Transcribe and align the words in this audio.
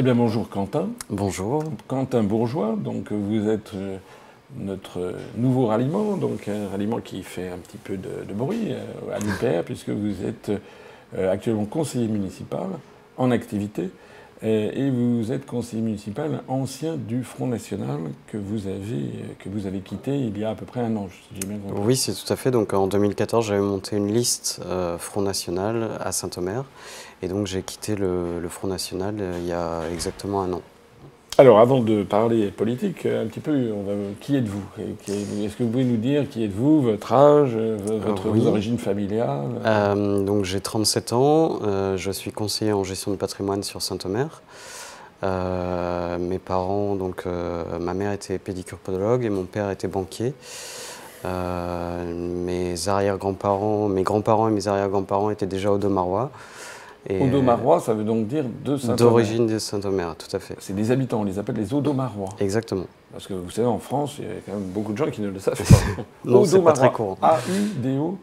Eh 0.00 0.02
bien 0.02 0.14
bonjour 0.14 0.48
Quentin. 0.48 0.88
Bonjour. 1.10 1.62
Quentin 1.86 2.22
Bourgeois, 2.22 2.74
donc 2.74 3.12
vous 3.12 3.50
êtes 3.50 3.74
euh, 3.74 3.98
notre 4.56 5.12
nouveau 5.36 5.66
ralliement, 5.66 6.16
donc 6.16 6.48
un 6.48 6.70
ralliement 6.70 7.00
qui 7.00 7.22
fait 7.22 7.50
un 7.50 7.58
petit 7.58 7.76
peu 7.76 7.98
de, 7.98 8.32
bruit 8.32 8.70
euh, 8.70 9.14
à 9.14 9.18
l'UPR 9.18 9.62
puisque 9.62 9.90
vous 9.90 10.24
êtes 10.24 10.52
euh, 11.18 11.30
actuellement 11.30 11.66
conseiller 11.66 12.08
municipal 12.08 12.66
en 13.18 13.30
activité 13.30 13.90
et 14.42 14.90
vous 14.90 15.32
êtes 15.32 15.44
conseiller 15.44 15.82
municipal 15.82 16.42
ancien 16.48 16.96
du 16.96 17.24
Front 17.24 17.46
National 17.46 17.98
que 18.26 18.38
vous 18.38 18.66
avez, 18.66 19.36
que 19.38 19.48
vous 19.48 19.66
avez 19.66 19.80
quitté 19.80 20.16
il 20.18 20.38
y 20.38 20.44
a 20.44 20.50
à 20.50 20.54
peu 20.54 20.64
près 20.64 20.80
un 20.80 20.96
an, 20.96 21.08
si 21.10 21.40
j'ai 21.40 21.46
bien 21.46 21.58
compris. 21.58 21.82
Oui, 21.84 21.96
c'est 21.96 22.14
tout 22.14 22.32
à 22.32 22.36
fait. 22.36 22.50
Donc 22.50 22.72
en 22.72 22.86
2014, 22.86 23.46
j'avais 23.46 23.60
monté 23.60 23.96
une 23.96 24.12
liste 24.12 24.62
Front 24.98 25.22
National 25.22 25.90
à 26.00 26.12
Saint-Omer 26.12 26.64
et 27.22 27.28
donc 27.28 27.46
j'ai 27.46 27.62
quitté 27.62 27.96
le, 27.96 28.40
Front 28.48 28.68
National 28.68 29.16
euh, 29.20 29.38
il 29.38 29.46
y 29.46 29.52
a 29.52 29.82
exactement 29.92 30.42
un 30.42 30.52
an. 30.54 30.62
Alors 31.40 31.58
avant 31.58 31.80
de 31.80 32.02
parler 32.02 32.50
politique, 32.50 33.06
un 33.06 33.24
petit 33.24 33.40
peu, 33.40 33.72
on 33.74 33.82
va, 33.84 33.92
qui 34.20 34.36
êtes-vous? 34.36 34.62
Est-ce 35.08 35.56
que 35.56 35.62
vous 35.62 35.70
pouvez 35.70 35.84
nous 35.84 35.96
dire 35.96 36.28
qui 36.28 36.44
êtes-vous, 36.44 36.82
votre 36.82 37.14
âge, 37.14 37.56
votre, 37.56 38.28
vos 38.28 38.46
origines 38.46 38.76
familiales? 38.76 39.48
Euh, 39.64 40.22
Donc 40.22 40.44
j'ai 40.44 40.60
37 40.60 41.14
ans, 41.14 41.60
euh, 41.62 41.96
je 41.96 42.10
suis 42.10 42.30
conseiller 42.30 42.74
en 42.74 42.84
gestion 42.84 43.10
de 43.10 43.16
patrimoine 43.16 43.62
sur 43.62 43.80
Saint-Omer. 43.80 44.42
mes 45.22 46.38
parents, 46.38 46.94
donc 46.94 47.24
ma 47.24 47.94
mère 47.94 48.12
était 48.12 48.38
pédicure-podologue 48.38 49.24
et 49.24 49.30
mon 49.30 49.44
père 49.44 49.70
était 49.70 49.88
banquier. 49.88 50.34
mes 51.24 52.88
arrière-grands-parents, 52.88 53.88
mes 53.88 54.02
grands-parents 54.02 54.48
et 54.48 54.52
mes 54.52 54.68
arrière-grands-parents 54.68 55.30
étaient 55.30 55.46
déjà 55.46 55.72
au 55.72 55.78
Domarois. 57.08 57.26
Odomarois, 57.28 57.80
ça 57.80 57.94
veut 57.94 58.04
donc 58.04 58.26
dire 58.26 58.44
de 58.64 58.76
Saint-Omer 58.76 58.96
D'origine 58.96 59.46
de 59.46 59.58
Saint-Omer, 59.58 60.14
tout 60.16 60.36
à 60.36 60.38
fait. 60.38 60.56
C'est 60.60 60.74
des 60.74 60.90
habitants, 60.90 61.20
on 61.20 61.24
les 61.24 61.38
appelle 61.38 61.56
les 61.56 61.72
Odomarois. 61.72 62.28
Exactement. 62.40 62.84
Parce 63.12 63.26
que 63.26 63.32
vous 63.34 63.50
savez, 63.50 63.68
en 63.68 63.78
France, 63.78 64.16
il 64.18 64.24
y 64.24 64.28
a 64.28 64.32
quand 64.44 64.52
même 64.52 64.68
beaucoup 64.68 64.92
de 64.92 64.98
gens 64.98 65.10
qui 65.10 65.22
ne 65.22 65.30
le 65.30 65.38
savent 65.38 65.56
pas. 65.56 66.02
non, 66.24 66.44
c'est 66.44 66.60
pas 66.60 66.72
très 66.72 66.92
courant. 66.92 67.16
A-U-D-O-M-A-R-O-I-S. 67.22 68.20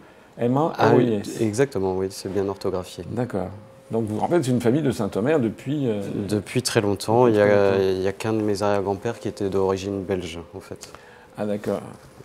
Exactement, 1.41 1.97
oui, 1.97 2.07
c'est 2.11 2.31
bien 2.31 2.47
orthographié. 2.47 3.03
D'accord. 3.09 3.49
Donc, 3.89 4.05
vous, 4.05 4.19
en 4.19 4.27
fait, 4.27 4.43
c'est 4.43 4.51
une 4.51 4.61
famille 4.61 4.81
de 4.81 4.91
Saint-Omer 4.91 5.39
depuis... 5.39 5.87
Euh, 5.87 6.01
depuis 6.27 6.61
très 6.61 6.81
longtemps. 6.81 7.27
il 7.27 7.33
n'y 7.33 7.39
a, 7.39 8.11
qu'un 8.11 8.33
de 8.33 8.41
mes 8.41 8.61
arrière-grands-pères 8.61 9.19
qui 9.19 9.27
était 9.29 9.49
d'origine 9.49 10.03
belge, 10.03 10.39
en 10.53 10.59
fait. 10.59 10.89
Ah, 11.37 11.45
d'accord. 11.45 11.81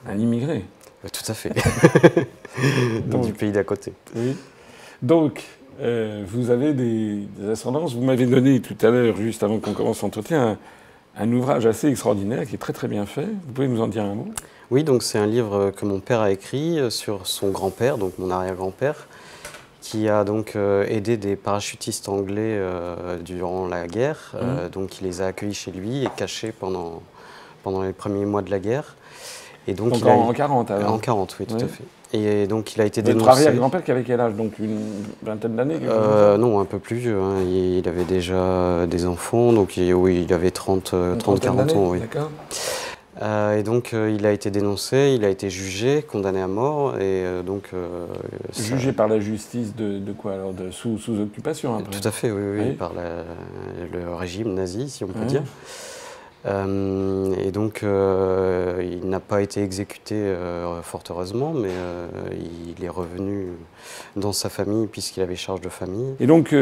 Un 0.09 0.19
immigré 0.19 0.64
Tout 1.12 1.22
à 1.28 1.34
fait. 1.34 1.53
du 3.22 3.33
pays 3.33 3.53
d'à 3.53 3.64
côté. 3.64 3.92
Oui. 4.16 4.37
Donc, 5.00 5.44
euh, 5.83 6.22
vous 6.27 6.50
avez 6.50 6.72
des, 6.72 7.27
ascendances. 7.50 7.94
Vous 7.94 8.02
m'avez 8.02 8.27
donné 8.27 8.61
tout 8.61 8.77
à 8.83 8.91
l'heure, 8.91 9.16
juste 9.16 9.42
avant 9.42 9.58
qu'on 9.58 9.72
commence 9.72 10.02
l'entretien, 10.02 10.58
un, 11.16 11.25
un, 11.25 11.33
ouvrage 11.33 11.66
assez 11.66 11.88
extraordinaire 11.88 12.47
qui 12.47 12.55
est 12.55 12.58
très 12.58 12.72
très 12.72 12.88
bien 12.88 13.06
fait. 13.06 13.27
Vous 13.47 13.52
pouvez 13.52 13.69
nous 13.69 13.80
en 13.80 13.88
dire 13.88 14.05
un 14.05 14.14
mot? 14.14 14.28
Oui, 14.70 14.84
donc 14.84 15.03
c'est 15.03 15.19
un 15.19 15.27
livre 15.27 15.70
que 15.70 15.84
mon 15.84 16.00
père 16.00 16.20
a 16.20 16.30
écrit 16.30 16.78
euh, 16.78 16.88
sur 16.88 17.27
son 17.27 17.50
grand-père, 17.50 17.98
donc 17.98 18.19
mon 18.19 18.30
arrière-grand-père, 18.30 19.08
qui 19.80 20.08
a 20.08 20.25
donc 20.25 20.55
euh, 20.55 20.86
aidé 20.88 21.16
des 21.16 21.34
parachutistes 21.34 22.08
anglais 22.08 22.60
durant 23.25 23.66
la 23.66 23.88
guerre. 23.88 24.34
Mmh. 24.34 24.69
donc 24.70 25.00
il 25.00 25.05
les 25.05 25.20
a 25.20 25.27
accueillis 25.27 25.55
chez 25.55 25.72
lui 25.72 26.05
et 26.05 26.08
cachés 26.16 26.53
pendant, 26.53 27.03
pendant 27.64 27.83
les 27.83 27.92
premiers 27.92 28.25
mois 28.25 28.42
de 28.42 28.50
la 28.50 28.60
guerre. 28.60 28.94
Et 29.66 29.75
donc, 29.75 29.97
il 29.97 30.05
en, 30.05 30.08
a, 30.08 30.14
en 30.14 30.32
40 30.32 30.71
alors. 30.71 30.92
En 30.92 30.98
40, 30.98 31.37
oui, 31.41 31.47
tout 31.47 31.54
à 31.56 31.69
fait. 31.69 31.84
Et 32.12 32.47
donc 32.47 32.75
il 32.75 32.83
a 32.83 32.84
été 32.84 33.00
dénoncé. 33.03 33.25
Votre 33.25 33.39
arrière-grand-père 33.39 33.84
qui 33.84 33.91
avait 33.91 34.03
quel 34.03 34.21
âge 34.21 34.34
Donc 34.34 34.59
une 34.59 34.78
vingtaine 35.23 35.56
d'années 35.56 35.78
euh, 35.83 36.37
Non, 36.37 36.61
un 36.61 36.65
peu 36.65 36.78
plus 36.78 36.97
vieux. 36.97 37.19
Hein. 37.19 37.43
Il, 37.47 37.89
avait 37.89 38.05
déjà 38.05 38.87
des 38.87 39.06
enfants, 39.06 39.53
donc 39.53 39.75
oui, 39.78 40.25
il 40.27 40.33
avait 40.33 40.51
30, 40.51 40.95
30 41.19 41.41
40 41.41 41.72
ans. 41.72 41.89
Oui. 41.89 42.01
D'accord. 42.01 42.31
Euh, 43.21 43.59
et 43.59 43.62
donc 43.62 43.93
euh, 43.93 44.11
il 44.11 44.25
a 44.25 44.33
été 44.33 44.51
dénoncé, 44.51 45.12
il 45.15 45.25
a 45.25 45.28
été 45.28 45.51
jugé, 45.51 46.03
condamné 46.03 46.41
à 46.41 46.49
mort. 46.49 46.99
Et 46.99 47.25
donc, 47.47 47.71
jugé 48.55 48.93
par 48.93 49.09
la 49.09 49.19
justice 49.19 49.75
de, 49.75 50.12
quoi 50.12 50.34
alors 50.34 50.53
de, 50.53 50.71
sous, 50.71 50.99
sous, 50.99 51.19
occupation 51.19 51.81
Tout 51.83 52.06
à 52.06 52.11
fait, 52.11 52.31
oui, 52.31 52.43
oui, 52.59 52.72
par 52.72 52.93
le 52.93 54.15
régime 54.15 54.53
nazi, 54.53 54.91
si 54.91 55.05
on 55.05 55.09
peut 55.09 55.25
dire. 55.25 55.43
Euh, 56.47 57.34
et 57.44 57.50
donc, 57.50 57.82
euh, 57.82 58.82
il 58.82 59.08
n'a 59.08 59.20
pas 59.20 59.42
été 59.42 59.62
exécuté, 59.62 60.14
euh, 60.16 60.82
fort 60.82 61.03
heureusement, 61.10 61.53
mais 61.53 61.70
il 62.76 62.84
est 62.84 62.88
revenu 62.88 63.48
dans 64.16 64.32
sa 64.32 64.48
famille 64.48 64.86
puisqu'il 64.86 65.22
avait 65.22 65.36
charge 65.36 65.60
de 65.60 65.69
famille. 65.69 66.14
Et 66.20 66.26
donc, 66.26 66.54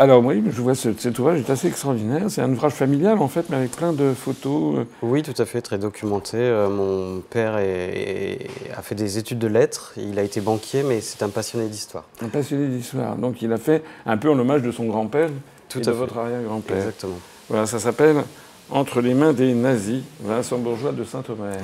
alors 0.00 0.24
oui, 0.24 0.44
je 0.48 0.62
vois 0.62 0.76
ce, 0.76 0.90
cet 0.96 1.18
ouvrage 1.18 1.40
est 1.40 1.50
assez 1.50 1.66
extraordinaire. 1.66 2.26
C'est 2.28 2.40
un 2.40 2.52
ouvrage 2.52 2.72
familial 2.72 3.18
en 3.18 3.26
fait, 3.26 3.46
mais 3.50 3.56
avec 3.56 3.72
plein 3.72 3.92
de 3.92 4.12
photos. 4.12 4.86
Oui, 5.02 5.22
tout 5.22 5.34
à 5.36 5.44
fait, 5.44 5.60
très 5.60 5.78
documenté. 5.78 6.38
mon 6.70 7.20
père 7.20 7.54
a 7.56 8.82
fait 8.82 8.94
des 8.94 9.18
études 9.18 9.40
de 9.40 9.48
lettres. 9.48 9.94
Il 9.96 10.20
a 10.20 10.22
été 10.22 10.40
banquier, 10.40 10.84
mais 10.84 11.00
c'est 11.00 11.24
un 11.24 11.30
passionné 11.30 11.66
d'histoire. 11.66 12.04
Un 12.22 12.28
passionné 12.28 12.68
d'histoire. 12.68 13.16
Donc, 13.16 13.42
il 13.42 13.52
a 13.52 13.58
fait 13.58 13.82
un 14.06 14.16
peu 14.16 14.30
en 14.30 14.38
hommage 14.38 14.62
de 14.62 14.70
son 14.70 14.84
grand-père. 14.84 15.30
Tout 15.68 15.78
et 15.80 15.88
à 15.88 15.90
de 15.92 15.96
votre 15.96 16.18
arrière-grand-père. 16.18 16.76
Exactement. 16.76 17.18
Voilà, 17.48 17.66
ça 17.66 17.78
s'appelle 17.78 18.24
Entre 18.70 19.00
les 19.00 19.14
mains 19.14 19.32
des 19.32 19.54
nazis, 19.54 20.02
Vincent 20.20 20.58
Bourgeois 20.58 20.92
de 20.92 21.04
Saint-Omer. 21.04 21.58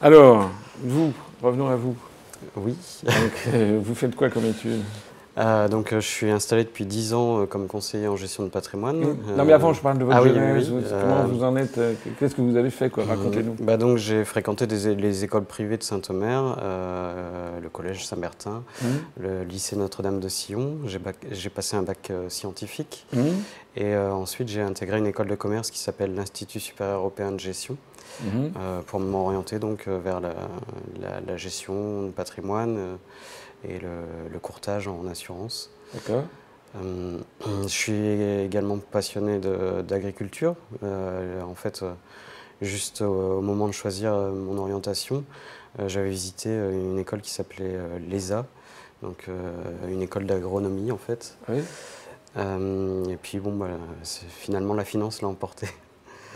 Alors, 0.00 0.50
vous, 0.82 1.12
revenons 1.42 1.68
à 1.68 1.76
vous. 1.76 1.96
Oui. 2.56 2.76
Euh, 3.52 3.80
vous 3.82 3.94
faites 3.94 4.14
quoi 4.14 4.28
comme 4.28 4.46
étude? 4.46 4.82
Euh, 5.36 5.68
donc, 5.68 5.92
euh, 5.92 6.00
je 6.00 6.06
suis 6.06 6.30
installé 6.30 6.62
depuis 6.64 6.86
10 6.86 7.14
ans 7.14 7.46
comme 7.46 7.66
conseiller 7.66 8.06
en 8.06 8.16
gestion 8.16 8.44
de 8.44 8.48
patrimoine. 8.48 9.00
non, 9.36 9.44
mais 9.44 9.52
avant, 9.52 9.72
je 9.72 9.80
parle 9.80 9.98
de 9.98 10.04
votre 10.04 10.16
ah 10.16 10.22
jeunesse. 10.22 10.68
Comment 10.90 11.24
vous 11.24 11.42
en 11.42 11.56
êtes 11.56 11.80
Qu'est-ce 12.18 12.34
que 12.34 12.40
vous 12.40 12.56
avez 12.56 12.70
fait 12.70 12.92
Racontez-nous. 12.94 13.56
Bah 13.60 13.76
donc, 13.76 13.96
j'ai 13.96 14.24
fréquenté 14.24 14.66
les 14.66 15.24
écoles 15.24 15.44
privées 15.44 15.76
de 15.76 15.82
Saint-Omer, 15.82 16.56
le 17.62 17.68
collège 17.68 18.06
Saint-Bertin, 18.06 18.62
mmh. 18.80 18.86
le 19.20 19.44
lycée 19.44 19.76
Notre-Dame 19.76 20.20
de 20.20 20.28
Sillon. 20.28 20.78
J'ai 20.84 21.50
passé 21.50 21.76
un 21.76 21.82
bac 21.82 22.12
scientifique. 22.28 23.06
Mmh. 23.12 23.20
Et 23.76 23.96
ensuite, 23.96 24.48
j'ai 24.48 24.62
intégré 24.62 24.98
une 24.98 25.06
école 25.06 25.26
de 25.26 25.34
commerce 25.34 25.70
qui 25.70 25.78
s'appelle 25.78 26.14
l'Institut 26.14 26.60
supérieur 26.60 26.98
européen 26.98 27.32
de 27.32 27.40
gestion. 27.40 27.76
Mmh. 28.22 28.82
pour 28.86 29.00
m'orienter 29.00 29.58
donc 29.58 29.88
vers 29.88 30.20
la, 30.20 30.34
la, 31.26 31.36
gestion 31.36 32.04
de 32.04 32.10
patrimoine 32.10 32.96
et 33.68 33.78
le, 33.78 34.38
courtage 34.38 34.88
en 34.88 35.06
assurance. 35.06 35.70
D'accord. 35.94 36.24
Euh, 36.76 37.18
je 37.62 37.68
suis 37.68 38.06
également 38.44 38.78
passionné 38.78 39.38
d'agriculture. 39.38 40.56
Euh, 40.82 41.42
en 41.42 41.54
fait, 41.54 41.82
euh, 41.82 41.92
juste 42.62 43.02
au, 43.02 43.40
moment 43.40 43.66
de 43.66 43.72
choisir 43.72 44.12
mon 44.14 44.58
orientation, 44.58 45.24
j'avais 45.86 46.10
visité 46.10 46.50
une 46.50 46.98
école 46.98 47.20
qui 47.20 47.30
s'appelait 47.30 47.76
l'ESA, 48.08 48.46
donc 49.02 49.28
une 49.88 50.02
école 50.02 50.24
d'agronomie 50.24 50.92
en 50.92 50.98
fait. 50.98 51.36
Oui. 51.48 51.62
et 52.38 53.16
puis 53.16 53.40
bon, 53.40 53.56
bah, 53.56 53.66
finalement 54.04 54.74
la 54.74 54.84
finance 54.84 55.20
l'a 55.20 55.26
emporté. 55.26 55.66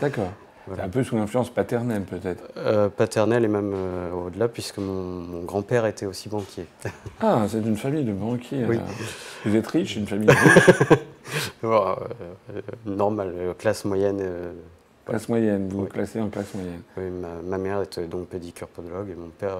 D'accord. 0.01 0.31
Un 0.77 0.89
peu 0.89 1.03
sous 1.03 1.15
l'influence 1.15 1.49
paternelle 1.49 2.03
peut-être 2.03 2.43
euh, 2.57 2.89
Paternelle 2.89 3.45
et 3.45 3.47
même 3.47 3.73
euh, 3.73 4.11
au-delà, 4.11 4.47
puisque 4.47 4.77
mon, 4.77 5.43
grand-père 5.43 5.85
était 5.85 6.05
aussi 6.05 6.29
banquier. 6.29 6.65
Ah, 7.21 7.45
c'est 7.49 7.59
une 7.59 7.77
famille 7.77 8.05
de 8.05 8.13
banquiers. 8.13 8.65
Oui. 8.65 8.79
Vous 9.45 9.55
êtes 9.55 9.67
riche, 9.67 9.95
une 9.95 10.07
famille 10.07 10.29
riche 10.29 10.89
euh, 11.63 11.95
Normal, 12.85 13.33
classe 13.57 13.85
moyenne. 13.85 14.23
classe 15.05 15.27
moyenne, 15.27 15.67
vous 15.69 15.81
vous 15.81 15.85
classez 15.85 16.21
en 16.21 16.29
classe 16.29 16.53
moyenne 16.53 16.81
Oui, 16.97 17.03
ma, 17.43 17.57
mère 17.57 17.81
était 17.81 18.07
donc 18.07 18.27
pédicure 18.27 18.67
podologue 18.67 19.09
et 19.09 19.15
mon 19.15 19.29
père, 19.29 19.57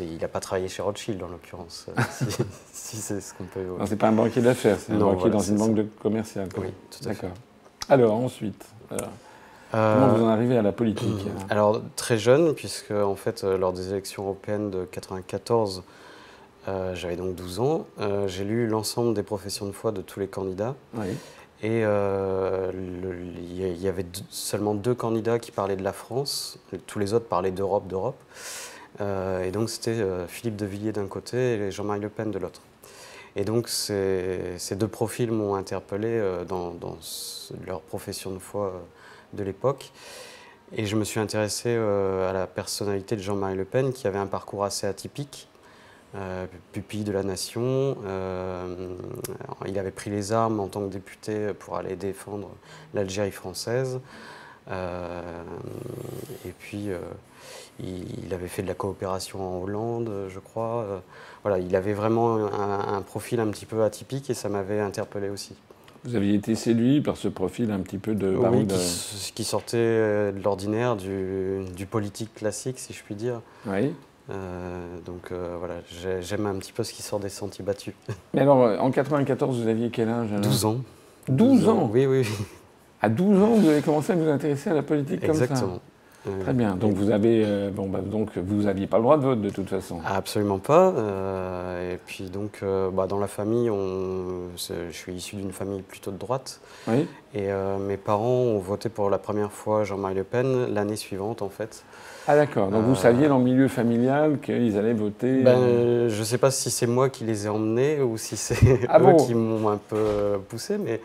il 0.00 0.18
n'a 0.18 0.28
pas 0.28 0.40
travaillé 0.40 0.68
chez 0.68 0.82
Rothschild 0.82 1.22
en 1.22 1.28
l'occurrence, 1.28 1.86
si, 2.72 2.96
c'est 2.96 3.20
ce 3.20 3.34
qu'on 3.34 3.44
peut... 3.44 3.64
Non, 3.78 3.86
c'est 3.86 3.96
pas 3.96 4.08
un 4.08 4.12
banquier 4.12 4.40
d'affaires, 4.40 4.78
c'est 4.78 4.92
un 4.92 4.98
banquier 4.98 5.30
dans 5.30 5.40
une 5.40 5.56
banque 5.56 5.74
de 5.74 5.82
commerciale. 5.82 6.48
Oui, 6.56 6.68
tout 6.90 7.08
à 7.08 7.12
fait. 7.12 7.22
D'accord. 7.22 7.36
Alors, 7.88 8.14
ensuite 8.14 8.64
Comment 9.74 10.14
vous 10.14 10.24
en 10.24 10.28
arrivez 10.28 10.56
à 10.56 10.62
la 10.62 10.72
politique 10.72 11.26
euh, 11.26 11.46
Alors 11.50 11.82
très 11.96 12.16
jeune, 12.16 12.54
puisque 12.54 12.92
en 12.92 13.16
fait 13.16 13.42
euh, 13.42 13.58
lors 13.58 13.72
des 13.72 13.90
élections 13.90 14.22
européennes 14.22 14.70
de 14.70 14.84
94, 14.84 15.82
euh, 16.68 16.94
j'avais 16.94 17.16
donc 17.16 17.34
12 17.34 17.60
ans, 17.60 17.86
j'ai 18.26 18.44
lu 18.44 18.68
l'ensemble 18.68 19.14
des 19.14 19.24
professions 19.24 19.66
de 19.66 19.72
foi 19.72 19.90
de 19.90 20.00
tous 20.00 20.20
les 20.20 20.28
candidats. 20.28 20.76
Et 21.62 21.80
il 21.80 23.80
y 23.80 23.88
avait 23.88 24.06
seulement 24.30 24.74
deux 24.74 24.94
candidats 24.94 25.38
qui 25.38 25.50
parlaient 25.50 25.76
de 25.76 25.82
la 25.82 25.92
France, 25.92 26.58
tous 26.86 26.98
les 26.98 27.14
autres 27.14 27.26
parlaient 27.26 27.50
d'Europe, 27.50 27.88
d'Europe. 27.88 28.20
et 29.00 29.50
donc 29.50 29.70
c'était 29.70 30.04
Philippe 30.28 30.56
de 30.56 30.66
Villiers 30.66 30.92
d'un 30.92 31.06
côté 31.06 31.54
et 31.54 31.70
Jean-Marie 31.70 32.00
Le 32.00 32.10
Pen 32.10 32.30
de 32.30 32.38
l'autre. 32.38 32.60
Et 33.36 33.44
donc 33.44 33.68
ces, 33.68 34.58
deux 34.76 34.88
profils 34.88 35.32
m'ont 35.32 35.54
interpellé 35.54 36.22
dans, 36.46 36.72
dans, 36.72 36.98
leur 37.66 37.80
profession 37.80 38.30
de 38.30 38.38
foi 38.38 38.74
de 39.34 39.42
l'époque. 39.42 39.92
Et 40.76 40.86
je 40.86 40.96
me 40.96 41.04
suis 41.04 41.20
intéressé 41.20 41.68
euh, 41.68 42.28
à 42.28 42.32
la 42.32 42.46
personnalité 42.46 43.16
de 43.16 43.20
Jean-Marie 43.20 43.56
Le 43.56 43.64
Pen, 43.64 43.92
qui 43.92 44.06
avait 44.06 44.18
un 44.18 44.26
parcours 44.26 44.64
assez 44.64 44.86
atypique. 44.86 45.48
pupille 46.72 47.04
de 47.04 47.12
la 47.12 47.22
nation. 47.22 47.96
il 49.66 49.78
avait 49.78 49.90
pris 49.90 50.10
les 50.10 50.32
armes 50.32 50.60
en 50.60 50.68
tant 50.68 50.80
que 50.86 50.92
député 50.92 51.52
pour 51.54 51.76
aller 51.76 51.96
défendre 51.96 52.50
l'Algérie 52.94 53.32
française. 53.32 54.00
et 54.70 56.52
puis, 56.58 56.88
il, 57.80 58.32
avait 58.32 58.48
fait 58.48 58.62
de 58.62 58.68
la 58.68 58.74
coopération 58.74 59.42
en 59.42 59.62
Hollande, 59.62 60.28
je 60.28 60.38
crois. 60.38 61.02
voilà, 61.42 61.58
il 61.58 61.74
avait 61.74 61.94
vraiment 61.94 62.36
un, 62.36 62.94
un 62.94 63.02
profil 63.02 63.40
un 63.40 63.48
petit 63.48 63.66
peu 63.66 63.82
atypique 63.82 64.30
et 64.30 64.34
ça 64.34 64.48
m'avait 64.48 64.80
interpellé 64.80 65.28
aussi. 65.28 65.56
Vous 66.04 66.16
aviez 66.16 66.34
été 66.34 66.54
séduit 66.54 67.00
par 67.00 67.16
ce 67.16 67.28
profil 67.28 67.70
un 67.70 67.80
petit 67.80 67.96
peu 67.96 68.14
de 68.14 68.36
Oui, 68.36 68.66
qui, 69.34 69.42
sortait 69.42 69.76
euh, 69.78 70.32
de 70.32 70.42
l'ordinaire, 70.42 70.96
du, 70.96 71.86
politique 71.86 72.34
classique, 72.34 72.78
si 72.78 72.92
je 72.92 73.02
puis 73.02 73.14
dire. 73.14 73.40
Oui. 73.66 73.92
Euh, 74.30 74.98
donc 75.04 75.32
euh, 75.32 75.56
voilà, 75.58 75.74
j'aime 76.20 76.46
un 76.46 76.54
petit 76.56 76.72
peu 76.72 76.82
ce 76.82 76.92
qui 76.92 77.02
sort 77.02 77.20
des 77.20 77.30
sentiers 77.30 77.64
battus. 77.64 77.94
Mais 78.34 78.42
alors, 78.42 78.82
en 78.82 78.90
94, 78.90 79.62
vous 79.62 79.68
aviez 79.68 79.88
quel 79.88 80.10
âge 80.10 80.28
12 80.42 80.64
ans. 80.66 80.76
12 81.28 81.68
ans? 81.68 81.90
Oui, 81.92 82.04
oui. 82.04 82.26
À 83.00 83.08
12 83.08 83.42
ans, 83.42 83.54
vous 83.54 83.68
avez 83.68 83.80
commencé 83.80 84.12
à 84.12 84.16
vous 84.16 84.28
intéresser 84.28 84.70
à 84.70 84.74
la 84.74 84.82
politique 84.82 85.24
comme 85.24 85.34
ça? 85.34 85.44
Exactement. 85.44 85.80
Très 86.40 86.54
bien. 86.54 86.76
Donc 86.76 86.94
vous 86.94 87.10
avez, 87.10 87.44
euh, 87.44 87.70
bon, 87.70 87.86
bah, 87.86 88.00
donc 88.04 88.30
vous 88.36 88.62
n'aviez 88.62 88.86
pas 88.86 88.96
le 88.96 89.02
droit 89.02 89.18
de 89.18 89.22
vote 89.22 89.42
de 89.42 89.50
toute 89.50 89.68
façon. 89.68 90.00
Absolument 90.06 90.58
pas. 90.58 90.88
Euh, 90.96 91.94
et 91.94 91.98
puis 91.98 92.30
donc, 92.30 92.60
euh, 92.62 92.90
bah, 92.90 93.06
dans 93.06 93.18
la 93.18 93.26
famille, 93.26 93.68
on, 93.70 94.48
je 94.56 94.90
suis 94.90 95.12
issu 95.12 95.36
d'une 95.36 95.52
famille 95.52 95.82
plutôt 95.82 96.10
de 96.10 96.16
droite. 96.16 96.60
Oui. 96.88 97.06
Et 97.34 97.48
mes 97.80 97.96
parents 97.96 98.28
ont 98.28 98.60
voté 98.60 98.88
pour 98.88 99.10
la 99.10 99.18
première 99.18 99.50
fois 99.50 99.82
Jean-Marie 99.82 100.14
Le 100.14 100.22
Pen 100.22 100.72
l'année 100.72 100.94
suivante, 100.94 101.42
en 101.42 101.48
fait. 101.48 101.82
Ah 102.28 102.36
d'accord. 102.36 102.68
Donc 102.68 102.84
vous 102.84 102.94
saviez 102.94 103.26
dans 103.26 103.38
le 103.38 103.44
milieu 103.44 103.66
familial 103.66 104.38
qu'ils 104.40 104.78
allaient 104.78 104.94
voter. 104.94 105.42
Ben, 105.42 106.08
je 106.08 106.18
ne 106.18 106.24
sais 106.24 106.38
pas 106.38 106.52
si 106.52 106.70
c'est 106.70 106.86
moi 106.86 107.10
qui 107.10 107.24
les 107.24 107.46
ai 107.46 107.48
emmenés 107.48 108.00
ou 108.00 108.16
si 108.16 108.36
c'est 108.36 108.86
ah 108.88 109.00
eux 109.02 109.16
qui 109.16 109.34
m'ont 109.34 109.68
un 109.68 109.76
peu 109.76 110.38
poussé, 110.48 110.78
mais 110.78 111.00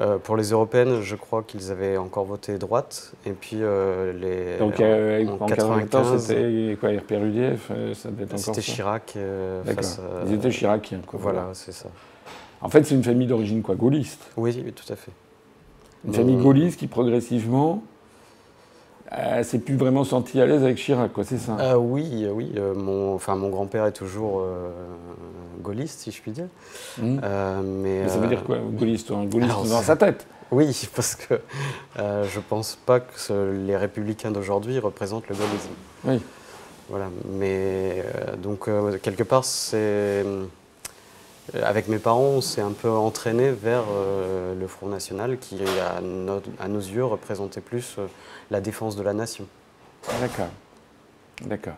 euh, 0.00 0.18
pour 0.18 0.36
les 0.36 0.50
européennes, 0.50 1.00
je 1.00 1.16
crois 1.16 1.42
qu'ils 1.42 1.70
avaient 1.70 1.96
encore 1.96 2.26
voté 2.26 2.58
droite. 2.58 3.12
Et 3.24 3.32
puis 3.32 3.58
euh, 3.62 4.12
les. 4.12 4.58
Donc 4.58 4.78
euh, 4.80 5.26
en, 5.40 5.46
94, 5.46 6.20
c'était 6.20 6.76
quoi 6.78 6.90
RPR-UDF 6.90 7.72
C'était 7.94 8.60
Chirac. 8.60 9.16
D'accord. 9.64 9.84
Ils 10.26 10.34
étaient 10.34 10.50
chiraciens, 10.50 11.00
quoi. 11.06 11.18
Voilà, 11.22 11.48
c'est 11.54 11.72
ça. 11.72 11.88
En 12.60 12.68
fait, 12.68 12.84
c'est 12.84 12.94
une 12.94 13.04
famille 13.04 13.26
d'origine 13.26 13.62
quoi, 13.62 13.74
gaulliste. 13.74 14.30
Oui, 14.36 14.60
oui, 14.64 14.72
tout 14.72 14.90
à 14.92 14.96
fait. 14.96 15.12
Une 16.06 16.14
famille 16.14 16.36
gaulliste 16.36 16.78
qui 16.78 16.86
progressivement 16.86 17.82
euh, 19.12 19.42
c'est 19.44 19.60
plus 19.60 19.76
vraiment 19.76 20.04
senti 20.04 20.40
à 20.40 20.46
l'aise 20.46 20.62
avec 20.62 20.76
Chirac, 20.76 21.12
quoi, 21.12 21.24
c'est 21.24 21.38
ça 21.38 21.56
euh, 21.60 21.74
Oui, 21.76 22.24
euh, 22.24 22.32
oui. 22.32 22.52
mon, 22.74 23.14
enfin, 23.14 23.36
mon 23.36 23.50
grand-père 23.50 23.86
est 23.86 23.92
toujours 23.92 24.44
gaulliste, 25.62 26.00
si 26.00 26.10
je 26.10 26.20
puis 26.20 26.32
dire. 26.32 26.48
Mmh. 26.98 27.18
mais, 27.64 28.08
ça 28.08 28.18
veut 28.18 28.28
dire 28.28 28.44
quoi, 28.44 28.58
gaulliste? 28.58 29.10
Un 29.10 29.24
gaulliste 29.24 29.68
dans 29.68 29.82
sa 29.82 29.96
tête 29.96 30.26
Oui, 30.50 30.88
parce 30.94 31.14
que 31.14 31.40
je 31.98 32.40
pense 32.40 32.78
pas 32.86 33.00
que 33.00 33.52
les 33.66 33.76
républicains 33.76 34.30
d'aujourd'hui 34.30 34.78
représentent 34.78 35.28
le 35.28 35.34
gaullisme. 35.36 35.74
Oui. 36.04 36.20
Voilà, 36.88 37.06
mais 37.38 38.04
donc 38.40 38.68
quelque 39.02 39.24
part, 39.24 39.44
c'est 39.44 40.24
avec 41.62 41.88
mes 41.88 41.98
parents, 41.98 42.20
on 42.20 42.40
s'est 42.40 42.60
un 42.60 42.72
peu 42.72 42.90
entraîné 42.90 43.50
vers 43.50 43.84
le 44.58 44.66
Front 44.66 44.88
National 44.88 45.38
qui, 45.38 45.58
à, 45.80 45.98
à, 46.62 46.68
nos 46.68 46.80
yeux, 46.80 47.04
représentait 47.04 47.60
plus 47.60 47.96
la 48.50 48.60
défense 48.60 48.96
de 48.96 49.02
la 49.02 49.12
nation. 49.12 49.46
D'accord. 50.20 50.48
D'accord. 51.44 51.76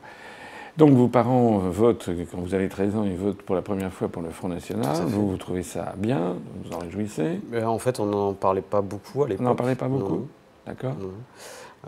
Donc 0.78 0.92
vos 0.92 1.08
parents 1.08 1.58
votent, 1.58 2.08
quand 2.30 2.38
vous 2.38 2.54
avez 2.54 2.68
13 2.68 2.94
ans, 2.94 3.04
ils 3.04 3.16
votent 3.16 3.42
pour 3.42 3.56
la 3.56 3.62
première 3.62 3.92
fois 3.92 4.06
pour 4.06 4.22
le 4.22 4.30
Front 4.30 4.48
National. 4.48 4.96
Vous, 5.06 5.30
vous 5.30 5.36
trouvez 5.36 5.64
ça 5.64 5.94
bien? 5.96 6.36
Vous 6.64 6.72
en 6.72 6.78
réjouissez? 6.78 7.40
En 7.64 7.80
fait, 7.80 7.98
on 7.98 8.06
n'en 8.06 8.32
parlait 8.32 8.62
pas 8.62 8.80
beaucoup 8.80 9.24
à 9.24 9.28
l'époque. 9.28 9.44
On 9.44 9.50
n'en 9.50 9.56
parlait 9.56 9.74
pas 9.74 9.88
beaucoup? 9.88 10.28
D'accord. 10.66 10.94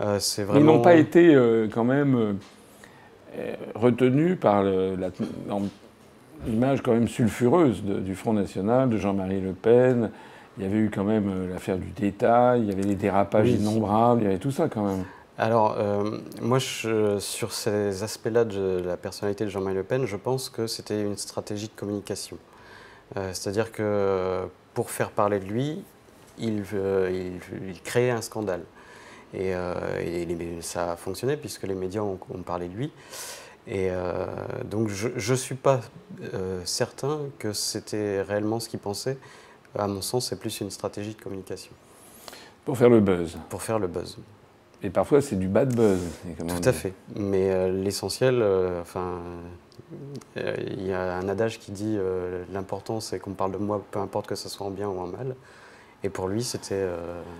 Euh, 0.01 0.19
vraiment... 0.39 0.59
Ils 0.59 0.65
n'ont 0.65 0.81
pas 0.81 0.95
été 0.95 1.33
euh, 1.33 1.69
quand 1.73 1.85
même 1.85 2.37
euh, 3.37 3.53
retenus 3.75 4.37
par 4.37 4.61
l'image 6.45 6.81
quand 6.81 6.93
même 6.93 7.07
sulfureuse 7.07 7.83
du 7.83 8.15
Front 8.15 8.33
National, 8.33 8.89
de 8.89 8.97
Jean-Marie 8.97 9.41
Le 9.41 9.53
Pen, 9.53 10.09
il 10.57 10.63
y 10.63 10.67
avait 10.67 10.77
eu 10.77 10.91
quand 10.93 11.03
même 11.03 11.29
euh, 11.29 11.53
l'affaire 11.53 11.77
du 11.77 11.89
détail, 11.91 12.61
il 12.61 12.69
y 12.69 12.71
avait 12.71 12.83
des 12.83 12.95
dérapages 12.95 13.49
innombrables, 13.49 14.21
il 14.21 14.23
y 14.25 14.27
avait 14.27 14.37
tout 14.37 14.51
ça 14.51 14.67
quand 14.67 14.85
même. 14.85 15.05
Alors, 15.37 15.75
euh, 15.79 16.19
moi, 16.41 16.59
sur 16.59 17.51
ces 17.51 18.03
aspects-là 18.03 18.43
de 18.43 18.81
la 18.85 18.97
personnalité 18.97 19.45
de 19.45 19.49
Jean-Marie 19.49 19.75
Le 19.75 19.83
Pen, 19.83 20.05
je 20.05 20.17
pense 20.17 20.49
que 20.49 20.67
c'était 20.67 21.01
une 21.01 21.17
stratégie 21.17 21.67
de 21.67 21.73
communication. 21.73 22.37
Euh, 23.17 23.31
c'est-à-dire 23.33 23.71
que 23.71 24.41
pour 24.73 24.91
faire 24.91 25.09
parler 25.09 25.39
de 25.39 25.45
lui, 25.45 25.83
il, 26.37 26.63
il, 26.69 27.81
créait 27.83 28.11
un 28.11 28.21
scandale. 28.21 28.63
Et, 29.33 29.53
ça 30.61 30.91
a 30.91 30.95
fonctionné 30.95 31.37
puisque 31.37 31.63
les 31.63 31.75
médias 31.75 32.01
ont, 32.01 32.17
parlé 32.45 32.67
de 32.67 32.75
lui. 32.75 32.91
Et 33.67 33.89
donc, 34.65 34.87
je 34.89 35.31
ne 35.31 35.37
suis 35.37 35.55
pas 35.55 35.81
certain 36.65 37.19
que 37.39 37.53
c'était 37.53 38.21
réellement 38.21 38.59
ce 38.59 38.67
qu'il 38.67 38.79
pensait 38.79 39.17
à 39.77 39.87
mon 39.87 40.01
sens, 40.01 40.29
c'est 40.29 40.39
plus 40.39 40.61
une 40.61 40.71
stratégie 40.71 41.13
de 41.15 41.21
communication. 41.21 41.71
Pour 42.65 42.77
faire 42.77 42.89
le 42.89 42.99
buzz. 42.99 43.37
Pour 43.49 43.61
faire 43.61 43.79
le 43.79 43.87
buzz. 43.87 44.17
Et 44.83 44.89
parfois, 44.89 45.21
c'est 45.21 45.35
du 45.35 45.47
bad 45.47 45.75
buzz. 45.75 45.99
Tout 46.39 46.69
à 46.69 46.73
fait. 46.73 46.93
Mais 47.15 47.51
euh, 47.51 47.71
l'essentiel, 47.71 48.41
euh, 48.41 48.81
enfin, 48.81 49.19
euh, 50.37 50.55
il 50.67 50.85
y 50.87 50.91
a 50.91 51.15
un 51.15 51.27
adage 51.29 51.59
qui 51.59 51.71
dit 51.71 51.97
l'important, 52.51 52.99
c'est 52.99 53.19
qu'on 53.19 53.33
parle 53.33 53.53
de 53.53 53.57
moi, 53.57 53.83
peu 53.91 53.99
importe 53.99 54.27
que 54.27 54.35
ce 54.35 54.49
soit 54.49 54.65
en 54.65 54.71
bien 54.71 54.87
ou 54.87 54.99
en 54.99 55.07
mal. 55.07 55.35
Et 56.03 56.09
pour 56.09 56.27
lui, 56.27 56.43
c'était. 56.43 56.83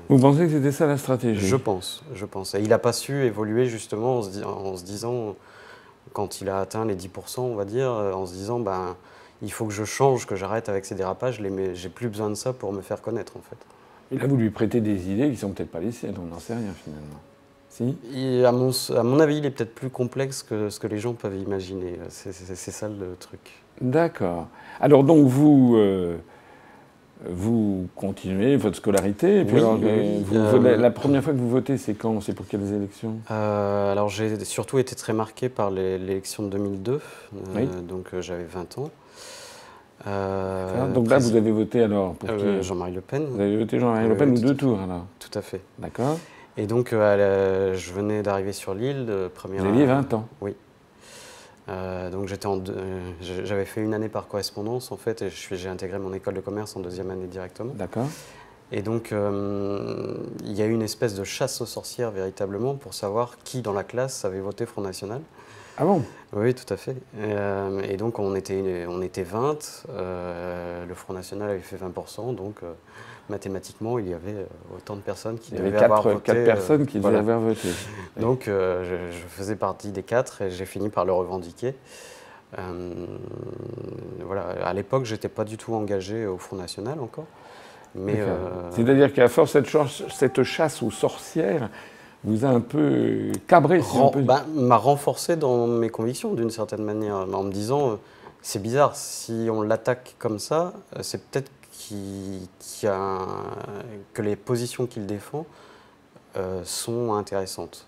Vous 0.07 0.19
pensez 0.19 0.41
que 0.41 0.51
c'était 0.51 0.71
ça 0.71 0.85
la 0.85 0.97
stratégie? 0.97 1.47
Je 1.47 1.55
pense, 1.55 2.03
je 2.13 2.25
pense. 2.25 2.53
Et 2.53 2.61
il 2.61 2.69
n'a 2.69 2.77
pas 2.77 2.93
su 2.93 3.25
évoluer 3.25 3.65
justement 3.65 4.19
en 4.19 4.21
se, 4.21 4.43
en 4.43 4.77
se, 4.77 4.83
disant, 4.83 5.35
quand 6.13 6.41
il 6.41 6.49
a 6.49 6.59
atteint 6.59 6.85
les 6.85 6.95
10%, 6.95 7.39
on 7.41 7.55
va 7.55 7.65
dire, 7.65 7.89
en 7.89 8.25
se 8.25 8.33
disant, 8.33 8.59
ben 8.59 8.95
il 9.41 9.51
faut 9.51 9.65
que 9.65 9.73
je 9.73 9.83
change, 9.83 10.25
que 10.25 10.35
j'arrête 10.35 10.69
avec 10.69 10.85
ces 10.85 10.95
dérapages, 10.95 11.41
j'ai 11.73 11.89
plus 11.89 12.09
besoin 12.09 12.29
de 12.29 12.35
ça 12.35 12.53
pour 12.53 12.71
me 12.73 12.81
faire 12.81 13.01
connaître 13.01 13.37
en 13.37 13.41
fait. 13.41 13.57
Et 14.11 14.19
là, 14.19 14.27
vous 14.27 14.37
lui 14.37 14.49
prêtez 14.49 14.81
des 14.81 15.09
idées 15.09 15.31
qui 15.31 15.37
sont 15.37 15.49
peut-être 15.51 15.71
pas 15.71 15.79
les 15.79 15.91
siennes, 15.91 16.15
on 16.21 16.25
n'en 16.25 16.39
sait 16.39 16.53
rien 16.53 16.73
finalement. 16.83 17.19
Si? 17.69 17.95
À, 18.45 18.51
mon, 18.51 18.71
à, 18.95 19.03
mon, 19.03 19.19
avis, 19.21 19.37
il 19.37 19.45
est 19.45 19.51
peut-être 19.51 19.73
plus 19.73 19.89
complexe 19.89 20.43
que 20.43 20.69
ce 20.69 20.79
que 20.79 20.87
les 20.87 20.97
gens 20.97 21.13
peuvent 21.13 21.37
imaginer. 21.37 21.97
C'est 22.09 22.33
ça 22.33 22.89
le 22.89 23.15
truc. 23.17 23.39
D'accord. 23.79 24.47
Alors 24.81 25.03
donc 25.05 25.27
vous, 25.27 25.75
euh, 25.77 26.17
vous 27.29 27.87
continuez 27.95 28.55
votre 28.55 28.77
scolarité. 28.77 29.39
Et 29.41 29.45
puis 29.45 29.57
alors, 29.57 29.77
euh, 29.83 30.77
la 30.77 30.91
première 30.91 31.23
fois 31.23 31.33
que 31.33 31.37
vous 31.37 31.49
votez, 31.49 31.77
c'est 31.77 31.93
quand? 31.93 32.21
C'est 32.21 32.33
pour 32.33 32.47
quelles 32.47 32.73
élections? 32.73 33.17
Euh, 33.29 33.91
Alors 33.91 34.09
j'ai 34.09 34.43
surtout 34.43 34.79
été 34.79 34.95
très 34.95 35.13
marqué 35.13 35.49
par 35.49 35.71
l'élection 35.71 36.43
de 36.43 36.49
2002. 36.49 36.99
Donc 37.87 38.07
j'avais 38.19 38.45
20 38.45 38.77
ans. 38.79 38.89
Euh, 40.07 40.91
donc 40.91 41.09
là, 41.09 41.19
vous 41.19 41.35
avez 41.35 41.51
voté 41.51 41.83
alors 41.83 42.13
pour 42.13 42.29
euh, 42.29 42.61
Jean-Marie 42.61 42.93
Le 42.93 43.01
Pen. 43.01 43.25
Vous 43.25 43.39
avez 43.39 43.57
voté 43.57 43.79
Jean-Marie 43.79 44.07
Le 44.07 44.17
Pen 44.17 44.31
ou 44.31 44.39
deux 44.39 44.55
tours 44.55 44.79
alors? 44.79 45.05
Tout 45.19 45.37
à 45.37 45.41
fait. 45.41 45.61
D'accord. 45.79 46.17
Et 46.57 46.65
donc, 46.65 46.91
euh, 46.91 47.75
je 47.75 47.93
venais 47.93 48.23
d'arriver 48.23 48.51
sur 48.51 48.73
l'île. 48.73 49.05
Vous 49.45 49.65
aviez 49.65 49.85
20 49.85 50.13
ans 50.13 50.27
Oui. 50.41 50.55
Donc 52.11 52.27
j'étais 52.27 52.47
en 52.47 52.61
j'avais 53.21 53.65
fait 53.65 53.81
une 53.81 53.93
année 53.93 54.09
par 54.09 54.27
correspondance 54.27 54.91
en 54.91 54.97
fait 54.97 55.21
et 55.21 55.29
j'ai 55.29 55.69
intégré 55.69 55.99
mon 55.99 56.13
école 56.13 56.33
de 56.33 56.41
commerce 56.41 56.75
en 56.75 56.79
deuxième 56.79 57.09
année 57.11 57.27
directement. 57.27 57.73
D'accord. 57.73 58.07
Et 58.71 58.81
donc 58.81 59.11
il 59.11 60.53
y 60.53 60.61
a 60.61 60.65
eu 60.65 60.71
une 60.71 60.81
espèce 60.81 61.15
de 61.15 61.23
chasse 61.23 61.61
aux 61.61 61.65
sorcières 61.65 62.11
véritablement 62.11 62.75
pour 62.75 62.93
savoir 62.93 63.37
qui 63.43 63.61
dans 63.61 63.73
la 63.73 63.83
classe 63.83 64.25
avait 64.25 64.41
voté 64.41 64.65
Front 64.65 64.81
National. 64.81 65.21
Ah 65.77 65.85
bon? 65.85 66.03
Oui, 66.33 66.53
tout 66.53 66.71
à 66.71 66.77
fait. 66.77 66.95
Euh, 67.17 67.81
et, 67.81 67.97
donc 67.97 68.19
on 68.19 68.35
était, 68.35 68.85
on 68.87 69.01
était 69.01 69.23
20, 69.23 69.85
euh, 69.89 70.85
le 70.85 70.93
Front 70.93 71.13
National 71.13 71.49
avait 71.49 71.59
fait 71.59 71.77
20%, 71.77 72.35
donc 72.35 72.57
euh, 72.63 72.73
mathématiquement 73.31 73.97
il 73.97 74.09
y 74.09 74.13
avait 74.13 74.45
autant 74.75 74.95
de 74.95 75.01
personnes 75.01 75.39
qui 75.39 75.53
devaient 75.53 75.75
avoir 75.77 76.03
voté. 76.03 76.33
4 76.33 76.45
personnes 76.45 76.85
qui 76.85 76.99
devaient 76.99 77.17
avoir 77.17 77.39
voté. 77.39 77.69
Donc 78.19 78.43
je, 78.45 78.95
faisais 79.29 79.55
partie 79.55 79.91
des 79.91 80.03
4 80.03 80.43
et 80.43 80.51
j'ai 80.51 80.65
fini 80.65 80.89
par 80.89 81.05
le 81.05 81.13
revendiquer. 81.13 81.73
voilà. 84.25 84.41
À 84.63 84.73
l'époque, 84.73 85.05
j'étais 85.05 85.29
pas 85.29 85.43
du 85.43 85.57
tout 85.57 85.73
engagé 85.73 86.27
au 86.27 86.37
Front 86.37 86.57
National 86.57 86.99
encore. 86.99 87.25
C'est-à-dire 88.71 89.13
qu'à 89.13 89.27
force 89.27 89.51
cette, 89.51 89.67
cette 90.09 90.43
chasse 90.43 90.81
aux 90.83 90.91
sorcières, 90.91 91.69
vous 92.23 92.45
a 92.45 92.49
un 92.49 92.61
peu 92.61 93.31
cabré 93.47 93.81
bah, 94.23 94.45
M'a 94.53 94.77
renforcé 94.77 95.35
dans 95.35 95.67
mes 95.67 95.89
convictions 95.89 96.33
d'une 96.33 96.51
certaine 96.51 96.83
manière, 96.83 97.15
en 97.15 97.43
me 97.43 97.51
disant, 97.51 97.91
euh, 97.91 97.95
c'est 98.41 98.61
bizarre, 98.61 98.95
si 98.95 99.47
on 99.51 99.61
l'attaque 99.61 100.15
comme 100.19 100.39
ça, 100.39 100.73
euh, 100.95 100.99
c'est 101.01 101.29
peut-être 101.29 101.51
que 104.13 104.21
les 104.21 104.35
positions 104.35 104.87
qu'il 104.87 105.05
défend 105.05 105.45
euh, 106.37 106.63
sont 106.63 107.13
intéressantes 107.13 107.87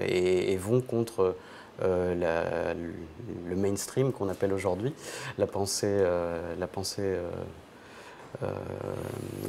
et, 0.00 0.56
vont 0.56 0.80
contre 0.80 1.36
le 1.82 3.54
mainstream 3.54 4.12
qu'on 4.12 4.30
appelle 4.30 4.54
aujourd'hui, 4.54 4.94
la 5.36 5.46
pensée, 5.46 6.02
la 6.58 6.66
pensée 6.66 7.02
euh, 7.02 7.28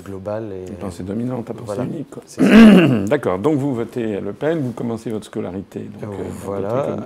globale. 0.04 0.52
Et, 0.54 0.70
Une 0.70 0.78
pensée 0.78 1.04
dominante, 1.04 1.50
à 1.50 1.54
pensée 1.54 1.82
unique. 1.82 3.08
D'accord, 3.08 3.40
donc 3.40 3.58
vous 3.58 3.74
votez 3.74 4.18
à 4.18 4.22
Le 4.22 4.34
Pen, 4.34 4.60
vous 4.62 4.72
commencez 4.72 5.10
votre 5.10 5.26
scolarité. 5.26 5.80
Donc, 6.02 6.14
euh, 6.14 6.24
voilà, 6.44 6.98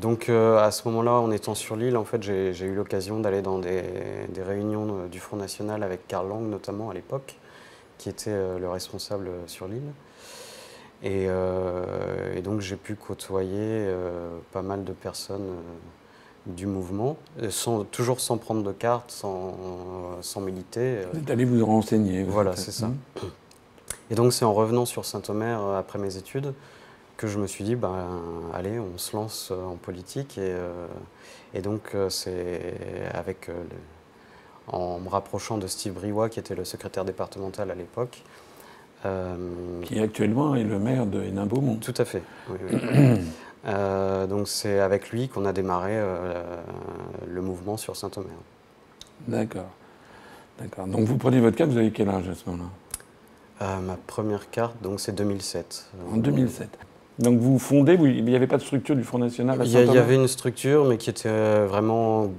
donc 0.00 0.28
à 0.28 0.70
ce 0.70 0.88
moment-là, 0.88 1.12
en 1.12 1.30
étant 1.30 1.54
sur 1.54 1.76
l'île, 1.76 1.96
en 1.96 2.04
fait, 2.04 2.22
j'ai 2.22 2.64
eu 2.64 2.74
l'occasion 2.74 3.20
d'aller 3.20 3.42
dans 3.42 3.58
des, 3.58 3.82
des, 4.28 4.42
réunions 4.42 5.06
du 5.10 5.20
Front 5.20 5.36
National 5.36 5.82
avec 5.82 6.06
Karl 6.06 6.28
Lang, 6.28 6.42
notamment 6.42 6.90
à 6.90 6.94
l'époque, 6.94 7.36
qui 7.98 8.08
était 8.08 8.36
le 8.58 8.68
responsable 8.68 9.28
sur 9.46 9.68
l'île. 9.68 9.92
Et, 11.02 11.26
et, 12.36 12.42
donc 12.42 12.60
j'ai 12.60 12.76
pu 12.76 12.94
côtoyer 12.94 13.86
pas 14.52 14.62
mal 14.62 14.84
de 14.84 14.92
personnes 14.92 15.48
du 16.46 16.66
mouvement, 16.66 17.16
euh, 17.42 17.50
sans, 17.50 17.84
toujours 17.84 18.20
sans 18.20 18.38
prendre 18.38 18.62
de 18.62 18.72
carte, 18.72 19.10
sans, 19.10 19.56
sans 20.20 20.40
militer. 20.40 21.00
Vous 21.12 21.18
êtes 21.18 21.30
allé 21.30 21.44
vous 21.44 21.64
renseigner. 21.64 22.22
voilà, 22.22 22.56
c'est 22.56 22.72
ça. 22.72 22.88
Mmh. 22.88 22.96
Et 24.10 24.14
donc 24.14 24.32
c'est 24.32 24.44
en 24.44 24.54
revenant 24.54 24.86
sur 24.86 25.04
Saint-Omer 25.04 25.60
euh, 25.60 25.78
après 25.78 25.98
mes 25.98 26.16
études 26.16 26.52
que 27.16 27.26
je 27.26 27.38
me 27.38 27.46
suis 27.46 27.64
dit, 27.64 27.76
ben, 27.76 28.20
allez, 28.52 28.78
on 28.78 28.98
se 28.98 29.16
lance 29.16 29.48
euh, 29.50 29.64
en 29.64 29.76
politique. 29.76 30.38
Et, 30.38 30.54
et 31.54 31.62
donc 31.62 31.96
c'est 32.10 32.74
avec, 33.14 33.50
en 34.68 35.00
me 35.00 35.08
rapprochant 35.08 35.56
de 35.56 35.66
Steve 35.66 35.94
Briouat, 35.94 36.28
qui 36.28 36.38
était 36.40 36.54
le 36.54 36.64
secrétaire 36.64 37.06
départemental 37.06 37.70
à 37.70 37.74
l'époque. 37.74 38.22
qui 39.84 39.98
actuellement 39.98 40.54
est 40.56 40.64
le 40.64 40.78
maire 40.78 41.06
de 41.06 41.22
Hénin-Beaumont. 41.22 41.76
Tout 41.76 41.94
à 41.96 42.04
fait. 42.04 42.22
Oui, 42.50 42.58
oui. 42.70 43.20
Euh, 43.66 44.26
donc 44.26 44.48
c'est 44.48 44.78
avec 44.80 45.10
lui 45.10 45.28
qu'on 45.28 45.44
a 45.44 45.52
démarré 45.52 45.92
euh, 45.94 46.42
le 47.26 47.42
mouvement 47.42 47.76
sur 47.76 47.96
Saint-Omer. 47.96 48.30
D'accord. 49.26 49.70
D'accord. 50.60 50.86
Donc 50.86 51.06
vous 51.06 51.16
prenez 51.16 51.40
votre 51.40 51.56
carte, 51.56 51.70
vous 51.70 51.78
avez 51.78 51.90
quel 51.90 52.08
âge 52.08 52.28
à 52.28 52.34
ce 52.34 52.48
moment-là? 52.50 52.70
Euh, 53.62 53.80
Ma 53.80 53.96
première 54.06 54.50
carte, 54.50 54.80
donc 54.82 55.00
c'est 55.00 55.14
2007. 55.14 55.90
En 56.12 56.16
2007. 56.16 56.68
Donc 57.18 57.40
vous 57.40 57.58
fondez, 57.58 57.94
il 57.94 58.24
n'y 58.24 58.36
avait 58.36 58.46
pas 58.46 58.58
de 58.58 58.62
structure 58.62 58.94
du 58.94 59.02
Front 59.02 59.18
National 59.18 59.60
à 59.60 59.64
Il 59.64 59.70
y, 59.70 59.74
il 59.74 59.92
y 59.92 59.98
avait 59.98 60.14
une 60.14 60.28
structure, 60.28 60.84
mais 60.84 60.98
qui 60.98 61.10
était 61.10 61.64
vraiment 61.64 62.30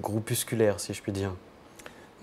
groupusculaire, 0.00 0.78
si 0.78 0.94
je 0.94 1.02
puis 1.02 1.12
dire. 1.12 1.32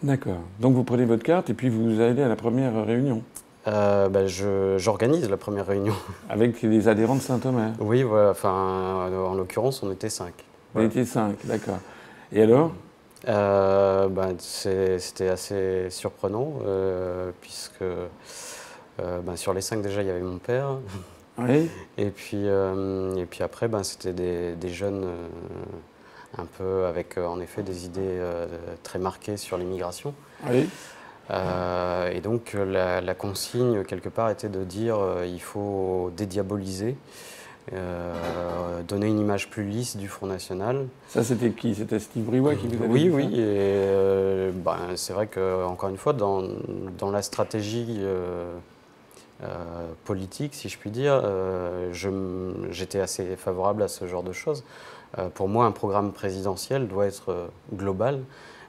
D'accord. 0.02 0.40
Donc 0.60 0.76
vous 0.76 0.84
prenez 0.84 1.06
votre 1.06 1.24
carte 1.24 1.50
et 1.50 1.54
puis 1.54 1.70
vous 1.70 2.00
allez 2.00 2.22
à 2.22 2.28
la 2.28 2.36
première 2.36 2.86
réunion 2.86 3.22
euh, 3.68 4.10
ben, 4.10 4.28
J'organise 4.78 5.30
la 5.30 5.38
première 5.38 5.68
réunion. 5.68 5.94
Avec 6.30 6.62
les 6.62 6.88
adhérents 6.88 7.16
de 7.16 7.22
Saint-Omer 7.22 7.74
Oui, 7.80 8.04
enfin, 8.04 9.10
en 9.10 9.36
l'occurrence, 9.36 9.84
on 9.84 9.92
était 9.92 10.10
cinq. 10.10 10.34
On 10.76 10.82
était 10.82 11.06
cinq, 11.06 11.36
d'accord. 11.46 11.80
Et 12.32 12.42
alors? 12.42 12.72
Euh, 13.28 14.08
ben, 14.08 14.36
C'était 14.38 15.30
assez 15.30 15.90
surprenant, 15.90 16.54
euh, 16.66 17.32
puisque 17.42 17.84
ben, 19.00 19.36
sur 19.36 19.54
les 19.54 19.62
cinq, 19.62 19.82
déjà, 19.82 20.02
il 20.02 20.08
y 20.08 20.12
avait 20.12 20.22
mon 20.22 20.40
père. 20.40 20.78
Oui. 21.40 21.70
Et 22.00 22.10
puis, 22.10 22.46
et 22.48 23.26
puis 23.30 23.44
après, 23.44 23.68
ben, 23.68 23.84
c'était 23.84 24.12
des, 24.12 24.56
des, 24.56 24.70
jeunes 24.70 25.06
un 26.36 26.46
peu 26.46 26.86
avec, 26.86 27.20
en 27.20 27.40
effet, 27.40 27.62
des 27.62 27.86
idées 27.86 28.20
très 28.82 28.98
marquées 28.98 29.38
sur 29.38 29.60
l'immigration. 29.60 30.16
Oui. 30.50 30.68
Euh, 31.30 32.12
et 32.12 32.22
donc 32.22 32.54
la, 32.54 33.14
consigne, 33.14 33.84
quelque 33.84 34.10
part, 34.10 34.30
était 34.30 34.50
de 34.50 34.64
dire 34.64 34.98
euh, 34.98 35.26
il 35.26 35.42
faut 35.42 36.12
dédiaboliser, 36.16 36.96
euh, 37.74 38.82
donner 38.88 39.08
une 39.08 39.20
image 39.20 39.50
plus 39.50 39.64
lisse 39.64 39.98
du 39.98 40.08
Front 40.08 40.28
National. 40.28 40.88
Ça, 41.10 41.24
c'était 41.24 41.52
qui? 41.52 41.76
C'était 41.76 42.00
Steve 42.00 42.24
Briouat 42.24 42.56
qui 42.56 42.68
vous 42.68 42.84
avait 42.84 42.92
oui, 42.92 43.04
dit 43.04 43.10
Oui, 43.10 43.30
oui. 43.32 43.40
Et 43.40 44.52
ben, 44.54 44.78
c'est 44.96 45.14
vrai 45.14 45.28
qu'encore 45.28 45.90
une 45.90 45.98
fois, 45.98 46.14
dans, 46.14 46.44
dans 46.98 47.12
la 47.12 47.22
stratégie 47.22 48.00
politique, 50.06 50.56
si 50.56 50.70
je 50.70 50.78
puis 50.78 50.92
dire, 50.92 51.22
j'étais 52.72 53.02
assez 53.02 53.36
favorable 53.36 53.84
à 53.84 53.90
ce 53.90 54.08
genre 54.08 54.24
de 54.24 54.32
choses. 54.32 54.64
pour 55.34 55.50
moi, 55.50 55.66
un 55.66 55.72
programme 55.72 56.14
présidentiel 56.14 56.88
doit 56.88 57.06
être 57.06 57.50
global 57.74 58.22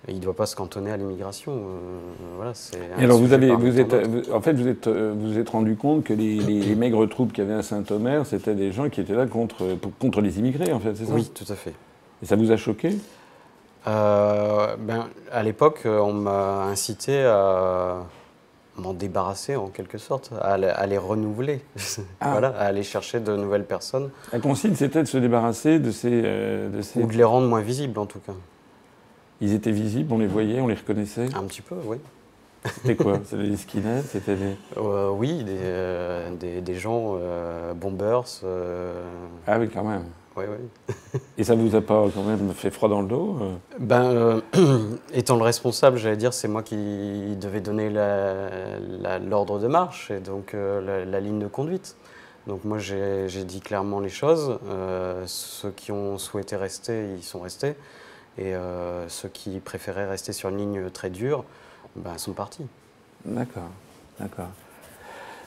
il 0.06 0.16
ne 0.16 0.20
doit 0.20 0.34
pas 0.34 0.46
se 0.46 0.54
cantonner 0.54 0.92
à 0.92 0.96
l'immigration. 0.96 1.52
Euh, 1.52 1.98
voilà, 2.36 2.52
Et 2.98 3.04
alors 3.04 3.18
vous 3.18 3.32
avez, 3.32 3.54
vous 3.54 3.80
êtes, 3.80 3.94
en 4.32 4.40
fait, 4.40 4.52
vous 4.52 4.68
êtes, 4.68 4.86
euh, 4.86 5.12
vous 5.18 5.38
êtes 5.38 5.48
rendu 5.48 5.76
compte 5.76 6.04
que 6.04 6.12
les, 6.12 6.76
maigres 6.76 7.08
troupes 7.08 7.32
qu'il 7.32 7.44
y 7.44 7.46
avait 7.46 7.58
à 7.58 7.62
Saint-Omer, 7.62 8.24
c'était 8.24 8.54
des 8.54 8.70
gens 8.70 8.88
qui 8.88 9.00
étaient 9.00 9.14
là 9.14 9.26
contre, 9.26 9.76
contre 9.98 10.20
les 10.20 10.38
immigrés, 10.38 10.72
en 10.72 10.78
fait, 10.78 10.94
c'est 10.94 11.06
ça 11.06 11.14
Oui, 11.14 11.30
tout 11.34 11.50
à 11.50 11.56
fait. 11.56 11.74
Et 12.22 12.26
ça 12.26 12.36
vous 12.36 12.52
a 12.52 12.56
choqué? 12.56 12.96
Euh, 13.86 14.76
ben, 14.78 15.08
À 15.32 15.42
l'époque, 15.42 15.82
on 15.84 16.12
m'a 16.12 16.64
incité 16.64 17.24
à 17.24 18.04
m'en 18.76 18.92
débarrasser 18.92 19.56
en 19.56 19.66
quelque 19.66 19.98
sorte, 19.98 20.30
à, 20.40 20.56
les 20.56 20.98
renouveler, 20.98 21.64
ah. 22.20 22.30
voilà, 22.30 22.48
à 22.50 22.66
aller 22.66 22.84
chercher 22.84 23.18
de 23.18 23.34
nouvelles 23.34 23.64
personnes. 23.64 24.10
La 24.32 24.38
consigne, 24.38 24.76
c'était 24.76 25.02
de 25.02 25.08
se 25.08 25.18
débarrasser 25.18 25.80
de 25.80 25.90
ces, 25.90 26.22
de 26.22 26.80
ces... 26.82 27.00
Ou 27.00 27.06
de 27.06 27.14
les 27.14 27.24
rendre 27.24 27.48
moins 27.48 27.62
visibles 27.62 27.98
en 27.98 28.06
tout 28.06 28.20
cas. 28.20 28.34
Ils 29.40 29.54
étaient 29.54 29.70
visibles, 29.70 30.12
on 30.12 30.18
les 30.18 30.26
voyait, 30.26 30.60
on 30.60 30.66
les 30.66 30.74
reconnaissait 30.74 31.28
Un 31.34 31.44
petit 31.44 31.62
peu, 31.62 31.76
oui. 31.84 31.98
C'était 32.64 32.96
quoi? 32.96 33.20
C'était 33.24 33.48
des 33.48 33.56
skinheads 33.56 34.02
C'était 34.02 34.34
des... 34.34 34.56
Euh, 34.76 35.10
oui, 35.10 35.44
des, 35.44 35.56
euh, 35.60 36.30
des, 36.34 36.74
gens 36.74 37.16
euh, 37.20 37.72
bombers. 37.72 38.24
Ah 39.46 39.58
oui, 39.58 39.68
quand 39.72 39.84
même. 39.84 40.04
Oui, 40.36 40.44
oui. 40.48 41.20
Et 41.36 41.44
ça 41.44 41.54
vous 41.54 41.74
a 41.74 41.80
pas 41.80 42.06
quand 42.14 42.22
même 42.22 42.52
fait 42.52 42.70
froid 42.70 42.88
dans 42.88 43.00
le 43.00 43.08
dos 43.08 43.38
Ben, 43.78 44.40
étant 45.14 45.36
le 45.36 45.42
responsable, 45.42 45.98
j'allais 45.98 46.16
dire, 46.16 46.32
c'est 46.32 46.48
moi 46.48 46.62
qui 46.62 47.36
devais 47.40 47.60
donner 47.60 47.90
l'ordre 47.90 49.58
de 49.58 49.66
marche 49.68 50.10
et 50.10 50.20
donc 50.20 50.52
la, 50.52 51.04
la, 51.04 51.20
ligne 51.20 51.38
de 51.38 51.48
conduite. 51.48 51.96
Donc 52.46 52.64
moi, 52.64 52.78
j'ai 52.78 53.44
dit 53.44 53.60
clairement 53.60 54.00
les 54.00 54.08
choses. 54.08 54.58
ceux 55.26 55.70
qui 55.70 55.92
ont 55.92 56.18
souhaité 56.18 56.56
rester, 56.56 57.14
ils 57.16 57.24
sont 57.24 57.40
restés. 57.40 57.74
Et 58.38 58.54
euh, 58.54 59.08
ceux 59.08 59.28
qui 59.28 59.58
préféraient 59.58 60.08
rester 60.08 60.32
sur 60.32 60.48
une 60.48 60.58
ligne 60.58 60.90
très 60.90 61.10
dure 61.10 61.44
ben, 61.96 62.16
sont 62.18 62.32
partis. 62.32 62.66
D'accord, 63.24 63.70
d'accord. 64.20 64.48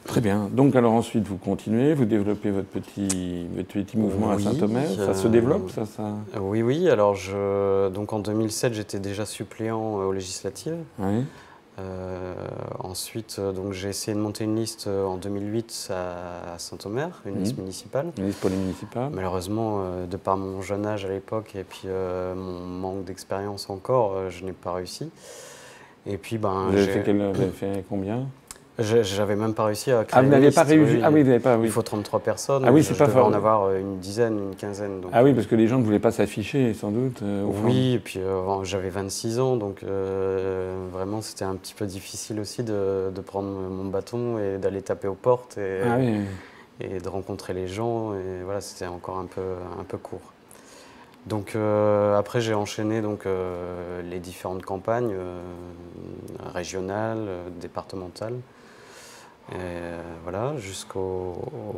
Très 0.05 0.19
bien. 0.19 0.50
Donc 0.51 0.75
alors 0.75 0.93
ensuite 0.93 1.27
vous 1.27 1.38
continuez, 1.38 1.93
vous 1.93 2.05
développez 2.05 2.50
votre 2.50 2.67
petit, 2.67 3.48
votre 3.55 3.71
petit 3.71 3.98
mouvement 3.98 4.31
à 4.31 4.39
Saint-Omer. 4.39 4.89
Ça 4.89 5.13
se 5.13 5.27
développe, 5.27 5.69
ça, 5.69 5.86
ça, 5.86 6.15
Oui, 6.39 6.63
oui. 6.63 6.89
Alors 6.89 7.15
je, 7.15 7.89
donc 7.89 8.12
en 8.12 8.19
2007, 8.19 8.74
j'étais 8.74 9.00
déjà 9.00 9.25
suppléant 9.25 9.95
aux 9.95 10.12
législatives. 10.12 10.77
Oui. 11.00 11.24
Euh, 11.79 12.33
ensuite, 12.79 13.37
euh, 13.39 13.53
donc 13.53 13.71
j'ai 13.71 13.89
essayé 13.89 14.13
de 14.15 14.21
monter 14.21 14.43
une 14.43 14.57
liste 14.57 14.87
euh, 14.87 15.05
en 15.05 15.15
2008 15.15 15.89
à, 15.91 16.57
Saint-Omer, 16.57 17.21
une 17.25 17.39
liste 17.39 17.55
mhm. 17.55 17.61
municipale. 17.61 18.11
Une 18.17 18.27
liste 18.27 18.39
pour 18.39 18.49
les 18.49 18.57
municipales. 18.57 19.09
Malheureusement, 19.13 20.05
de 20.05 20.17
par 20.17 20.37
mon 20.37 20.61
jeune 20.61 20.85
âge 20.85 21.05
à 21.05 21.09
l'époque 21.09 21.55
et 21.55 21.63
puis 21.63 21.87
mon 21.87 22.65
manque 22.65 23.05
d'expérience 23.05 23.69
encore, 23.69 24.29
je 24.29 24.43
n'ai 24.43 24.53
pas 24.53 24.73
réussi. 24.73 25.09
Et 26.05 26.17
puis, 26.17 26.37
ben, 26.37 26.69
vous 26.69 26.77
avez 26.77 27.49
fait 27.51 27.85
combien? 27.87 28.27
J'avais 28.79 29.35
même 29.35 29.53
pas 29.53 29.65
réussi 29.65 29.91
à 29.91 30.03
créer. 30.03 30.19
Ah, 30.19 30.23
vous 30.23 30.29
n'avez 30.29 30.51
pas 30.51 30.63
réussi 30.63 30.99
Ah 31.03 31.11
oui, 31.11 31.21
vous 31.21 31.27
n'avez 31.29 31.39
pas. 31.39 31.57
Oui. 31.57 31.65
Il 31.65 31.71
faut 31.71 31.81
33 31.81 32.19
personnes. 32.21 32.63
Ah 32.65 32.71
oui, 32.71 32.83
c'est 32.83 32.97
pas 32.97 33.07
fort. 33.07 33.27
en 33.27 33.33
avoir 33.33 33.63
euh, 33.63 33.79
une 33.79 33.99
dizaine, 33.99 34.37
une 34.39 34.55
quinzaine. 34.55 35.01
ah 35.11 35.23
oui, 35.23 35.33
parce 35.33 35.47
que 35.47 35.55
les 35.55 35.67
gens 35.67 35.77
ne 35.79 35.83
voulaient 35.83 35.99
pas 35.99 36.11
s'afficher, 36.11 36.73
sans 36.73 36.91
doute. 36.91 37.21
Euh, 37.21 37.43
oui, 37.45 37.93
et 37.93 37.99
puis 37.99 38.19
euh, 38.19 38.63
j'avais 38.63 38.89
26 38.89 39.39
ans, 39.39 39.55
donc 39.55 39.83
vraiment 39.83 41.21
c'était 41.21 41.45
un 41.45 41.55
petit 41.55 41.73
peu 41.73 41.85
difficile 41.85 42.39
aussi 42.39 42.63
de, 42.63 43.11
de 43.13 43.21
prendre 43.21 43.49
mon 43.49 43.85
bâton 43.85 44.37
et 44.39 44.57
d'aller 44.57 44.81
taper 44.81 45.07
aux 45.07 45.15
portes 45.15 45.57
et, 45.57 45.81
ah 45.85 45.97
et 46.79 46.99
de 46.99 47.09
rencontrer 47.09 47.53
les 47.53 47.67
gens. 47.67 48.13
Et 48.13 48.43
voilà, 48.43 48.61
c'était 48.61 48.87
encore 48.87 49.19
un 49.19 49.25
peu, 49.25 49.41
un 49.79 49.83
peu 49.83 49.97
court. 49.97 50.33
Donc 51.27 51.55
après 52.17 52.41
j'ai 52.41 52.53
enchaîné 52.53 53.01
donc 53.01 53.25
les 54.03 54.19
différentes 54.19 54.63
campagnes 54.63 55.13
régionales, 56.53 57.27
départementales. 57.59 58.37
Euh, 59.53 60.01
voilà, 60.24 60.55
jusqu'au 60.58 61.34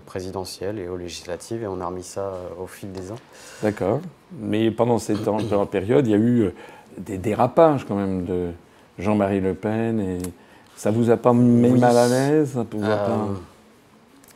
présidentiel 0.05 0.77
et 0.77 0.87
aux 0.87 0.97
législatives, 0.97 1.63
et 1.63 1.67
on 1.67 1.81
a 1.81 1.87
remis 1.87 2.03
ça 2.03 2.21
euh, 2.21 2.63
au 2.63 2.67
fil 2.67 2.91
des 2.91 3.11
ans. 3.11 3.19
D'accord. 3.63 3.99
Mais 4.37 4.69
pendant 4.69 4.99
cette 4.99 5.23
période, 5.71 6.05
il 6.05 6.11
y 6.11 6.13
a 6.13 6.17
eu 6.17 6.41
euh, 6.41 6.53
des 6.99 7.17
dérapages 7.17 7.85
quand 7.85 7.95
même 7.95 8.25
de 8.25 8.51
Jean-Marie 8.99 9.41
Le 9.41 9.55
Pen, 9.55 9.99
et 9.99 10.19
ça 10.75 10.91
vous 10.91 11.09
a 11.09 11.17
pas 11.17 11.33
mis 11.33 11.79
mal 11.79 11.97
à 11.97 12.07
l'aise? 12.07 12.59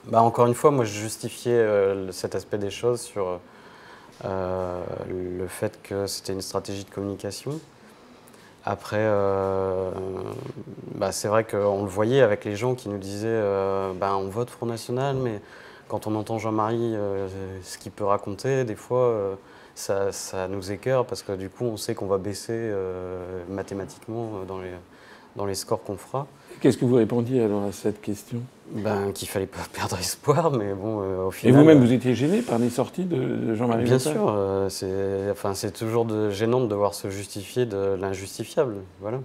Bah 0.06 0.22
Encore 0.22 0.48
une 0.48 0.56
fois, 0.56 0.72
moi 0.72 0.86
je 0.86 1.00
justifiais 1.00 1.63
cet 2.12 2.34
aspect 2.34 2.58
des 2.58 2.70
choses 2.70 3.01
sur 3.01 3.39
le 4.24 5.48
fait 5.48 5.79
que 5.84 6.08
c'était 6.08 6.34
une 6.34 6.41
stratégie 6.41 6.86
de 6.86 6.89
communication. 6.89 7.60
Après, 8.69 8.97
euh, 9.00 9.91
bah, 10.95 11.13
c'est 11.13 11.29
vrai 11.29 11.45
qu'on 11.45 11.83
le 11.83 11.89
voyait 11.89 12.19
avec 12.19 12.43
les 12.43 12.57
gens 12.57 12.75
qui 12.75 12.89
nous 12.89 12.97
disaient 12.97 13.27
euh, 13.29 13.93
bah, 13.93 14.17
on 14.17 14.27
vote 14.27 14.50
Front 14.50 14.65
National, 14.65 15.15
mais 15.15 15.39
quand 15.88 16.05
on 16.05 16.15
entend 16.15 16.38
Jean-Marie, 16.38 16.97
ce 17.63 17.77
qu'il 17.77 17.93
peut 17.93 18.03
raconter, 18.03 18.65
des 18.65 18.75
fois, 18.75 19.38
ça, 19.74 20.12
nous 20.50 20.69
écœure 20.74 21.05
parce 21.05 21.24
que 21.24 21.31
du 21.31 21.50
coup, 21.50 21.63
on 21.63 21.77
sait 21.77 21.95
qu'on 21.95 22.07
va 22.07 22.17
baisser 22.17 22.74
mathématiquement 23.47 24.43
dans 24.45 24.59
les, 24.59 24.71
dans 25.38 25.46
les 25.46 25.56
scores 25.56 25.84
qu'on 25.84 25.96
fera. 25.96 26.27
Qu'est-ce 26.60 26.77
que 26.77 26.86
vous 26.86 26.96
répondiez 26.96 27.44
alors 27.44 27.63
à 27.63 27.72
cette 27.72 28.01
question? 28.01 28.41
Ben, 28.72 29.13
Qu'il 29.13 29.29
fallait 29.29 29.46
pas 29.46 29.60
perdre 29.74 29.98
espoir, 29.98 30.51
mais 30.51 30.74
bon, 30.74 31.01
euh, 31.01 31.27
au 31.27 31.32
final. 31.32 31.56
Et 31.56 31.58
vous-même, 31.58 31.79
vous 31.79 31.94
étiez 31.94 32.15
gêné 32.15 32.41
par 32.41 32.60
les 32.60 32.70
sorties 32.70 33.06
de 33.06 33.53
Jean-Marie 33.56 33.84
Bien 33.84 34.00
sûr, 34.00 34.27
euh, 34.27 34.67
c'est 34.70 35.32
enfin, 35.32 35.53
toujours 35.70 36.06
de, 36.06 36.32
gênant 36.32 36.60
de 36.60 36.67
devoir 36.67 36.94
se 36.94 37.10
justifier 37.10 37.65
de 37.65 37.96
l'injustifiable. 38.00 38.77
Voilà. 39.00 39.20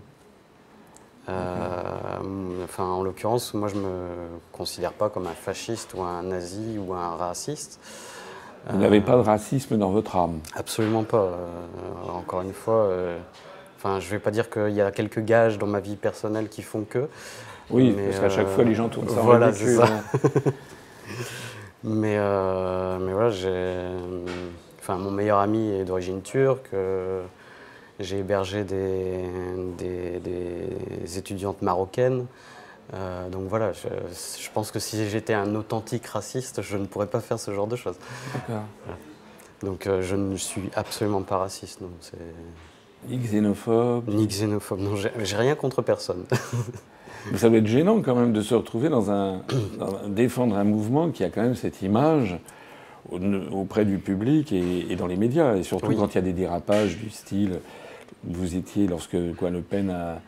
Euh, 1.28 2.62
enfin, 2.64 2.84
en 2.84 3.02
l'occurrence, 3.02 3.54
moi, 3.54 3.68
je 3.68 3.76
me 3.76 4.08
considère 4.52 4.92
pas 4.92 5.08
comme 5.08 5.26
un 5.26 5.34
fasciste 5.34 5.94
ou 5.94 6.02
un 6.02 6.22
nazi 6.22 6.78
ou 6.78 6.92
un 6.92 7.16
raciste. 7.16 7.80
Vous 8.70 8.78
n'avez 8.78 9.00
pas 9.00 9.16
de 9.16 9.22
racisme 9.22 9.76
dans 9.76 9.90
votre 9.90 10.14
âme? 10.14 10.38
Absolument 10.54 11.02
pas. 11.02 11.36
encore 12.14 12.42
une 12.42 12.52
fois 12.52 12.88
Enfin, 13.84 13.98
je 13.98 14.06
ne 14.06 14.10
vais 14.12 14.18
pas 14.20 14.30
dire 14.30 14.48
qu'il 14.48 14.70
y 14.70 14.80
a 14.80 14.92
quelques 14.92 15.18
gages 15.24 15.58
dans 15.58 15.66
ma 15.66 15.80
vie 15.80 15.96
personnelle 15.96 16.48
qui 16.48 16.62
font 16.62 16.84
que. 16.88 17.08
Oui, 17.68 17.92
parce 17.92 18.20
qu'à 18.20 18.28
chaque 18.28 18.46
fois, 18.46 18.62
les 18.62 18.76
gens 18.76 18.88
tournent 18.88 19.08
ça 19.08 19.20
voilà, 19.20 19.52
c'est 19.52 19.74
ça. 19.74 19.88
mais, 21.82 22.14
euh, 22.16 22.98
mais 23.00 23.12
voilà, 23.12 23.30
j'ai. 23.30 23.74
Enfin, 24.78 24.98
mon 24.98 25.10
meilleur 25.10 25.38
ami 25.38 25.68
est 25.72 25.84
d'origine 25.84 26.22
turque. 26.22 26.68
Euh, 26.74 27.24
j'ai 27.98 28.18
hébergé 28.18 28.62
des, 28.62 29.24
des, 29.78 31.18
étudiantes 31.18 31.60
marocaines. 31.60 32.26
Euh, 32.94 33.28
donc 33.30 33.48
voilà, 33.48 33.72
je, 33.72 33.88
je, 34.40 34.50
pense 34.50 34.70
que 34.70 34.78
si 34.78 35.08
j'étais 35.08 35.34
un 35.34 35.56
authentique 35.56 36.06
raciste, 36.06 36.62
je 36.62 36.76
ne 36.76 36.86
pourrais 36.86 37.08
pas 37.08 37.20
faire 37.20 37.40
ce 37.40 37.52
genre 37.52 37.66
de 37.66 37.76
choses. 37.76 37.96
D'accord. 38.32 38.62
Donc 39.64 39.88
je 40.00 40.14
ne 40.14 40.36
suis 40.36 40.70
absolument 40.76 41.22
pas 41.22 41.38
raciste. 41.38 41.80
Non, 41.80 41.90
ni 43.08 43.18
xénophobe 43.18 44.08
Ni 44.08 44.26
xénophobe, 44.26 44.80
non, 44.80 44.94
j'ai 44.96 45.36
rien 45.36 45.54
contre 45.54 45.82
personne. 45.82 46.24
ça 47.36 47.48
doit 47.48 47.58
être 47.58 47.66
gênant 47.66 48.00
quand 48.02 48.14
même 48.14 48.32
de 48.32 48.40
se 48.40 48.54
retrouver 48.54 48.88
dans 48.88 49.10
un, 49.10 49.42
défendre 50.08 50.56
un 50.56 50.64
mouvement 50.64 51.10
qui 51.10 51.24
a 51.24 51.30
quand 51.30 51.42
même 51.42 51.54
cette 51.54 51.82
image 51.82 52.38
auprès 53.52 53.84
du 53.84 53.98
public 53.98 54.52
et, 54.52 54.94
dans 54.96 55.06
les 55.06 55.16
médias, 55.16 55.56
et 55.56 55.62
surtout 55.62 55.94
quand 55.94 56.12
il 56.12 56.14
y 56.14 56.18
a 56.18 56.22
des 56.22 56.32
dérapages 56.32 56.96
du 56.98 57.10
style, 57.10 57.58
vous 58.24 58.54
étiez 58.56 58.86
lorsque 58.86 59.16
quoi, 59.36 59.50
Le 59.50 59.60
Pen 59.60 59.90
a, 59.90 60.20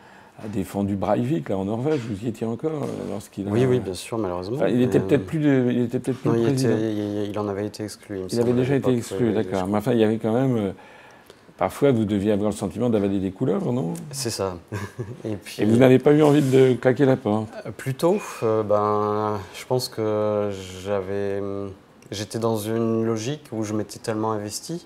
défendu 0.53 0.97
Breivik 0.97 1.47
là 1.47 1.57
en 1.57 1.63
Norvège, 1.63 2.01
vous 2.09 2.25
y 2.25 2.27
étiez 2.27 2.45
encore 2.45 2.83
euh, 2.83 3.09
lorsqu'il 3.09 3.47
Oui, 3.47 3.65
oui, 3.65 3.79
bien 3.79 3.93
sûr, 3.93 4.17
malheureusement. 4.17 4.65
il 4.65 4.81
était 4.81 4.99
peut-être 4.99 5.25
plus, 5.25 5.39
il 5.71 5.83
était 5.83 5.99
peut-être 5.99 6.17
plus 6.17 6.29
non, 6.29 6.35
il, 6.35 7.29
il, 7.29 7.39
en 7.39 7.47
avait 7.47 7.65
été 7.65 7.85
exclu. 7.85 8.19
Il, 8.29 8.41
avait 8.41 8.51
déjà 8.51 8.75
été 8.75 8.91
exclu, 8.91 9.31
d'accord. 9.31 9.65
Mais 9.65 9.77
enfin, 9.77 9.93
il 9.93 9.99
y 9.99 10.03
avait 10.03 10.17
quand 10.17 10.33
même 10.33 10.57
euh, 10.57 10.71
Parfois, 11.57 11.91
vous 11.91 12.03
deviez 12.03 12.33
avoir 12.33 12.51
le 12.51 12.55
sentiment 12.55 12.89
d'avaler 12.89 13.19
des 13.19 13.31
couleurs, 13.31 13.71
non? 13.71 13.93
C'est 14.11 14.29
ça. 14.29 14.57
Et, 15.25 15.35
puis, 15.37 15.63
vous 15.63 15.77
n'avez 15.77 15.99
pas 15.99 16.11
eu 16.11 16.21
envie 16.21 16.41
de 16.41 16.73
claquer 16.73 17.05
la 17.05 17.15
porte? 17.15 17.47
euh, 17.65 17.71
Plutôt, 17.71 18.17
euh, 18.43 18.61
ben, 18.61 19.39
je 19.53 19.65
pense 19.65 19.87
que 19.87 20.49
j'avais, 20.83 21.41
j'étais 22.11 22.39
dans 22.39 22.57
une 22.57 23.05
logique 23.05 23.47
où 23.53 23.63
je 23.63 23.73
m'étais 23.73 23.99
tellement 23.99 24.33
investi, 24.33 24.85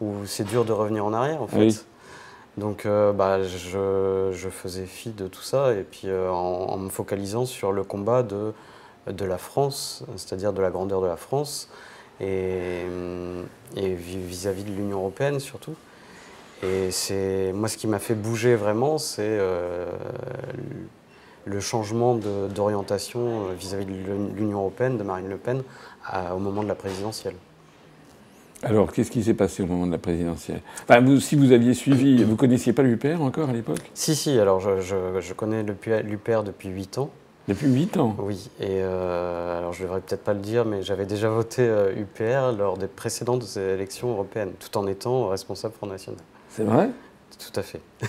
où 0.00 0.14
c'est 0.26 0.44
dur 0.44 0.64
de 0.64 0.72
revenir 0.72 1.04
en 1.04 1.12
arrière, 1.12 1.40
en 1.42 1.46
fait. 1.46 1.86
Donc, 2.56 2.86
euh, 2.86 3.12
bah, 3.12 3.42
je, 3.42 4.30
je, 4.32 4.48
faisais 4.48 4.86
fi 4.86 5.10
de 5.10 5.28
tout 5.28 5.42
ça, 5.42 5.74
et 5.74 5.82
puis 5.82 6.08
en, 6.12 6.76
me 6.76 6.88
focalisant 6.88 7.46
sur 7.46 7.70
le 7.70 7.84
combat 7.84 8.24
de, 8.24 8.52
de 9.06 9.24
la 9.24 9.38
France, 9.38 10.04
c'est-à-dire 10.16 10.52
de 10.52 10.60
la 10.60 10.70
grandeur 10.70 11.00
de 11.00 11.06
la 11.06 11.16
France, 11.16 11.68
et, 12.20 12.84
vis-à-vis 13.76 14.64
de 14.64 14.70
l'Union 14.70 14.98
européenne 14.98 15.40
surtout. 15.40 15.74
Et 16.64 16.90
c'est 16.90 17.52
moi 17.52 17.68
ce 17.68 17.76
qui 17.76 17.86
m'a 17.86 17.98
fait 17.98 18.14
bouger 18.14 18.54
vraiment, 18.56 18.98
c'est 18.98 19.22
euh, 19.22 19.86
le 21.44 21.60
changement 21.60 22.14
d'orientation 22.14 23.20
euh, 23.20 23.54
vis-à-vis 23.58 23.86
de 23.86 23.92
l'Union 24.34 24.60
européenne, 24.60 24.96
de 24.96 25.02
Marine 25.02 25.28
Le 25.28 25.36
Pen, 25.36 25.62
au 26.34 26.38
moment 26.38 26.62
de 26.62 26.68
la 26.68 26.74
présidentielle. 26.74 27.34
Alors, 28.62 28.92
qu'est-ce 28.92 29.10
qui 29.10 29.22
s'est 29.22 29.34
passé 29.34 29.62
au 29.62 29.66
moment 29.66 29.86
de 29.86 29.92
la 29.92 29.98
présidentielle? 29.98 30.62
Enfin, 30.84 31.00
vous, 31.00 31.20
Si 31.20 31.36
vous 31.36 31.52
aviez 31.52 31.74
suivi, 31.74 32.24
vous 32.24 32.36
connaissiez 32.36 32.72
pas 32.72 32.82
l'UPR 32.82 33.20
encore 33.20 33.50
à 33.50 33.52
l'époque? 33.52 33.90
Si, 33.92 34.14
si, 34.14 34.38
alors 34.38 34.60
je, 34.60 34.80
je, 34.80 35.20
je 35.20 35.34
connais 35.34 35.62
l'UPR 35.62 36.42
depuis 36.44 36.70
8 36.70 36.98
ans. 36.98 37.10
Depuis 37.46 37.66
8 37.66 37.98
ans? 37.98 38.16
Oui, 38.18 38.48
et 38.58 38.78
euh, 38.80 39.58
alors 39.58 39.74
je 39.74 39.82
ne 39.82 39.88
devrais 39.88 40.00
peut-être 40.00 40.24
pas 40.24 40.32
le 40.32 40.40
dire, 40.40 40.64
mais 40.64 40.82
j'avais 40.82 41.04
déjà 41.04 41.28
voté 41.28 41.70
UPR 41.94 42.56
lors 42.56 42.78
des 42.78 42.86
précédentes 42.86 43.44
élections 43.58 44.12
européennes, 44.12 44.52
tout 44.58 44.78
en 44.78 44.86
étant 44.86 45.28
responsable 45.28 45.74
Front 45.74 45.88
National. 45.88 46.20
C'est 46.54 46.64
vrai? 46.64 46.90
Tout 47.38 47.58
à 47.58 47.62
fait. 47.62 47.80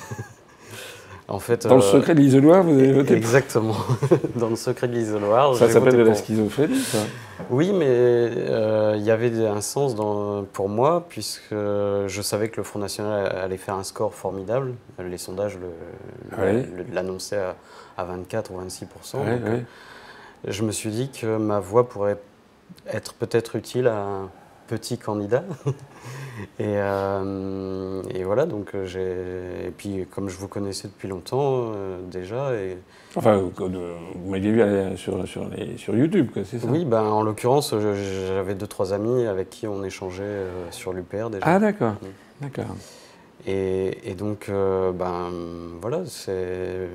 en 1.28 1.40
fait, 1.40 1.66
Dans 1.66 1.78
le 1.78 1.84
euh, 1.84 1.92
secret 1.92 2.16
de 2.16 2.20
l'isoloir, 2.20 2.64
vous 2.64 2.74
avez 2.74 2.94
voté? 2.94 3.16
Exactement, 3.16 3.76
dans 4.36 4.50
le 4.50 4.56
secret 4.56 4.88
de 4.88 4.94
l'isoloir. 4.94 5.56
Ça 5.56 5.70
s'appelle 5.70 5.98
de 5.98 6.04
la 6.04 6.16
schizophrénie, 6.16 6.80
ça 6.80 7.00
Oui, 7.50 7.72
mais 7.74 8.30
il 8.98 9.04
y 9.04 9.12
avait 9.12 9.46
un 9.46 9.62
sens 9.62 9.96
dans, 9.96 10.44
pour 10.44 10.70
moi, 10.70 11.06
puisque 11.10 11.52
je 11.52 12.22
savais 12.22 12.50
que 12.50 12.58
le 12.58 12.64
Front 12.64 12.80
National 12.80 13.36
allait 13.36 13.58
faire 13.58 13.76
un 13.76 13.84
score 13.84 14.14
formidable. 14.14 14.74
Les 15.00 15.18
sondages 15.18 15.58
l'annonçaient 16.92 17.38
à 17.38 17.56
à 17.98 18.04
24 18.04 18.52
ou 18.52 18.62
26% 18.62 18.88
euh, 19.16 19.60
Je 20.46 20.64
me 20.64 20.72
suis 20.72 20.90
dit 20.90 21.10
que 21.10 21.38
ma 21.38 21.60
voix 21.60 21.88
pourrait 21.88 22.18
être 22.88 23.14
peut-être 23.14 23.56
utile 23.56 23.88
à 23.88 24.30
petit 24.68 24.98
candidat. 24.98 25.44
Euh, 26.60 28.02
et, 28.14 28.24
voilà, 28.26 28.46
donc 28.46 28.76
euh, 28.76 28.86
j'ai. 28.86 29.68
Et 29.68 29.72
puis, 29.72 30.06
comme 30.14 30.28
je 30.28 30.38
vous 30.38 30.50
connaissais 30.50 30.90
depuis 30.90 31.08
longtemps 31.08 31.72
déjà. 32.12 32.54
Et... 32.54 32.78
Enfin, 33.16 33.38
vous 33.38 34.30
m'aviez 34.30 34.52
vu 34.52 34.98
sur, 34.98 35.26
sur, 35.26 35.48
les, 35.48 35.78
sur 35.78 35.96
YouTube, 35.96 36.32
c'est 36.44 36.60
ça? 36.60 36.68
Oui, 36.68 36.84
ben, 36.84 37.04
en 37.04 37.24
l'occurrence, 37.24 37.74
j'avais 38.28 38.54
deux, 38.54 38.68
trois 38.68 38.92
amis 38.92 39.26
avec 39.26 39.50
qui 39.50 39.66
on 39.66 39.82
échangeait 39.86 40.42
sur 40.72 40.92
l'UPR 40.92 41.30
déjà. 41.30 41.46
Ah, 41.46 41.58
d'accord. 41.58 41.94
Mm. 41.94 42.42
D'accord. 42.42 42.76
Et, 43.48 44.12
et, 44.12 44.16
donc, 44.16 44.50
ben, 44.50 45.32
voilà, 45.80 46.02
c'est 46.06 46.90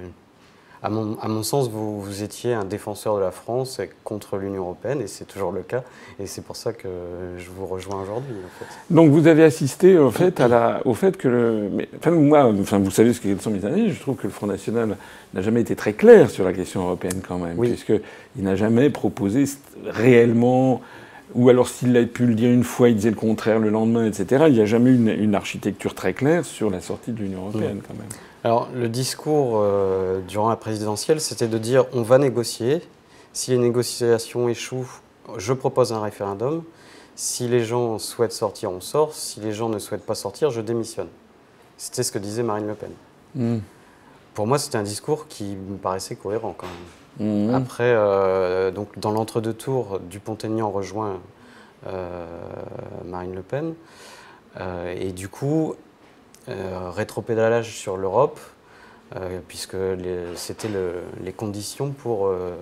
à 0.83 0.89
mon, 0.89 1.43
sens, 1.43 1.69
vous, 1.69 2.01
vous, 2.01 2.23
étiez 2.23 2.55
un 2.55 2.65
défenseur 2.65 3.17
de 3.17 3.21
la 3.21 3.31
France 3.31 3.81
contre 4.03 4.39
l'Union 4.39 4.63
européenne, 4.63 5.03
et 5.03 5.07
c'est 5.07 5.27
toujours 5.27 5.53
le 5.53 5.61
cas. 5.61 5.83
Et 6.19 6.27
c'est 6.27 6.43
pour 6.43 6.57
ça 6.57 6.73
que 6.73 6.89
je 7.37 7.51
vous 7.51 7.67
rejoins 7.67 8.01
aujourd'hui. 8.01 8.35
Donc 8.89 9.11
vous 9.11 9.27
avez 9.27 9.45
assisté 9.45 9.99
au 9.99 10.11
fait, 10.11 10.41
à 10.41 10.49
la, 10.49 10.81
au 10.87 10.95
fait 10.95 11.19
que 11.19 11.29
le. 11.29 11.71
enfin, 11.99 12.13
moi, 12.13 12.51
enfin, 12.61 12.79
vous 12.79 12.91
savez 12.91 13.13
ce 13.13 13.21
sont 13.39 13.51
mes 13.51 13.65
amis, 13.67 13.91
je 13.91 14.01
trouve 14.01 14.17
que 14.17 14.27
le 14.27 14.33
Front 14.33 14.47
National 14.47 14.97
n'a 15.35 15.43
jamais 15.43 15.61
été 15.61 15.77
très 15.77 15.93
clair 15.93 16.31
sur 16.31 16.45
la 16.45 16.55
question 16.55 16.83
européenne 16.83 17.21
quand 17.27 17.39
même, 17.39 17.59
puisqu'il 17.59 18.43
n'a 18.43 18.57
jamais 18.57 18.89
proposé 18.89 19.45
réellement 19.87 20.81
ou 21.35 21.49
alors 21.49 21.69
s'il 21.69 21.97
a 21.97 22.05
pu 22.05 22.27
le 22.27 22.35
dire 22.35 22.51
une 22.51 22.65
fois, 22.65 22.89
il 22.89 22.97
disait 22.97 23.11
le 23.11 23.17
contraire 23.17 23.59
le 23.59 23.71
lendemain, 23.71 24.07
etc. 24.07 24.47
Il 24.49 24.55
n'y 24.55 24.61
a 24.61 24.67
jamais 24.67 24.91
eu 24.91 24.97
une, 24.97 25.09
une, 25.09 25.35
architecture 25.35 25.95
très 25.95 26.13
claire 26.13 26.45
sur 26.45 26.71
la 26.71 26.81
sortie 26.81 27.13
de 27.13 27.21
l'Union 27.21 27.43
européenne, 27.43 27.81
quand 27.87 27.95
même. 27.95 28.09
Alors, 28.43 28.69
le 28.75 28.89
discours 28.89 29.57
euh, 29.57 30.21
durant 30.23 30.49
la 30.49 30.57
présidentielle, 30.57 31.21
c'était 31.21 31.49
de 31.49 31.59
dire 31.59 31.85
on 31.93 32.03
va 32.03 32.19
négocier. 32.19 32.83
Si 33.33 33.51
les 33.51 33.59
négociations 33.59 34.49
échouent, 34.49 35.01
je 35.37 35.53
propose 35.53 35.93
un 35.93 36.01
référendum. 36.01 36.65
Si 37.17 37.49
les 37.49 37.65
gens 37.65 37.99
souhaitent 37.99 38.33
sortir, 38.33 38.71
on 38.71 38.81
sort. 38.81 39.13
Si 39.13 39.41
les 39.41 39.53
gens 39.53 39.69
ne 39.69 39.79
souhaitent 39.79 40.07
pas 40.07 40.15
sortir, 40.15 40.51
je 40.51 40.63
démissionne. 40.63 41.09
C'était 41.77 42.03
ce 42.03 42.13
que 42.13 42.19
disait 42.19 42.43
Marine 42.43 42.67
Le 42.67 42.75
Pen. 42.75 42.91
Hmm. 43.35 43.59
Pour 44.33 44.47
moi, 44.47 44.59
c'était 44.59 44.79
un 44.79 44.83
discours 44.83 45.29
qui 45.29 45.57
me 45.57 45.77
paraissait 45.77 46.17
cohérent 46.17 46.55
quand 46.57 46.67
même. 47.19 47.51
Hmm. 47.51 47.55
Après, 47.55 47.93
euh, 47.95 48.71
donc, 48.71 48.99
dans 48.99 49.11
l'entre-deux 49.11 49.53
tours, 49.53 50.01
Dupont-Aignan 50.01 50.71
rejoint 50.71 51.21
euh, 51.87 52.27
Marine 53.05 53.35
Le 53.35 53.43
Pen. 53.43 53.75
et 54.97 55.13
du 55.13 55.29
coup, 55.29 55.75
rétropédalage 56.49 57.77
sur 57.77 57.97
l'Europe, 57.97 58.41
euh, 59.17 59.41
puisque 59.49 59.77
c'était 60.37 60.69
les 61.23 61.33
conditions 61.33 61.91
pour, 61.91 62.27
euh, 62.27 62.53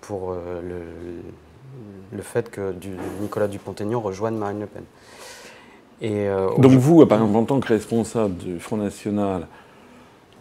pour 0.00 0.32
le, 0.32 0.82
le, 2.16 2.22
fait 2.22 2.50
que 2.50 2.72
du, 2.72 2.90
Nicolas 3.20 3.48
Dupont-Aignan 3.48 4.00
rejoigne 4.00 4.36
Marine 4.36 4.60
Le 4.60 4.66
Pen. 4.66 4.84
Et, 6.00 6.28
Donc 6.58 6.72
vous, 6.72 7.04
par 7.06 7.18
exemple, 7.20 7.36
en 7.36 7.44
tant 7.44 7.60
que 7.60 7.68
responsable 7.68 8.36
du 8.36 8.60
Front 8.60 8.76
National, 8.76 9.46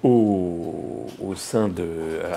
au, 0.03 1.05
sein 1.35 1.67
de, 1.67 1.87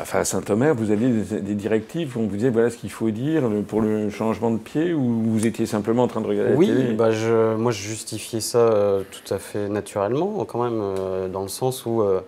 enfin 0.01 0.21
à 0.21 0.25
Saint-Omer, 0.25 0.75
vous 0.75 0.91
aviez 0.91 1.09
des, 1.09 1.55
directives 1.55 2.17
où 2.17 2.21
on 2.21 2.27
vous 2.27 2.37
disait 2.37 2.49
voilà 2.49 2.71
ce 2.71 2.79
qu'il 2.79 2.91
faut 2.91 3.11
dire 3.11 3.43
pour 3.69 3.83
le 3.83 4.09
changement 4.09 4.51
de 4.51 4.57
pied 4.57 4.95
ou 4.95 5.23
vous 5.27 5.47
étiez 5.47 5.67
simplement 5.67 6.05
en 6.05 6.09
train 6.09 6.23
de 6.23 6.27
regarder 6.27 6.55
oui, 6.55 6.69
la 6.69 6.75
télé 6.75 6.93
bah 6.95 7.11
je, 7.11 7.57
moi 7.57 7.73
je 7.73 7.83
justifiais 7.83 8.41
ça 8.41 8.59
euh, 8.59 9.03
tout 9.11 9.35
à 9.35 9.39
fait 9.39 9.69
naturellement, 9.69 10.45
quand 10.45 10.63
même, 10.63 10.81
euh, 10.81 11.29
dans 11.29 11.43
le 11.43 11.49
sens 11.49 11.85
où 11.85 12.03
euh, 12.03 12.21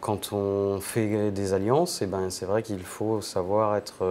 quand 0.00 0.32
on 0.32 0.80
fait 0.80 1.30
des 1.30 1.52
alliances, 1.52 2.00
et 2.00 2.04
eh 2.04 2.08
ben, 2.08 2.30
c'est 2.30 2.46
vrai 2.46 2.62
qu'il 2.62 2.82
faut 2.82 3.20
savoir 3.20 3.76
être 3.76 4.04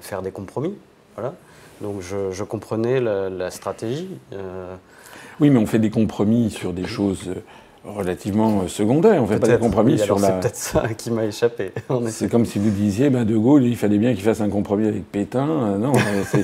faire 0.00 0.22
des 0.22 0.30
compromis. 0.30 0.74
Voilà. 1.14 1.34
Donc 1.80 2.00
je, 2.00 2.42
comprenais 2.44 3.00
la, 3.00 3.50
stratégie. 3.50 4.08
Oui, 5.40 5.50
mais 5.50 5.58
on 5.58 5.66
fait 5.66 5.80
des 5.80 5.90
compromis 5.90 6.50
sur 6.50 6.72
des 6.72 6.86
choses 6.86 7.30
relativement 7.84 8.68
secondaires. 8.68 9.22
On 9.22 9.26
fait 9.26 9.38
pas 9.38 9.48
des 9.48 9.58
compromis 9.58 9.98
sur 9.98 10.18
la. 10.18 10.28
C'est 10.28 10.40
peut-être 10.40 10.56
ça 10.56 10.88
qui 10.96 11.10
m'a 11.10 11.24
échappé. 11.24 11.72
C'est 12.08 12.30
comme 12.30 12.46
si 12.46 12.58
vous 12.58 12.70
disiez, 12.70 13.10
ben, 13.10 13.24
De 13.24 13.36
Gaulle, 13.36 13.64
il 13.64 13.76
fallait 13.76 13.98
bien 13.98 14.14
qu'il 14.14 14.22
fasse 14.22 14.40
un 14.40 14.48
compromis 14.48 14.86
avec 14.86 15.04
Pétain. 15.10 15.78
Non, 15.78 15.92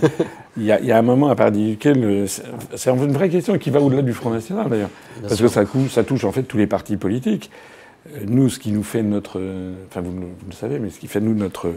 il 0.57 0.64
y, 0.64 0.72
a, 0.72 0.98
un 0.98 1.03
moment 1.03 1.29
à 1.29 1.37
partir 1.37 1.62
duquel 1.62 2.27
c'est 2.74 2.90
une 2.90 3.12
vraie 3.12 3.29
question 3.29 3.57
qui 3.59 3.70
va 3.70 3.81
au-delà 3.81 4.03
du 4.03 4.12
Front 4.12 4.31
National 4.31 4.68
d'ailleurs, 4.68 4.90
parce 5.22 5.40
que 5.40 5.48
ça, 5.48 5.62
ça, 5.90 6.05
touche 6.05 6.24
en 6.24 6.33
fait 6.33 6.42
tous 6.42 6.59
les 6.59 6.66
partis 6.66 6.96
politiques. 6.96 7.51
Nous, 8.27 8.48
ce 8.48 8.59
qui 8.59 8.72
nous 8.72 8.83
fait 8.83 9.03
notre, 9.03 9.40
enfin 9.88 10.01
vous, 10.01 10.12
le 10.12 10.55
savez, 10.55 10.79
mais 10.79 10.90
ce 10.90 10.98
qui 10.98 11.09
fait 11.09 11.20
nous 11.20 11.35
notre 11.35 11.72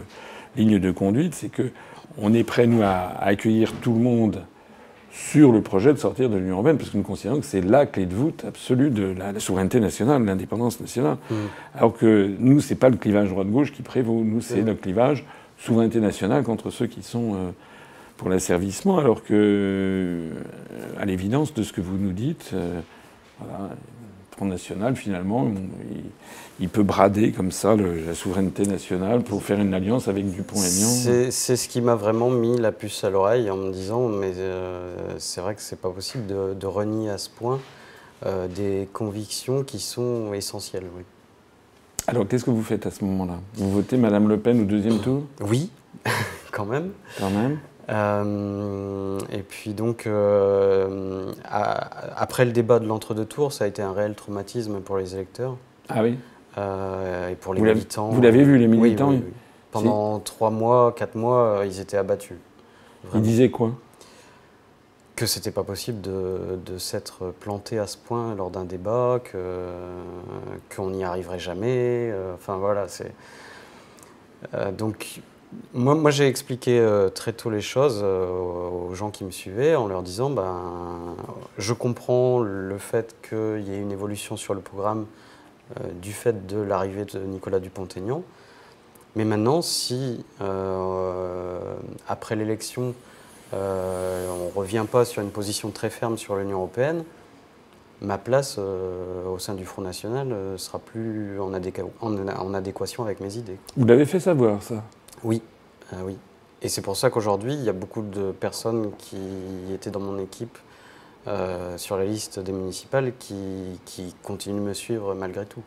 ligne 0.56 0.78
de 0.78 0.90
conduite, 0.90 1.34
c'est 1.34 1.50
que 1.50 1.70
on 2.18 2.34
est 2.34 2.44
prêt 2.44 2.66
nous 2.66 2.82
à 2.82 3.14
accueillir 3.20 3.72
tout 3.80 3.94
le 3.94 4.00
monde 4.00 4.42
sur 5.12 5.52
le 5.52 5.60
projet 5.60 5.92
de 5.92 5.98
sortir 5.98 6.30
de 6.30 6.36
l'Union 6.36 6.54
européenne, 6.54 6.78
parce 6.78 6.88
que 6.88 6.96
nous 6.96 7.02
considérons 7.02 7.40
que 7.40 7.46
c'est 7.46 7.60
la 7.60 7.84
clé 7.84 8.06
de 8.06 8.14
voûte 8.14 8.44
absolue 8.48 8.88
de 8.88 9.14
la, 9.16 9.38
souveraineté 9.38 9.78
nationale, 9.78 10.22
de 10.22 10.26
l'indépendance 10.26 10.80
nationale. 10.80 11.18
Mm. 11.30 11.34
Alors 11.74 11.92
que 11.92 12.30
nous, 12.38 12.60
c'est 12.60 12.76
pas 12.76 12.88
le 12.88 12.96
clivage 12.96 13.28
droite-gauche 13.28 13.72
qui 13.72 13.82
prévaut. 13.82 14.22
Nous, 14.24 14.40
c'est 14.40 14.62
mm. 14.62 14.66
le 14.66 14.74
clivage 14.74 15.24
souveraineté 15.58 16.00
nationale 16.00 16.42
contre 16.44 16.70
ceux 16.70 16.86
qui 16.86 17.02
sont 17.02 17.34
euh, 17.34 17.50
pour 18.16 18.30
l'asservissement, 18.30 18.98
alors 18.98 19.22
que, 19.22 19.34
euh, 19.34 20.30
à 20.98 21.04
l'évidence 21.04 21.52
de 21.52 21.62
ce 21.62 21.74
que 21.74 21.82
vous 21.82 21.98
nous 21.98 22.12
dites, 22.12 22.50
euh, 22.54 22.80
voilà, 23.38 23.70
Front 24.36 24.46
National, 24.46 24.96
finalement, 24.96 25.46
il, 26.58 26.68
peut 26.68 26.82
brader 26.82 27.32
comme 27.32 27.52
ça 27.52 27.76
la 27.76 28.14
souveraineté 28.14 28.64
nationale 28.64 29.22
pour 29.22 29.42
faire 29.42 29.60
une 29.60 29.74
alliance 29.74 30.08
avec 30.08 30.30
Dupont-Aignan. 30.30 31.30
C'est 31.30 31.56
ce 31.56 31.68
qui 31.68 31.80
m'a 31.80 31.94
vraiment 31.94 32.30
mis 32.30 32.58
la 32.58 32.72
puce 32.72 33.04
à 33.04 33.10
l'oreille 33.10 33.50
en 33.50 33.56
me 33.56 33.72
disant, 33.72 34.08
mais 34.08 34.32
euh, 34.36 34.94
c'est 35.18 35.40
vrai 35.40 35.54
que 35.54 35.60
c'est 35.60 35.80
pas 35.80 35.90
possible 35.90 36.26
de, 36.26 36.66
renier 36.66 37.10
à 37.10 37.18
ce 37.18 37.28
point 37.28 37.60
euh, 38.24 38.48
des 38.48 38.88
convictions 38.92 39.64
qui 39.64 39.80
sont 39.80 40.32
essentielles. 40.32 40.86
Oui. 40.96 41.02
Alors, 42.06 42.26
qu'est-ce 42.26 42.44
que 42.44 42.50
vous 42.50 42.62
faites 42.62 42.86
à 42.86 42.90
ce 42.90 43.04
moment-là? 43.04 43.38
Vous 43.54 43.70
votez 43.70 43.96
Madame 43.96 44.28
Le 44.28 44.38
Pen 44.38 44.60
au 44.60 44.64
deuxième 44.64 44.98
tour? 44.98 45.24
Oui, 45.40 45.70
quand 46.50 46.64
même. 46.64 46.90
Quand 47.18 47.30
même. 47.30 47.58
Euh, 47.92 49.18
et 49.30 49.42
puis 49.42 49.74
donc, 49.74 50.06
euh, 50.06 51.32
après 51.44 52.44
le 52.44 52.52
débat 52.52 52.78
de 52.78 52.86
l'entre-deux 52.86 53.26
tours, 53.26 53.52
ça 53.52 53.64
a 53.64 53.66
été 53.66 53.82
un 53.82 53.92
réel 53.92 54.14
traumatisme 54.14 54.80
pour 54.80 54.96
les 54.96 55.14
électeurs. 55.14 55.56
Ah 55.88 56.02
oui 56.02 56.18
euh, 56.58 57.30
Et 57.30 57.34
pour 57.34 57.54
les 57.54 57.60
militants. 57.60 58.08
Vous 58.08 58.20
l'avez 58.20 58.44
vu, 58.44 58.58
les 58.58 58.68
militants 58.68 59.10
oui, 59.10 59.24
Pendant 59.70 60.18
trois 60.20 60.50
mois, 60.50 60.92
quatre 60.92 61.16
mois, 61.16 61.62
ils 61.66 61.80
étaient 61.80 61.98
abattus. 61.98 62.38
Ils 63.14 63.22
disaient 63.22 63.50
quoi? 63.50 63.72
Que 65.16 65.26
c'était 65.26 65.50
pas 65.50 65.64
possible 65.64 66.00
de, 66.00 66.58
de 66.64 66.78
s'être 66.78 67.34
planté 67.40 67.78
à 67.78 67.86
ce 67.86 67.98
point 67.98 68.34
lors 68.34 68.50
d'un 68.50 68.64
débat, 68.64 69.20
qu'on 70.74 70.90
n'y 70.90 71.04
arriverait 71.04 71.38
jamais. 71.38 72.12
Enfin 72.34 72.56
voilà, 72.56 72.88
c'est. 72.88 73.12
donc 74.72 75.20
moi, 75.74 76.10
j'ai 76.10 76.28
expliqué 76.28 76.78
euh, 76.78 77.08
très 77.08 77.32
tôt 77.32 77.50
les 77.50 77.60
choses 77.60 78.00
euh, 78.02 78.28
aux 78.28 78.94
gens 78.94 79.10
qui 79.10 79.24
me 79.24 79.30
suivaient 79.30 79.74
en 79.74 79.86
leur 79.86 80.02
disant 80.02 80.30
ben, 80.30 81.16
je 81.58 81.72
comprends 81.72 82.40
le 82.40 82.78
fait 82.78 83.16
qu'il 83.28 83.62
y 83.66 83.72
ait 83.72 83.80
une 83.80 83.92
évolution 83.92 84.36
sur 84.36 84.54
le 84.54 84.60
programme 84.60 85.06
euh, 85.78 85.84
du 86.00 86.12
fait 86.12 86.46
de 86.46 86.60
l'arrivée 86.60 87.04
de 87.04 87.18
Nicolas 87.20 87.60
Dupont-Aignan. 87.60 88.22
Mais 89.14 89.24
maintenant, 89.24 89.60
si 89.60 90.24
après 92.08 92.34
l'élection, 92.34 92.94
on 93.52 93.56
ne 93.56 94.56
revient 94.56 94.86
pas 94.90 95.04
sur 95.04 95.20
une 95.20 95.28
position 95.28 95.70
très 95.70 95.90
ferme 95.90 96.16
sur 96.16 96.34
l'Union 96.34 96.56
européenne, 96.56 97.04
ma 98.00 98.16
place 98.16 98.56
au 98.56 99.38
sein 99.38 99.52
du 99.52 99.66
Front 99.66 99.82
National 99.82 100.28
ne 100.28 100.56
sera 100.56 100.78
plus 100.78 101.38
en, 101.38 101.52
en 101.52 102.54
adéquation 102.54 103.04
avec 103.04 103.20
mes 103.20 103.36
idées. 103.36 103.58
Vous 103.76 103.84
l'avez 103.84 104.06
fait 104.06 104.18
savoir, 104.18 104.62
ça? 104.62 104.82
Oui, 105.24 105.42
ah 105.92 105.98
oui. 106.04 106.16
Et 106.62 106.68
c'est 106.68 106.82
pour 106.82 106.96
ça 106.96 107.10
qu'aujourd'hui, 107.10 107.54
il 107.54 107.64
y 107.64 107.68
a 107.68 107.72
beaucoup 107.72 108.02
de 108.02 108.30
personnes 108.32 108.92
qui 108.98 109.16
étaient 109.74 109.90
dans 109.90 110.00
mon 110.00 110.18
équipe 110.18 110.58
euh, 111.26 111.76
sur 111.76 111.96
la 111.96 112.04
liste 112.04 112.38
des 112.38 112.52
municipales 112.52 113.12
qui, 113.18 113.34
qui, 113.84 114.14
continuent 114.22 114.60
de 114.60 114.68
me 114.68 114.74
suivre 114.74 115.14
malgré 115.14 115.44
tout. 115.44 115.62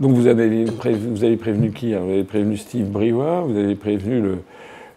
Donc 0.00 0.12
vous 0.12 0.26
avez, 0.26 0.64
vous 0.64 1.24
avez 1.24 1.36
prévenu 1.36 1.72
qui 1.72 1.94
Vous 1.94 2.10
avez 2.10 2.24
prévenu 2.24 2.56
Steve 2.56 2.86
Briouat 2.86 3.42
Vous 3.42 3.56
avez 3.56 3.74
prévenu 3.74 4.20
le, 4.20 4.38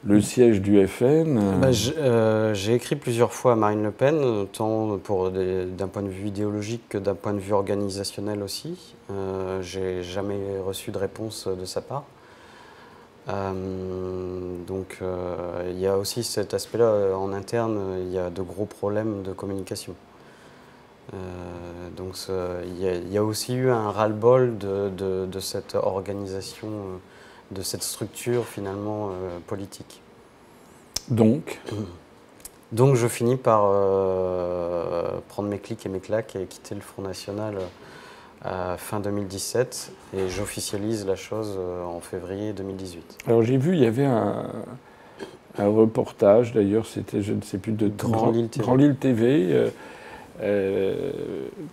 le 0.05 0.21
siège 0.21 0.62
du 0.62 0.86
FN 0.88 1.60
bah, 1.60 1.69
euh, 1.97 2.53
J'ai 2.53 2.73
écrit 2.73 2.95
plusieurs 2.95 3.34
fois 3.34 3.53
à 3.53 3.55
Marine 3.55 3.84
Le 3.84 3.91
Pen, 3.91 4.47
tant 4.51 4.97
d'un 4.97 5.88
point 5.88 6.03
de 6.03 6.10
vue 6.10 6.27
idéologique 6.27 6.84
que 6.89 6.97
d'un 6.97 7.15
point 7.15 7.34
de 7.34 7.39
vue 7.39 7.53
organisationnel 7.53 8.43
aussi. 8.43 8.95
Euh, 9.12 9.62
J'ai 9.62 10.03
jamais 10.03 10.60
reçu 10.65 10.91
de 10.91 10.97
réponse 10.97 11.47
de 11.47 11.65
sa 11.65 11.82
part. 11.82 12.05
Euh, 13.30 14.58
donc 14.65 14.98
euh, 15.02 15.68
il 15.70 15.80
y 15.80 15.88
a 15.88 15.98
aussi 15.98 16.24
cet 16.24 16.54
aspect-là 16.54 16.86
euh, 16.86 17.13
en 17.13 17.32
interne, 17.32 17.98
il 18.02 18.12
y 18.12 18.18
a 18.18 18.30
de 18.30 18.42
gros 18.42 18.65
problèmes 18.65 19.24
de 19.24 19.34
communication. 19.34 19.96
donc 21.98 22.15
il 22.65 23.12
y, 23.12 23.18
a 23.18 23.24
aussi 23.24 23.56
eu 23.56 23.72
un 23.72 23.92
ras-le-bol 23.92 24.58
de, 24.58 25.39
cette 25.39 25.76
organisation, 25.76 26.70
de 27.52 27.62
cette 27.62 27.84
structure 27.84 28.46
finalement 28.46 29.12
politique. 29.48 30.02
Donc 31.10 31.60
Donc 32.72 32.96
je 32.96 33.08
finis 33.08 33.38
par 33.38 33.62
prendre 35.30 35.50
mes 35.50 35.58
clics 35.58 35.84
et 35.86 35.89
mes 35.89 36.00
claques 36.00 36.36
et 36.36 36.46
quitter 36.46 36.76
le 36.76 36.82
Front 36.82 37.02
National 37.02 37.58
fin 38.78 38.99
2017 38.99 39.91
et 40.17 40.30
j'officialise 40.30 41.06
la 41.06 41.15
chose 41.15 41.56
euh, 41.58 41.84
en 41.84 41.99
février 41.99 42.54
2018. 42.54 43.19
Alors 43.28 43.43
j'ai 43.43 43.58
vu, 43.58 43.73
il 43.73 43.84
y 43.84 43.86
avait 43.86 44.06
un, 44.06 44.45
reportage, 45.58 46.54
d'ailleurs 46.54 46.86
c'était, 46.86 47.21
je 47.21 47.34
ne 47.34 47.41
sais 47.41 47.58
plus, 47.58 47.73
de 47.73 47.89
Grand, 47.89 48.32
Lille 48.32 48.47
TV. 48.47 48.63
Grand 48.63 48.75
Lille 48.75 48.95
TV 48.95 49.47
euh, 49.52 49.69
euh, 50.41 51.12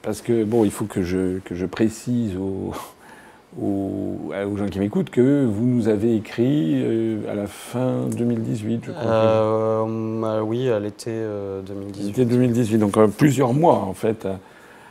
parce 0.03 0.23
que, 0.23 0.43
bon, 0.43 0.65
il 0.65 0.73
faut 0.73 0.87
que 0.87 1.03
je, 1.03 1.39
que 1.39 1.55
je 1.55 1.67
précise 1.67 2.37
aux, 2.37 2.73
aux, 3.63 4.57
gens 4.57 4.67
qui 4.67 4.81
m'écoutent 4.81 5.11
que 5.11 5.45
vous 5.45 5.67
nous 5.67 5.87
avez 5.87 6.17
écrit 6.17 6.83
à 7.29 7.35
la 7.35 7.47
fin 7.47 8.09
2018, 8.09 8.87
je 8.87 8.91
crois. 8.91 9.85
Oui, 10.43 10.69
à 10.69 10.81
l'été 10.81 11.13
2018. 11.65 12.07
L'été 12.09 12.25
2018, 12.25 12.79
donc 12.79 12.99
plusieurs 13.11 13.55
mois 13.55 13.77
en 13.77 13.95
fait 13.95 14.27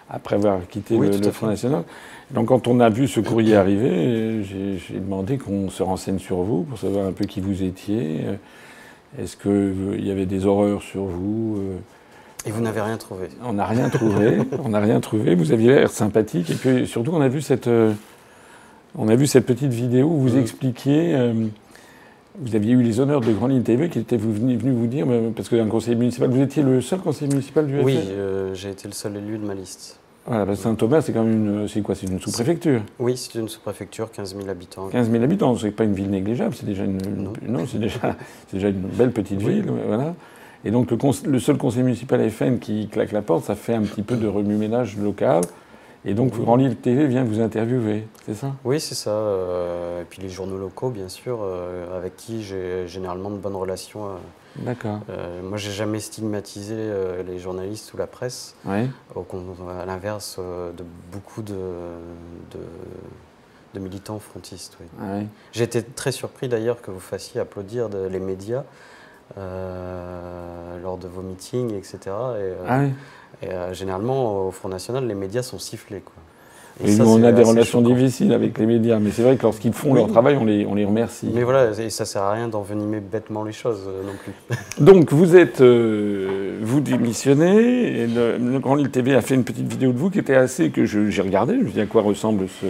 après 0.09 0.35
avoir 0.35 0.67
quitté 0.67 0.97
le, 0.97 1.31
Front 1.31 1.47
National. 1.47 1.83
Donc 2.31 2.47
quand 2.47 2.67
on 2.67 2.79
a 2.79 2.89
vu 2.89 3.07
ce 3.07 3.19
courrier 3.19 3.55
arriver, 3.55 4.43
j'ai 4.43 4.99
demandé 4.99 5.37
qu'on 5.37 5.69
se 5.69 5.83
renseigne 5.83 6.19
sur 6.19 6.37
vous 6.37 6.63
pour 6.63 6.77
savoir 6.77 7.07
un 7.07 7.11
peu 7.11 7.25
qui 7.25 7.41
vous 7.41 7.63
étiez. 7.63 8.21
Est-ce 9.19 9.37
qu'il 9.37 10.05
y 10.05 10.11
avait 10.11 10.25
des 10.25 10.45
horreurs 10.45 10.81
sur 10.81 11.05
vous 11.05 11.59
Et 12.45 12.51
vous 12.51 12.61
n'avez 12.61 12.81
rien 12.81 12.97
trouvé 12.97 13.27
On 13.43 13.53
n'a 13.53 13.65
rien 13.65 13.89
trouvé. 13.89 14.39
on 14.63 14.69
n'a 14.69 14.79
rien 14.79 14.99
trouvé. 14.99 15.35
Vous 15.35 15.51
aviez 15.51 15.69
l'air 15.69 15.89
sympathique. 15.89 16.49
Et 16.51 16.55
puis 16.55 16.87
surtout, 16.87 17.11
on 17.13 17.21
a 17.21 17.27
vu 17.27 17.41
cette, 17.41 17.69
on 18.97 19.07
a 19.07 19.15
vu 19.15 19.27
cette 19.27 19.45
petite 19.45 19.71
vidéo 19.71 20.07
où 20.07 20.19
vous 20.19 20.35
mm. 20.35 20.41
expliquiez 20.41 21.15
euh, 21.15 21.33
vous 22.39 22.55
aviez 22.55 22.73
eu 22.73 22.81
les 22.81 22.99
honneurs 22.99 23.21
de 23.21 23.31
Grand 23.31 23.47
Ligne 23.47 23.63
TV 23.63 23.89
qui 23.89 23.99
était 23.99 24.17
venu, 24.17 24.57
vous 24.57 24.87
dire, 24.87 25.05
parce 25.35 25.49
qu'un 25.49 25.67
conseiller 25.67 25.95
municipal, 25.95 26.29
vous 26.29 26.41
étiez 26.41 26.63
le 26.63 26.81
seul 26.81 26.99
conseiller 26.99 27.29
municipal 27.29 27.65
du 27.65 27.77
FN 27.77 27.83
Oui, 27.83 27.99
euh, 28.09 28.53
j'ai 28.53 28.69
été 28.69 28.87
le 28.87 28.93
seul 28.93 29.15
élu 29.17 29.37
de 29.37 29.45
ma 29.45 29.53
liste. 29.53 29.99
Voilà, 30.27 30.55
Saint-Thomas, 30.55 31.01
c'est 31.01 31.13
quand 31.13 31.23
même 31.23 31.61
une, 31.61 31.67
c'est 31.67 31.81
quoi 31.81 31.93
C'est 31.93 32.07
une 32.07 32.19
sous-préfecture? 32.19 32.81
Oui, 32.97 33.15
c'est 33.15 33.37
une 33.37 33.47
sous-préfecture, 33.47 34.11
15 34.11 34.35
000 34.35 34.49
habitants. 34.49 34.87
15 34.87 35.11
000 35.11 35.23
habitants, 35.23 35.55
c'est 35.55 35.71
pas 35.71 35.83
une 35.83 35.93
ville 35.93 36.09
négligeable, 36.09 36.55
c'est 36.55 36.65
déjà 36.65 36.83
une, 36.83 36.97
non, 37.47 37.65
c'est 37.67 37.77
déjà, 37.77 38.15
déjà, 38.53 38.69
une 38.69 38.81
belle 38.81 39.11
petite 39.11 39.41
ville, 39.41 39.65
voilà. 39.87 40.15
Et 40.63 40.71
donc 40.71 40.89
le, 40.89 40.97
le, 41.29 41.39
seul 41.39 41.57
conseiller 41.57 41.83
municipal 41.83 42.27
FN 42.27 42.57
qui 42.57 42.87
claque 42.87 43.11
la 43.11 43.21
porte, 43.21 43.45
ça 43.45 43.53
fait 43.53 43.75
un 43.75 43.83
petit 43.83 44.01
peu 44.01 44.15
de 44.15 44.25
remue-ménage 44.25 44.97
local. 44.97 45.41
Et 46.07 46.13
donc, 46.13 46.39
Grand 46.39 46.55
Lille 46.55 46.75
TV 46.75 47.07
vient 47.07 47.23
vous 47.23 47.39
interviewer, 47.41 48.07
c'est 48.25 48.35
ça? 48.35 48.53
Oui, 48.63 48.79
c'est 48.79 48.93
ça. 48.93 49.09
Euh, 49.09 50.03
et 50.03 50.05
puis 50.05 50.21
les 50.21 50.29
journaux 50.29 50.57
locaux, 50.57 50.91
bien 50.91 51.09
sûr, 51.09 51.39
euh, 51.41 51.97
avec 51.97 52.15
qui 52.15 52.43
j'ai 52.43 52.87
généralement 52.87 53.31
de 53.31 53.37
bonnes 53.37 53.55
relations. 53.55 54.05
Euh, 54.05 54.17
D'accord. 54.57 54.99
moi, 55.43 55.57
j'ai 55.57 55.71
jamais 55.71 55.99
stigmatisé 55.99 56.75
les 57.27 57.39
journalistes 57.39 57.93
ou 57.93 57.97
la 57.97 58.07
presse. 58.07 58.55
Oui. 58.65 58.89
à 59.13 59.85
l'inverse 59.85 60.39
de 60.39 60.85
beaucoup 61.11 61.41
de, 61.41 61.57
de, 63.73 63.79
militants 63.79 64.19
frontistes. 64.19 64.77
Oui. 64.79 64.85
Ah 65.01 65.19
j'ai 65.51 65.65
été 65.65 65.83
très 65.83 66.13
surpris 66.13 66.47
d'ailleurs 66.47 66.81
que 66.81 66.89
vous 66.89 67.01
fassiez 67.01 67.41
applaudir 67.41 67.89
les 67.89 68.19
médias 68.21 68.63
lors 69.35 70.97
de 70.97 71.09
vos 71.09 71.21
meetings, 71.21 71.73
etc. 71.73 71.97
ah 72.07 72.79
oui. 72.79 72.93
Et 73.41 73.49
euh, 73.49 73.73
généralement, 73.73 74.47
au 74.47 74.51
Front 74.51 74.69
National, 74.69 75.07
les 75.07 75.15
médias 75.15 75.43
sont 75.43 75.59
sifflés. 75.59 76.01
Quoi. 76.01 76.13
Et, 76.83 76.93
nous, 76.93 77.07
on 77.07 77.23
a 77.23 77.31
des 77.31 77.43
relations 77.43 77.81
difficiles 77.81 78.33
avec 78.33 78.57
les 78.57 78.65
médias, 78.65 78.99
mais 78.99 79.09
c'est 79.11 79.21
vrai 79.21 79.37
que 79.37 79.43
lorsqu'ils 79.43 79.71
font 79.71 79.93
leur 79.93 80.07
travail, 80.07 80.35
on 80.35 80.43
les, 80.43 80.65
on 80.65 80.75
les 80.75 80.83
remercie. 80.83 81.29
Mais 81.33 81.43
voilà, 81.43 81.71
et 81.71 81.89
ça 81.89 82.03
sert 82.03 82.21
à 82.21 82.33
rien 82.33 82.49
d'envenimer 82.49 82.99
bêtement 82.99 83.45
les 83.45 83.53
choses 83.53 83.83
euh, 83.87 84.03
non 84.03 84.11
plus. 84.21 84.57
Donc 84.83 85.13
vous 85.13 85.37
êtes, 85.37 85.61
euh, 85.61 86.59
vous 86.61 86.81
démissionnez, 86.81 88.01
et 88.01 88.07
le, 88.07 88.59
Grand 88.59 88.75
Lille 88.75 88.89
TV 88.89 89.15
a 89.15 89.21
fait 89.21 89.35
une 89.35 89.45
petite 89.45 89.67
vidéo 89.67 89.93
de 89.93 89.97
vous 89.97 90.09
qui 90.09 90.19
était 90.19 90.35
assez, 90.35 90.69
que 90.69 90.85
j'ai 90.85 91.21
regardé, 91.21 91.53
je 91.53 91.63
me 91.63 91.69
dis 91.69 91.81
à 91.81 91.85
quoi 91.85 92.01
ressemble 92.01 92.47
ce... 92.49 92.65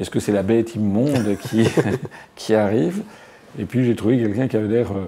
Est-ce 0.00 0.10
que 0.10 0.20
c'est 0.20 0.30
la 0.30 0.44
bête 0.44 0.76
immonde 0.76 1.36
qui, 1.42 1.68
qui 2.36 2.54
arrive? 2.54 3.02
Et 3.58 3.64
puis 3.64 3.84
j'ai 3.84 3.96
trouvé 3.96 4.18
quelqu'un 4.18 4.46
qui 4.46 4.56
avait 4.56 4.68
l'air... 4.68 4.92
Euh, 4.92 5.06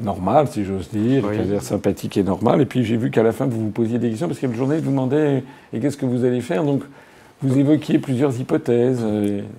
normal, 0.00 0.48
si 0.48 0.64
j'ose 0.64 0.90
dire, 0.90 1.22
qui 1.22 1.38
avait 1.38 1.44
l'air 1.44 1.62
sympathique 1.62 2.16
et 2.16 2.22
normal. 2.22 2.60
Et 2.60 2.66
puis 2.66 2.84
j'ai 2.84 2.96
vu 2.96 3.10
qu'à 3.10 3.22
la 3.22 3.32
fin, 3.32 3.46
vous 3.46 3.60
vous 3.64 3.70
posiez 3.70 3.98
des 3.98 4.10
questions, 4.10 4.26
parce 4.28 4.38
qu'il 4.38 4.48
y 4.48 4.52
a 4.52 4.54
une 4.54 4.58
journée, 4.58 4.78
vous 4.78 4.90
demandait 4.90 5.44
Et 5.72 5.80
qu'est-ce 5.80 5.96
que 5.96 6.06
vous 6.06 6.24
allez 6.24 6.40
faire? 6.40 6.64
Donc 6.64 6.82
vous 7.40 7.56
évoquiez 7.56 7.98
plusieurs 7.98 8.38
hypothèses. 8.40 9.04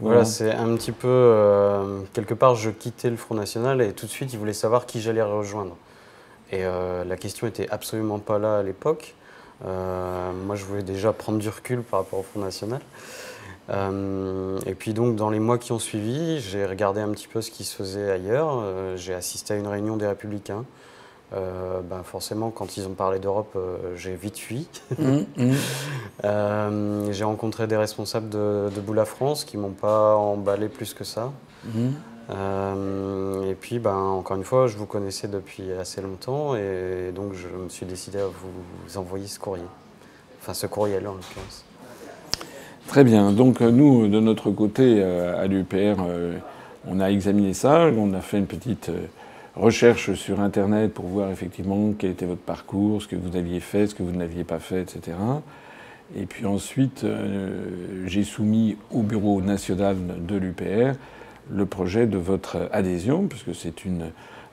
voilà, 0.02 0.26
c'est 0.26 0.52
un 0.52 0.76
petit 0.76 0.92
peu. 0.92 1.08
Euh, 1.08 2.02
quelque 2.14 2.34
part, 2.34 2.56
je 2.56 2.70
quittais 2.70 3.10
le 3.10 3.16
Front 3.16 3.36
National 3.36 3.82
et 3.82 3.94
tout 3.94 4.06
de 4.06 4.12
suite, 4.12 4.34
ils 4.34 4.40
voulaient 4.40 4.54
savoir 4.54 4.86
qui 4.86 5.00
j'allais 5.00 5.22
rejoindre. 5.22 5.78
Et 6.52 6.66
euh, 6.66 7.04
la 7.06 7.16
question 7.16 7.48
était 7.48 7.70
absolument 7.70 8.20
pas 8.20 8.40
là 8.40 8.58
à 8.58 8.64
l'époque. 8.64 9.16
Euh, 9.66 10.32
moi, 10.46 10.56
je 10.56 10.66
voulais 10.66 10.84
déjà 10.84 11.14
prendre 11.14 11.38
du 11.38 11.50
recul 11.50 11.82
par 11.82 12.02
rapport 12.02 12.20
au 12.20 12.24
Front 12.24 12.42
National. 12.42 12.82
Et 13.70 14.76
puis 14.76 14.94
donc 14.94 15.16
dans 15.16 15.30
les 15.30 15.40
mois 15.40 15.58
qui 15.58 15.72
ont 15.72 15.80
suivi, 15.80 16.40
j'ai 16.40 16.66
regardé 16.66 17.02
un 17.02 17.10
petit 17.10 17.28
peu 17.28 17.42
ce 17.42 17.52
qui 17.52 17.64
se 17.64 17.76
faisait 17.76 18.10
ailleurs. 18.10 18.64
j'ai 18.96 19.14
assisté 19.14 19.54
à 19.54 19.58
une 19.58 19.68
réunion 19.68 19.96
des 19.96 20.08
Républicains 20.08 20.66
euh, 21.34 21.82
ben 21.82 22.02
forcément, 22.04 22.50
quand 22.50 22.78
ils 22.78 22.88
ont 22.88 22.94
parlé 22.94 23.20
d'Europe, 23.20 23.54
euh, 23.56 23.96
j'ai 23.96 24.16
vite 24.16 24.38
fui. 24.38 24.68
Mmh, 24.98 25.20
mmh. 25.38 25.54
Euh, 26.26 27.14
j'ai 27.14 27.24
rencontré 27.24 27.66
des 27.66 27.78
responsables 27.78 28.28
de, 28.28 28.70
de 28.76 28.82
Boula 28.82 29.06
France 29.06 29.46
qui 29.46 29.56
m'ont 29.56 29.70
pas 29.70 30.18
emballé 30.18 30.68
plus 30.68 30.94
que 30.94 31.06
ça. 31.06 31.32
Mmh. 31.64 31.92
et 33.48 33.56
puis, 33.56 33.80
ben, 33.80 33.96
encore 33.96 34.36
une 34.36 34.44
fois, 34.44 34.68
je 34.68 34.76
vous 34.76 34.86
connaissais 34.86 35.30
depuis 35.30 35.72
assez 35.72 36.02
longtemps 36.02 36.56
et 36.58 37.14
donc 37.16 37.36
je 37.36 37.48
me 37.48 37.70
suis 37.70 37.86
décidé 37.86 38.20
à 38.20 38.26
vous 38.26 38.98
envoyer 38.98 39.28
ce 39.28 39.40
courrier. 39.40 39.64
Enfin, 40.42 40.54
ce 40.54 40.68
courriel 40.68 41.08
en 41.08 41.14
l'occurrence. 41.14 41.64
Très 42.90 43.04
bien. 43.04 43.32
Donc, 43.32 43.62
nous, 43.62 44.08
de 44.08 44.20
notre 44.20 44.50
côté, 44.50 45.04
à 45.04 45.46
l'UPR, 45.46 46.02
on 46.88 47.00
a 47.00 47.12
examiné 47.12 47.54
ça, 47.54 47.88
on 47.96 48.14
a 48.14 48.20
fait 48.20 48.40
une 48.40 48.48
petite 48.48 48.90
recherche 49.56 50.14
sur 50.16 50.40
Internet 50.40 50.92
pour 50.92 51.06
voir 51.06 51.30
effectivement 51.30 51.94
quel 51.96 52.10
était 52.10 52.26
votre 52.26 52.42
parcours, 52.42 53.04
ce 53.04 53.08
que 53.08 53.16
vous 53.16 53.38
aviez 53.38 53.60
fait, 53.60 53.86
ce 53.86 53.94
que 53.94 54.02
vous 54.02 54.12
n'aviez 54.12 54.44
pas 54.44 54.58
fait, 54.58 54.82
etc. 54.82 55.18
Et 56.16 56.26
puis 56.26 56.48
ensuite, 56.48 57.04
euh, 57.04 58.08
j'ai 58.08 58.24
soumis 58.24 58.76
au 58.90 59.04
bureau 59.04 59.40
national 59.40 59.96
de 60.28 60.36
l'UPR 60.36 60.98
le 61.52 61.66
projet 61.68 62.08
de 62.08 62.18
votre 62.18 62.70
adhésion, 62.72 63.28
puisque 63.28 63.54
c'est 63.54 63.86
une 63.86 64.06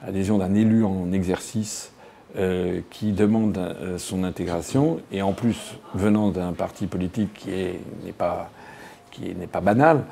adhésion 0.06 0.36
d'un 0.36 0.54
élu 0.54 0.84
en 0.84 1.10
exercice 1.10 1.90
euh, 2.38 2.80
qui 2.90 3.12
demande 3.12 3.56
euh, 3.56 3.96
son 3.96 4.22
intégration, 4.22 5.00
et 5.10 5.22
en 5.22 5.32
plus 5.32 5.78
venant 5.94 6.30
d'un 6.30 6.52
parti 6.52 6.86
politique 6.86 7.32
qui 7.32 7.50
n'est 8.04 8.12
pas, 8.12 8.50
qui 9.10 9.34
n'est 9.34 9.46
pas 9.46 9.62
banal, 9.62 10.04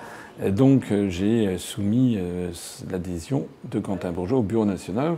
donc 0.42 0.90
euh, 0.90 1.10
j'ai 1.10 1.46
euh, 1.46 1.58
soumis 1.58 2.18
l'adhésion 2.90 3.46
de 3.70 3.78
Quentin 3.78 4.10
Bourgeois 4.10 4.38
au 4.38 4.42
Bureau 4.42 4.64
national, 4.64 5.16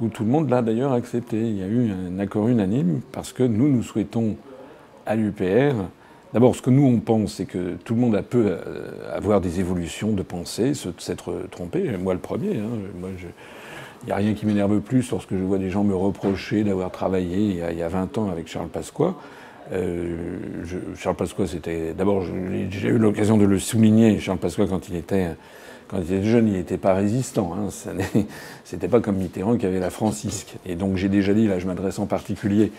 où 0.00 0.08
tout 0.08 0.24
le 0.24 0.30
monde 0.30 0.50
l'a 0.50 0.60
d'ailleurs 0.60 0.92
accepté. 0.92 1.38
Il 1.38 1.56
y 1.56 1.62
a 1.62 1.66
eu 1.66 1.90
un 1.90 2.18
accord 2.18 2.48
unanime 2.48 3.00
parce 3.12 3.32
que 3.32 3.42
nous, 3.42 3.68
nous 3.68 3.82
souhaitons 3.82 4.36
à 5.06 5.16
l'UPR. 5.16 5.74
D'abord, 6.34 6.54
ce 6.54 6.60
que 6.60 6.68
nous 6.70 6.84
on 6.84 7.00
pense, 7.00 7.34
c'est 7.34 7.46
que 7.46 7.76
tout 7.82 7.94
le 7.94 8.00
monde 8.00 8.14
a 8.14 8.22
peut 8.22 8.58
avoir 9.10 9.40
des 9.40 9.58
évolutions 9.58 10.12
de 10.12 10.22
pensée, 10.22 10.72
s'être 10.74 11.32
trompé. 11.50 11.96
Moi, 11.96 12.12
le 12.12 12.20
premier. 12.20 12.58
Hein. 12.58 13.06
Il 14.02 14.06
n'y 14.06 14.12
a 14.12 14.16
rien 14.16 14.34
qui 14.34 14.46
m'énerve 14.46 14.80
plus 14.80 15.10
lorsque 15.10 15.32
je 15.32 15.42
vois 15.42 15.58
des 15.58 15.70
gens 15.70 15.84
me 15.84 15.94
reprocher 15.94 16.64
d'avoir 16.64 16.90
travaillé 16.90 17.38
il 17.38 17.56
y, 17.56 17.62
a, 17.62 17.72
il 17.72 17.78
y, 17.78 17.82
a, 17.82 17.88
20 17.88 18.18
ans 18.18 18.30
avec 18.30 18.48
Charles 18.48 18.68
Pasqua. 18.68 19.14
Euh, 19.72 20.38
Charles 20.96 21.16
Pasqua, 21.16 21.46
c'était. 21.46 21.92
D'abord, 21.92 22.22
j'ai 22.22 22.88
eu 22.88 22.98
l'occasion 22.98 23.36
de 23.36 23.44
le 23.44 23.58
souligner. 23.58 24.18
Charles 24.20 24.38
Pasqua, 24.38 24.66
quand 24.66 24.88
il 24.88 24.96
était, 24.96 25.30
jeune, 26.22 26.48
il 26.48 26.54
n'était 26.54 26.78
pas 26.78 26.94
résistant. 26.94 27.54
Hein. 27.54 27.68
C'était 28.64 28.88
pas 28.88 29.00
comme 29.00 29.16
Mitterrand 29.16 29.56
qui 29.56 29.66
avait 29.66 29.80
la 29.80 29.90
francisque. 29.90 30.56
Et 30.66 30.74
donc, 30.76 30.96
j'ai 30.96 31.08
déjà 31.08 31.34
dit, 31.34 31.46
là, 31.48 31.58
je 31.58 31.66
m'adresse 31.66 31.98
en 31.98 32.06
particulier 32.06 32.70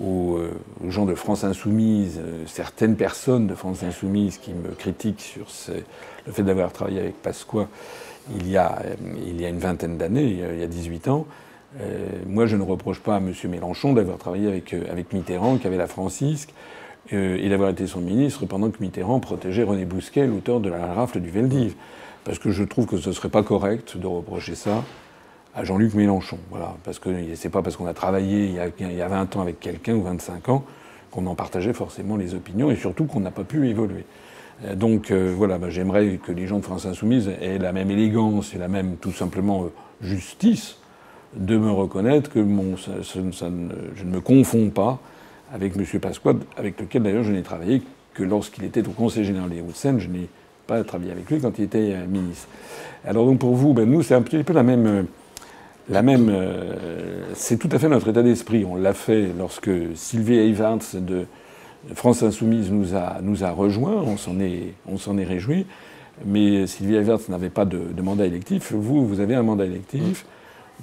aux, 0.00 0.36
euh, 0.36 0.50
gens 0.88 1.04
de 1.04 1.14
France 1.14 1.44
Insoumise, 1.44 2.18
euh, 2.22 2.44
certaines 2.46 2.96
personnes 2.96 3.46
de 3.46 3.54
France 3.54 3.82
Insoumise 3.82 4.38
qui 4.38 4.52
me 4.52 4.74
critiquent 4.74 5.20
sur 5.20 5.46
le 6.26 6.32
fait 6.32 6.42
d'avoir 6.42 6.72
travaillé 6.72 7.00
avec 7.00 7.20
Pasqua 7.20 7.68
il 8.30 8.50
y 8.50 8.56
a, 8.56 8.82
il 9.26 9.40
y 9.40 9.44
a 9.44 9.48
une 9.48 9.58
vingtaine 9.58 9.98
d'années, 9.98 10.38
il 10.54 10.60
y 10.60 10.62
a 10.62 10.66
18 10.66 11.08
ans. 11.08 11.26
Euh, 11.80 12.08
moi, 12.26 12.46
je 12.46 12.56
ne 12.56 12.62
reproche 12.62 13.00
pas 13.00 13.16
à 13.16 13.18
M. 13.18 13.32
Mélenchon 13.48 13.92
d'avoir 13.92 14.18
travaillé 14.18 14.48
avec, 14.48 14.74
euh, 14.74 14.84
avec 14.90 15.12
Mitterrand, 15.12 15.56
qui 15.56 15.66
avait 15.66 15.76
la 15.76 15.86
francisque, 15.86 16.52
euh, 17.12 17.38
et 17.40 17.48
d'avoir 17.48 17.70
été 17.70 17.86
son 17.86 18.00
ministre 18.00 18.46
pendant 18.46 18.70
que 18.70 18.80
Mitterrand 18.80 19.20
protégeait 19.20 19.62
René 19.62 19.84
Bousquet, 19.84 20.26
l'auteur 20.26 20.60
de 20.60 20.68
la 20.68 20.92
rafle 20.92 21.20
du 21.20 21.30
Veldiv. 21.30 21.74
Parce 22.24 22.38
que 22.38 22.50
je 22.50 22.62
trouve 22.62 22.86
que 22.86 22.98
ce 22.98 23.08
ne 23.08 23.14
serait 23.14 23.30
pas 23.30 23.42
correct 23.42 23.96
de 23.96 24.06
reprocher 24.06 24.54
ça 24.54 24.84
à 25.54 25.64
Jean-Luc 25.64 25.94
Mélenchon. 25.94 26.38
Voilà. 26.50 26.76
Parce 26.84 26.98
que 26.98 27.10
c'est 27.34 27.48
pas 27.48 27.62
parce 27.62 27.76
qu'on 27.76 27.86
a 27.86 27.94
travaillé 27.94 28.46
il 28.46 28.54
y 28.54 28.60
a, 28.60 28.68
il 28.78 28.96
y 28.96 29.02
a 29.02 29.08
20 29.08 29.36
ans 29.36 29.40
avec 29.40 29.58
quelqu'un 29.58 29.94
ou 29.94 30.02
25 30.02 30.48
ans 30.48 30.64
qu'on 31.10 31.26
en 31.26 31.34
partageait 31.34 31.72
forcément 31.72 32.16
les 32.16 32.34
opinions 32.34 32.70
et 32.70 32.76
surtout 32.76 33.04
qu'on 33.04 33.20
n'a 33.20 33.30
pas 33.30 33.44
pu 33.44 33.68
évoluer. 33.68 34.04
Donc 34.74 35.10
voilà, 35.10 35.58
bah, 35.58 35.70
j'aimerais 35.70 36.18
que 36.24 36.30
les 36.30 36.46
gens 36.46 36.58
de 36.58 36.64
France 36.64 36.86
Insoumise 36.86 37.30
aient 37.40 37.58
la 37.58 37.72
même 37.72 37.90
élégance 37.90 38.54
et 38.54 38.58
la 38.58 38.68
même, 38.68 38.96
tout 39.00 39.12
simplement, 39.12 39.66
justice 40.00 40.76
de 41.34 41.56
me 41.56 41.70
reconnaître 41.70 42.30
que 42.30 42.40
je 42.40 44.04
ne 44.04 44.10
me 44.10 44.20
confonds 44.20 44.70
pas 44.70 45.00
avec 45.52 45.76
M. 45.76 46.00
Pasqua, 46.00 46.34
avec 46.56 46.80
lequel 46.80 47.02
d'ailleurs 47.02 47.24
je 47.24 47.32
n'ai 47.32 47.42
travaillé 47.42 47.82
que 48.14 48.22
lorsqu'il 48.22 48.64
était 48.64 48.86
au 48.86 48.92
Conseil 48.92 49.24
général 49.24 49.50
des 49.50 49.60
Hauts-de-Seine. 49.60 49.98
Je 49.98 50.08
n'ai 50.08 50.28
pas 50.66 50.82
travaillé 50.84 51.12
avec 51.12 51.30
lui 51.30 51.40
quand 51.40 51.58
il 51.58 51.64
était 51.64 51.92
euh, 51.92 52.06
ministre. 52.06 52.48
Alors 53.04 53.26
donc 53.26 53.38
pour 53.38 53.54
vous, 53.54 53.72
ben 53.72 53.88
nous, 53.88 54.02
c'est 54.02 54.14
un 54.14 54.22
petit 54.22 54.42
peu 54.42 54.52
la 54.52 54.62
même. 54.62 55.06
La 55.88 56.02
même 56.02 56.28
euh, 56.30 57.24
c'est 57.34 57.58
tout 57.58 57.68
à 57.72 57.78
fait 57.78 57.88
notre 57.88 58.08
état 58.08 58.22
d'esprit. 58.22 58.64
On 58.64 58.76
l'a 58.76 58.94
fait 58.94 59.30
lorsque 59.36 59.70
Sylvie 59.96 60.38
Evans 60.38 60.78
de 60.94 61.26
France 61.94 62.22
Insoumise 62.22 62.70
nous 62.70 62.94
a, 62.94 63.18
nous 63.22 63.44
a 63.44 63.50
rejoints. 63.50 64.02
On 64.06 64.16
s'en 64.16 64.38
est, 64.40 64.74
on 64.86 64.98
s'en 64.98 65.18
est 65.18 65.24
réjoui. 65.24 65.66
Mais 66.24 66.66
Sylvie 66.66 66.96
Evans 66.96 67.18
n'avait 67.28 67.50
pas 67.50 67.64
de, 67.64 67.80
mandat 68.02 68.26
électif. 68.26 68.72
Vous, 68.72 69.06
vous 69.06 69.20
avez 69.20 69.34
un 69.34 69.42
mandat 69.42 69.66
électif. 69.66 70.24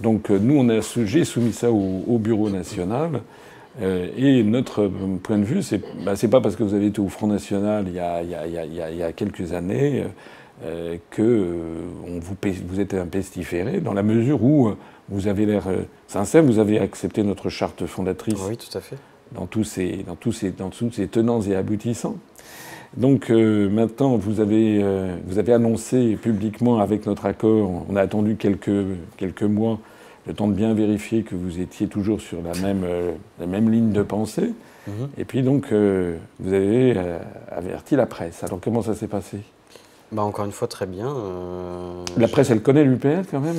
Donc 0.01 0.31
euh, 0.31 0.39
nous, 0.39 0.57
on 0.57 0.69
a, 0.69 0.79
j'ai 1.05 1.25
soumis 1.25 1.53
ça 1.53 1.71
au, 1.71 2.17
Bureau 2.17 2.49
national. 2.49 3.21
Euh, 3.81 4.09
et 4.17 4.43
notre 4.43 4.87
point 5.21 5.37
de 5.37 5.43
vue, 5.43 5.61
c'est 5.61 5.81
bah, 6.03 6.13
pas 6.29 6.41
parce 6.41 6.55
que 6.55 6.63
vous 6.63 6.73
avez 6.73 6.87
été 6.87 6.99
au 6.99 7.07
Front 7.07 7.27
National 7.27 7.85
il 7.87 7.93
y 7.93 7.99
a, 7.99 8.23
il 8.23 8.29
y 8.29 8.35
a, 8.35 8.45
il 8.45 8.53
y 8.53 8.81
a, 8.81 8.91
il 8.91 8.97
y 8.97 9.03
a 9.03 9.13
quelques 9.13 9.53
années 9.53 10.03
euh, 10.65 10.97
que 11.11 11.21
euh, 11.21 11.63
on 12.05 12.19
vous, 12.19 12.35
vous, 12.67 12.79
êtes 12.81 12.93
un 12.93 13.05
pestiféré, 13.05 13.79
dans 13.79 13.93
la 13.93 14.03
mesure 14.03 14.43
où 14.43 14.73
vous 15.07 15.27
avez 15.27 15.45
l'air 15.45 15.63
sincère, 16.07 16.43
vous 16.43 16.59
avez 16.59 16.79
accepté 16.79 17.23
notre 17.23 17.49
charte 17.49 17.85
fondatrice. 17.85 18.39
Oui, 18.49 18.57
tout 18.57 18.77
à 18.77 18.81
fait. 18.81 18.97
Dans 19.33 19.45
tous 19.45 19.63
ces, 19.63 20.03
dans 20.07 20.15
tous 20.15 20.31
ces, 20.31 20.51
dans 20.51 20.69
tous 20.69 20.91
ces 20.91 21.07
tenants 21.07 21.41
et 21.41 21.55
aboutissants. 21.55 22.15
Donc 22.97 23.29
maintenant, 23.29 24.17
vous 24.17 24.39
avez, 24.39 24.83
vous 25.27 25.37
avez 25.37 25.53
annoncé 25.53 26.15
publiquement 26.15 26.79
avec 26.79 27.05
notre 27.05 27.27
accord, 27.27 27.85
on 27.87 27.95
a 27.95 28.01
attendu 28.01 28.35
quelques, 28.35 28.71
quelques 29.17 29.43
mois, 29.43 29.77
le 30.29 30.35
temps 30.35 30.47
de 30.47 30.53
bien 30.53 30.73
vérifier 30.73 31.23
que 31.23 31.35
vous 31.35 31.59
étiez 31.59 31.87
toujours 31.87 32.21
sur 32.21 32.37
la 32.41 32.53
même, 32.61 32.83
euh, 32.83 33.11
la 33.39 33.47
même 33.47 33.69
ligne 33.69 33.91
de 33.91 34.03
pensée. 34.03 34.53
Mhm. 34.87 35.09
Et 35.17 35.25
puis 35.25 35.41
donc, 35.41 35.71
euh, 35.71 36.17
vous 36.39 36.53
avez 36.53 36.93
euh, 36.95 37.17
averti 37.51 37.95
la 37.95 38.05
presse. 38.05 38.43
Alors 38.43 38.59
comment 38.59 38.83
ça 38.83 38.93
s'est 38.93 39.07
passé? 39.07 39.39
Bah, 40.11 40.21
Encore 40.21 40.45
une 40.45 40.51
fois, 40.51 40.67
très 40.67 40.85
bien. 40.85 41.13
la 42.17 42.27
presse, 42.27 42.49
elle 42.51 42.61
connaît 42.61 42.83
l'UPR 42.83 43.27
quand 43.29 43.39
même 43.39 43.57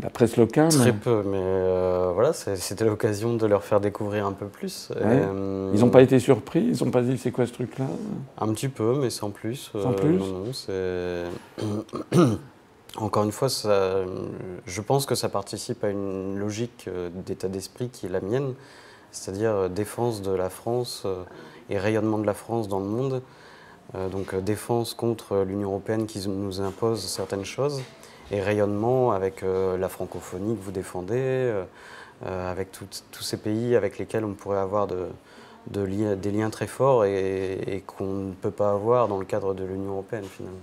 la 0.00 0.10
presse 0.10 0.36
locale 0.36 0.70
Très 0.70 0.92
peu, 0.92 1.22
mais 1.24 2.12
voilà, 2.14 2.32
c'était 2.32 2.84
l'occasion 2.84 3.34
de 3.34 3.46
leur 3.46 3.64
faire 3.64 3.80
découvrir 3.80 4.26
un 4.26 4.32
peu 4.32 4.46
plus. 4.46 4.90
ils 5.00 5.80
n'ont 5.80 5.90
pas 5.90 6.02
été 6.02 6.18
surpris 6.18 6.64
Ils 6.72 6.84
n'ont 6.84 6.90
pas 6.90 7.02
dit 7.02 7.18
c'est 7.18 7.30
quoi 7.30 7.46
ce 7.46 7.52
truc-là? 7.52 7.86
Un 8.38 8.52
petit 8.52 8.68
peu, 8.68 8.98
mais 9.00 9.10
sans 9.10 9.30
plus. 9.30 9.70
Sans 9.72 9.92
plus? 9.92 10.18
Non, 10.18 10.26
non, 10.26 10.52
c'est. 10.52 11.24
Encore 12.96 13.24
une 13.24 13.32
fois, 13.32 13.48
je 13.48 14.80
pense 14.80 15.06
que 15.06 15.14
ça 15.14 15.28
participe 15.28 15.82
à 15.82 15.88
une 15.88 16.38
logique 16.38 16.84
euh, 16.88 17.08
d'état 17.26 17.48
d'esprit 17.48 17.88
qui 17.88 18.06
est 18.06 18.10
la 18.10 18.20
mienne, 18.20 18.54
c'est-à-dire 19.10 19.52
euh, 19.52 19.68
défense 19.68 20.20
de 20.20 20.32
la 20.32 20.50
France 20.50 21.04
euh, 21.06 21.22
et 21.70 21.78
rayonnement 21.78 22.18
de 22.18 22.26
la 22.26 22.34
France 22.34 22.68
dans 22.68 22.80
le 22.80 22.86
monde. 22.86 23.22
Donc 24.10 24.34
défense 24.34 24.94
contre 24.94 25.44
l'Union 25.46 25.68
européenne 25.68 26.06
qui 26.06 26.26
nous 26.26 26.62
impose 26.62 27.04
certaines 27.04 27.44
choses 27.44 27.82
et 28.32 28.40
rayonnement 28.40 29.12
avec 29.12 29.42
la 29.42 29.88
francophonie 29.88 30.56
que 30.56 30.62
vous 30.62 30.72
défendez, 30.72 31.52
avec 32.24 32.72
tous 32.72 33.22
ces 33.22 33.36
pays 33.36 33.76
avec 33.76 33.98
lesquels 33.98 34.24
on 34.24 34.34
pourrait 34.34 34.58
avoir 34.58 34.86
de, 34.86 35.08
des 35.70 36.30
liens 36.30 36.50
très 36.50 36.66
forts 36.66 37.04
et 37.04 37.84
qu'on 37.86 38.06
ne 38.06 38.32
peut 38.32 38.50
pas 38.50 38.72
avoir 38.72 39.06
dans 39.06 39.18
le 39.18 39.24
cadre 39.24 39.54
de 39.54 39.64
l'Union 39.64 39.92
européenne 39.92 40.24
finalement. 40.24 40.58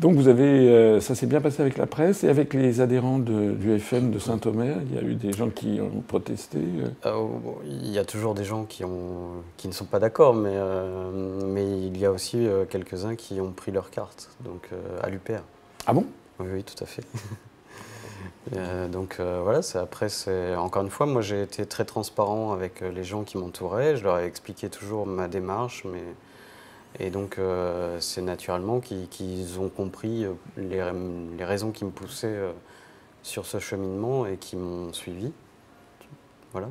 Donc 0.00 0.14
vous 0.14 0.28
avez, 0.28 0.70
euh, 0.70 0.98
ça 1.00 1.14
s'est 1.14 1.26
bien 1.26 1.42
passé 1.42 1.60
avec 1.60 1.76
la 1.76 1.86
presse 1.86 2.24
et 2.24 2.30
avec 2.30 2.54
les 2.54 2.80
adhérents 2.80 3.18
du 3.18 3.74
FM 3.74 4.10
de 4.10 4.18
Saint-Omer. 4.18 4.78
Il 4.86 4.94
y 4.94 4.98
a 4.98 5.02
eu 5.02 5.14
des 5.14 5.32
gens 5.32 5.50
qui 5.50 5.78
ont 5.78 6.00
protesté. 6.00 6.58
Euh. 6.58 6.88
Euh, 7.04 7.26
il 7.66 7.90
y 7.90 7.98
a 7.98 8.04
toujours 8.06 8.34
des 8.34 8.44
gens 8.44 8.64
qui, 8.64 8.82
ont, 8.82 9.42
qui 9.58 9.68
ne 9.68 9.74
sont 9.74 9.84
pas 9.84 9.98
d'accord, 9.98 10.34
mais, 10.34 10.56
mais 11.44 11.66
il 11.86 11.98
y 11.98 12.06
a 12.06 12.12
aussi 12.12 12.46
quelques-uns 12.70 13.14
qui 13.14 13.42
ont 13.42 13.52
pris 13.52 13.72
leur 13.72 13.90
carte, 13.90 14.30
donc 14.42 14.70
à 15.02 15.10
l'UPR. 15.10 15.42
Ah 15.86 15.92
bon? 15.92 16.06
Oui, 16.38 16.46
oui, 16.52 16.64
tout 16.64 16.82
à 16.82 16.86
fait. 16.86 17.04
donc 18.90 19.16
voilà, 19.18 19.60
après, 19.74 20.08
c'est 20.08 20.54
encore 20.56 20.82
une 20.82 20.90
fois, 20.90 21.06
moi 21.06 21.22
j'ai 21.22 21.42
été 21.42 21.66
très 21.66 21.84
transparent 21.84 22.52
avec 22.52 22.80
les 22.80 23.04
gens 23.04 23.24
qui 23.24 23.38
m'entouraient. 23.38 23.96
Je 23.96 24.04
leur 24.04 24.18
ai 24.18 24.24
expliqué 24.24 24.68
toujours 24.68 25.06
ma 25.06 25.28
démarche, 25.28 25.84
mais 25.84 26.02
et 26.98 27.10
donc, 27.10 27.38
euh, 27.38 27.98
c'est 28.00 28.22
naturellement 28.22 28.80
qu'ils 28.80 29.60
ont 29.60 29.68
compris 29.68 30.24
euh, 30.24 30.32
les, 30.56 31.44
raisons 31.44 31.70
qui 31.70 31.84
me 31.84 31.90
poussaient 31.90 32.26
euh, 32.26 32.52
sur 33.22 33.46
ce 33.46 33.60
cheminement 33.60 34.26
et 34.26 34.36
qui 34.36 34.56
m'ont 34.56 34.92
suivi. 34.92 35.32
Voilà. 36.52 36.68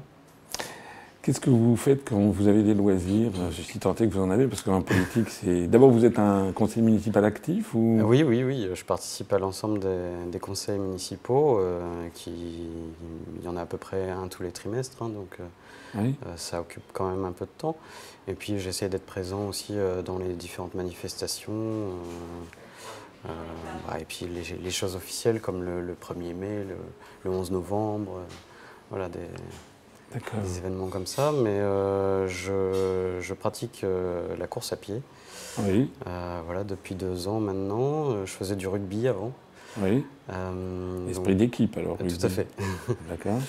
Qu'est-ce 1.30 1.42
que 1.42 1.52
vous 1.52 1.76
faites 1.76 2.10
quand 2.10 2.32
vous 2.32 2.48
avez 2.48 2.64
des 2.64 2.74
loisirs? 2.74 3.30
Je 3.52 3.62
suis 3.62 3.78
tenté 3.78 4.08
que 4.08 4.14
vous 4.16 4.20
en 4.20 4.32
avez, 4.32 4.48
parce 4.48 4.64
qu'en 4.64 4.82
politique, 4.82 5.30
c'est. 5.30 5.68
D'abord, 5.68 5.92
vous 5.92 6.04
êtes 6.04 6.18
un 6.18 6.52
conseiller 6.54 6.82
municipal 6.82 7.24
actif 7.24 7.76
ou... 7.76 8.00
Oui, 8.04 8.24
oui, 8.24 8.44
oui. 8.44 8.68
Je 8.74 8.84
participe 8.84 9.32
à 9.32 9.38
l'ensemble 9.38 9.80
des, 9.80 10.40
conseils 10.40 10.80
municipaux. 10.80 11.62
qui... 12.16 12.32
Il 12.32 13.46
y 13.46 13.48
en 13.48 13.58
a 13.58 13.62
à 13.62 13.68
peu 13.68 13.78
près 13.78 14.10
un 14.10 14.28
tous 14.28 14.42
les 14.42 14.50
trimestres. 14.50 15.04
Hein, 15.04 15.10
donc, 15.10 15.38
ça 16.36 16.62
occupe 16.62 16.92
quand 16.94 17.08
même 17.08 17.24
un 17.24 17.32
peu 17.32 17.46
de 17.46 17.52
temps. 17.60 17.76
Et 18.28 18.34
puis 18.34 18.58
j'essaie 18.58 18.90
d'être 18.90 19.06
présent 19.06 19.48
aussi 19.48 19.74
euh, 19.74 20.02
dans 20.02 20.18
les 20.18 20.34
différentes 20.34 20.74
manifestations. 20.74 21.54
Euh, 21.54 21.94
euh, 23.28 23.30
bah, 23.88 24.00
et 24.00 24.06
puis 24.06 24.26
les, 24.26 24.72
choses 24.72 24.96
officielles 24.96 25.42
comme 25.42 25.64
le, 25.64 25.94
1er 25.94 26.34
mai, 26.34 26.66
le, 27.24 27.30
11 27.30 27.52
novembre, 27.52 28.22
voilà, 28.90 29.10
des, 29.10 29.28
événements 30.58 30.88
comme 30.88 31.06
ça. 31.06 31.32
Mais 31.32 31.60
je, 32.28 33.34
pratique 33.34 33.86
la 34.38 34.48
course 34.48 34.74
à 34.74 34.76
pied. 34.76 35.02
Oui. 35.60 35.90
voilà, 36.46 36.64
depuis 36.64 36.96
deux 36.96 37.28
ans 37.28 37.40
maintenant. 37.40 38.26
Je 38.26 38.32
faisais 38.32 38.56
du 38.56 38.68
rugby 38.68 39.08
avant. 39.08 39.32
Oui. 39.82 40.06
Esprit 41.10 41.36
d'équipe 41.36 41.78
alors. 41.78 41.98
Tout 41.98 42.26
à 42.26 42.30
fait. 42.30 42.48
D'accord. 43.10 43.40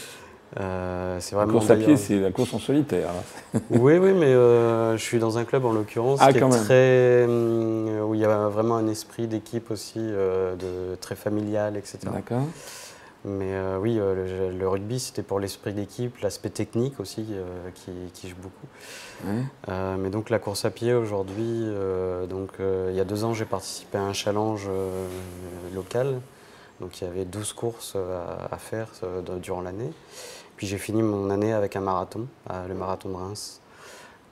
Euh, 0.59 1.19
c'est 1.21 1.37
vraiment 1.37 1.53
la 1.53 1.59
course 1.59 1.71
à 1.71 1.77
pied, 1.77 1.97
c'est 1.97 2.19
la 2.19 2.33
course 2.33 2.53
en 2.53 2.59
solitaire. 2.59 3.11
oui, 3.71 3.99
oui, 3.99 4.13
mais 4.13 4.27
euh, 4.27 4.97
je 4.97 5.03
suis 5.03 5.21
dans 5.21 5.39
un 5.39 5.45
club 5.45 5.65
en 5.65 5.73
l'occurrence 5.73 6.19
ah, 6.21 6.33
qui 6.33 6.39
est 6.39 6.49
très, 6.49 7.25
hum, 7.25 8.01
où 8.09 8.15
il 8.15 8.21
y 8.21 8.25
a 8.25 8.49
vraiment 8.49 8.77
un 8.77 8.89
esprit 8.89 9.29
d'équipe 9.29 9.71
aussi, 9.71 10.01
euh, 10.01 10.57
de 10.57 10.97
très 10.97 11.15
familial, 11.15 11.77
etc. 11.77 11.99
D'accord. 12.13 12.43
Mais 13.25 13.55
oui, 13.79 13.97
le, 13.97 14.67
rugby, 14.67 14.99
c'était 14.99 15.23
pour 15.23 15.41
l'esprit 15.41 15.75
d'équipe, 15.75 16.19
l'aspect 16.21 16.49
technique 16.49 17.01
aussi 17.01 17.27
qui, 17.75 17.91
qui, 18.15 18.29
joue 18.31 18.37
beaucoup. 18.37 19.69
mais 19.99 20.09
donc 20.09 20.31
la 20.31 20.39
course 20.39 20.65
à 20.65 20.71
pied 20.71 20.95
aujourd'hui, 20.95 21.67
donc 22.31 22.53
il 22.59 22.95
y 22.95 23.01
a 23.01 23.05
deux 23.05 23.25
ans, 23.25 23.35
j'ai 23.35 23.45
participé 23.45 23.99
à 23.99 24.03
un 24.03 24.15
challenge 24.15 24.71
local. 25.75 26.21
Donc 26.81 27.03
il 27.03 27.05
y 27.05 27.07
avait 27.07 27.27
12 27.27 27.53
courses 27.53 27.95
à, 27.95 28.55
à 28.55 28.57
faire 28.57 28.89
durant 29.43 29.61
l'année. 29.61 29.93
Puis 30.61 30.67
j'ai 30.67 30.77
fini 30.77 31.03
mon 31.03 31.31
année 31.31 31.55
avec 31.55 31.75
un 31.75 31.81
marathon, 31.81 32.27
le 32.69 32.75
marathon 32.75 33.09
de 33.09 33.15
Reims, 33.15 33.63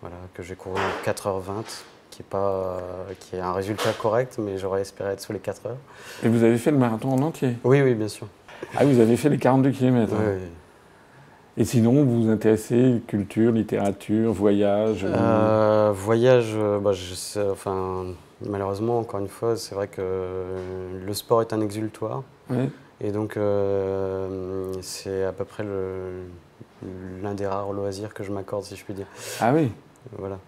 voilà, 0.03 0.17
que 0.35 0.43
j'ai 0.43 0.57
couru 0.57 0.77
en 0.77 1.11
4h20, 1.11 1.65
qui 2.11 2.21
est, 2.21 2.25
pas, 2.29 2.83
qui 3.19 3.37
est 3.37 3.41
un 3.41 3.55
résultat 3.55 3.95
correct, 3.95 4.37
mais 4.39 4.59
j'aurais 4.59 4.83
espéré 4.83 5.13
être 5.13 5.23
sous 5.23 5.33
les 5.33 5.39
4 5.39 5.65
heures. 5.65 5.77
Et 6.23 6.29
vous 6.29 6.43
avez 6.43 6.59
fait 6.59 6.71
le 6.71 6.77
marathon 6.77 7.13
en 7.13 7.23
entier? 7.23 7.57
Oui, 7.65 7.81
oui, 7.81 7.95
bien 7.95 8.09
sûr. 8.09 8.29
Ah, 8.77 8.85
vous 8.85 9.01
avez 9.01 9.17
fait 9.17 9.29
les 9.29 9.39
42 9.39 9.71
km 9.71 10.13
Oui. 10.19 10.43
Et 11.57 11.65
sinon, 11.65 12.05
vous 12.05 12.23
vous 12.23 12.31
intéressez 12.31 13.03
culture, 13.09 13.51
littérature, 13.51 14.33
voyage 14.33 15.05
euh, 15.05 15.91
Voyage, 15.93 16.53
euh, 16.55 16.79
bah, 16.79 16.93
je 16.93 17.15
sais, 17.15 17.43
enfin, 17.51 18.07
malheureusement, 18.47 19.01
encore 19.01 19.19
une 19.19 19.29
fois, 19.29 19.57
c'est 19.57 19.75
vrai 19.75 19.89
que 19.89 20.01
le 21.05 21.15
sport 21.15 21.43
est 21.43 21.53
un 21.53 21.61
exultoire. 21.61 22.23
Et 23.01 23.11
donc, 23.11 23.37
euh, 23.37 24.73
c'est 24.83 25.25
à 25.25 25.33
peu 25.33 25.45
près 25.45 25.65
l'un 27.23 27.35
des 27.35 27.47
rares 27.47 27.73
loisirs 27.73 28.15
que 28.15 28.23
je 28.23 28.33
m'accorde, 28.33 28.65
si 28.65 28.77
je 28.77 28.85
puis 28.85 28.95
dire. 28.95 29.07
Ah 29.41 29.53
oui 29.53 29.73
Voilà. 30.17 30.39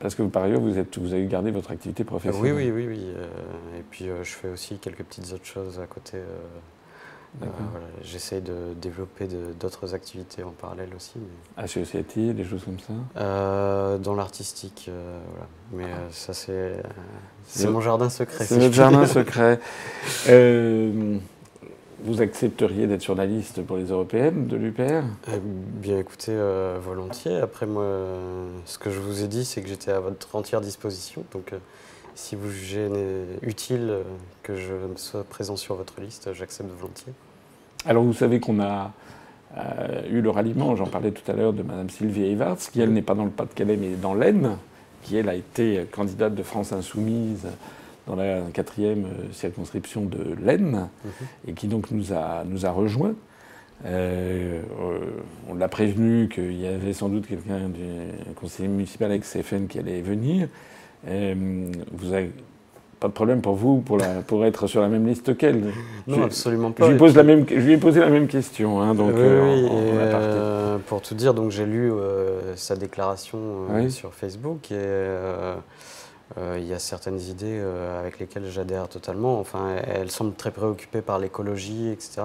Parce 0.00 0.16
que 0.16 0.22
par 0.24 0.42
ailleurs, 0.42 0.60
vous, 0.60 0.78
êtes, 0.78 0.98
vous 0.98 1.12
avez 1.14 1.26
gardé 1.26 1.52
votre 1.52 1.70
activité 1.70 2.02
professionnelle. 2.02 2.54
oui, 2.54 2.70
oui, 2.70 2.86
oui. 2.86 2.86
oui. 2.88 3.04
Euh, 3.16 3.78
et 3.78 3.82
puis, 3.88 4.08
euh, 4.08 4.24
je 4.24 4.32
fais 4.32 4.48
aussi 4.48 4.78
quelques 4.78 5.04
petites 5.04 5.32
autres 5.32 5.46
choses 5.46 5.78
à 5.78 5.86
côté. 5.86 6.18
Voilà, 7.40 7.86
J'essaie 8.02 8.40
de 8.40 8.74
développer 8.80 9.26
d'autres 9.58 9.94
activités 9.94 10.42
en 10.42 10.50
parallèle 10.50 10.90
aussi. 10.94 11.14
Mais... 11.16 11.62
Associatives, 11.64 12.34
des 12.34 12.44
choses 12.44 12.64
comme 12.64 12.78
ça? 12.78 13.98
Dans 13.98 14.14
l'artistique, 14.14 14.90
voilà. 14.90 15.48
Mais 15.72 15.92
ça, 16.10 16.32
c'est 16.32 16.82
c'est 17.46 17.68
mon 17.68 17.80
jardin 17.80 18.08
secret. 18.08 18.44
C'est 18.44 18.58
votre 18.58 18.74
jardin 18.74 19.06
secret. 19.06 19.60
Vous 22.04 22.20
accepteriez 22.20 22.86
d'être 22.86 23.00
sur 23.00 23.14
la 23.14 23.24
liste 23.24 23.62
pour 23.62 23.78
les 23.78 23.86
européennes 23.86 24.46
de 24.46 24.56
l'UPR 24.56 25.04
eh 25.28 25.40
Bien 25.40 25.98
écoutez, 25.98 26.32
euh, 26.32 26.78
volontiers. 26.78 27.38
Après, 27.38 27.64
moi, 27.64 27.86
ce 28.66 28.76
que 28.76 28.90
je 28.90 29.00
vous 29.00 29.24
ai 29.24 29.26
dit, 29.26 29.46
c'est 29.46 29.62
que 29.62 29.68
j'étais 29.68 29.90
à 29.90 30.00
votre 30.00 30.36
entière 30.36 30.60
disposition. 30.60 31.24
Donc, 31.32 31.54
euh, 31.54 31.58
si 32.14 32.36
vous 32.36 32.50
jugez 32.50 32.88
utile 33.42 33.88
euh, 33.90 34.02
que 34.42 34.56
je 34.56 34.72
sois 34.96 35.24
présent 35.24 35.56
sur 35.56 35.74
votre 35.74 36.00
liste, 36.00 36.32
j'accepte 36.32 36.70
volontiers. 36.70 37.12
Alors, 37.86 38.02
vous 38.04 38.12
savez 38.12 38.40
qu'on 38.40 38.60
a 38.60 38.92
eu 40.10 40.20
le 40.20 40.30
ralliement, 40.30 40.74
j'en 40.74 40.86
parlais 40.86 41.12
tout 41.12 41.30
à 41.30 41.34
l'heure, 41.34 41.52
de 41.52 41.62
Mme 41.62 41.88
Sylvie 41.88 42.24
Evarts, 42.24 42.58
qui, 42.58 42.80
elle, 42.80 42.92
n'est 42.92 43.02
pas 43.02 43.14
dans 43.14 43.24
le 43.24 43.30
Pas-de-Calais, 43.30 43.76
mais 43.76 43.90
dans 43.94 44.14
l'Aisne, 44.14 44.56
qui, 45.02 45.16
elle, 45.16 45.28
a 45.28 45.34
été 45.34 45.86
candidate 45.92 46.34
de 46.34 46.42
France 46.42 46.72
Insoumise 46.72 47.46
dans 48.06 48.16
la 48.16 48.40
quatrième 48.52 49.04
euh, 49.04 49.32
circonscription 49.32 50.04
de 50.04 50.34
l'Aisne, 50.42 50.88
mhm. 51.04 51.10
et 51.48 51.52
qui 51.52 51.68
donc 51.68 51.90
nous 51.90 52.12
a, 52.12 52.44
nous 52.44 52.66
a 52.66 52.70
rejoints. 52.70 53.14
Euh, 53.86 54.62
euh, 54.80 54.98
on 55.48 55.54
l'a 55.54 55.68
prévenu 55.68 56.28
qu'il 56.28 56.58
y 56.58 56.66
avait 56.66 56.92
sans 56.92 57.08
doute 57.08 57.26
quelqu'un 57.26 57.68
du 57.68 57.84
conseiller 58.36 58.68
municipal 58.68 59.10
avec 59.10 59.24
CFN 59.24 59.66
qui 59.66 59.78
allait 59.78 60.00
venir. 60.00 60.48
Vous 61.06 62.12
avez 62.12 62.30
pas 63.00 63.08
de 63.08 63.12
problème 63.12 63.42
pour 63.42 63.54
vous 63.54 63.80
pour, 63.80 63.98
la, 63.98 64.22
pour 64.22 64.44
être 64.46 64.66
sur 64.66 64.80
la 64.80 64.88
même 64.88 65.06
liste 65.06 65.36
qu'elle 65.36 65.72
Non, 66.06 66.24
absolument 66.24 66.70
pas. 66.70 66.86
Je 66.86 66.92
lui, 66.92 66.98
pose 66.98 67.14
la 67.14 67.22
même, 67.22 67.44
je 67.48 67.60
lui 67.60 67.72
ai 67.72 67.76
posé 67.76 68.00
la 68.00 68.08
même 68.08 68.28
question. 68.28 68.80
Hein, 68.80 68.94
donc, 68.94 69.14
oui, 69.16 69.68
pour 70.86 71.02
tout 71.02 71.14
dire, 71.14 71.34
donc 71.34 71.50
j'ai 71.50 71.66
lu 71.66 71.92
sa 72.56 72.76
déclaration 72.76 73.38
sur 73.88 74.14
Facebook 74.14 74.70
et 74.72 74.76
euh, 76.38 76.56
il 76.58 76.66
y 76.66 76.72
a 76.72 76.78
certaines 76.78 77.20
idées 77.20 77.60
euh, 77.60 78.00
avec 78.00 78.18
lesquelles 78.18 78.50
j'adhère 78.50 78.88
totalement. 78.88 79.38
Enfin, 79.38 79.76
elles 79.86 80.10
semblent 80.10 80.34
très 80.34 80.50
préoccupées 80.50 81.02
par 81.02 81.18
l'écologie, 81.18 81.90
etc. 81.90 82.22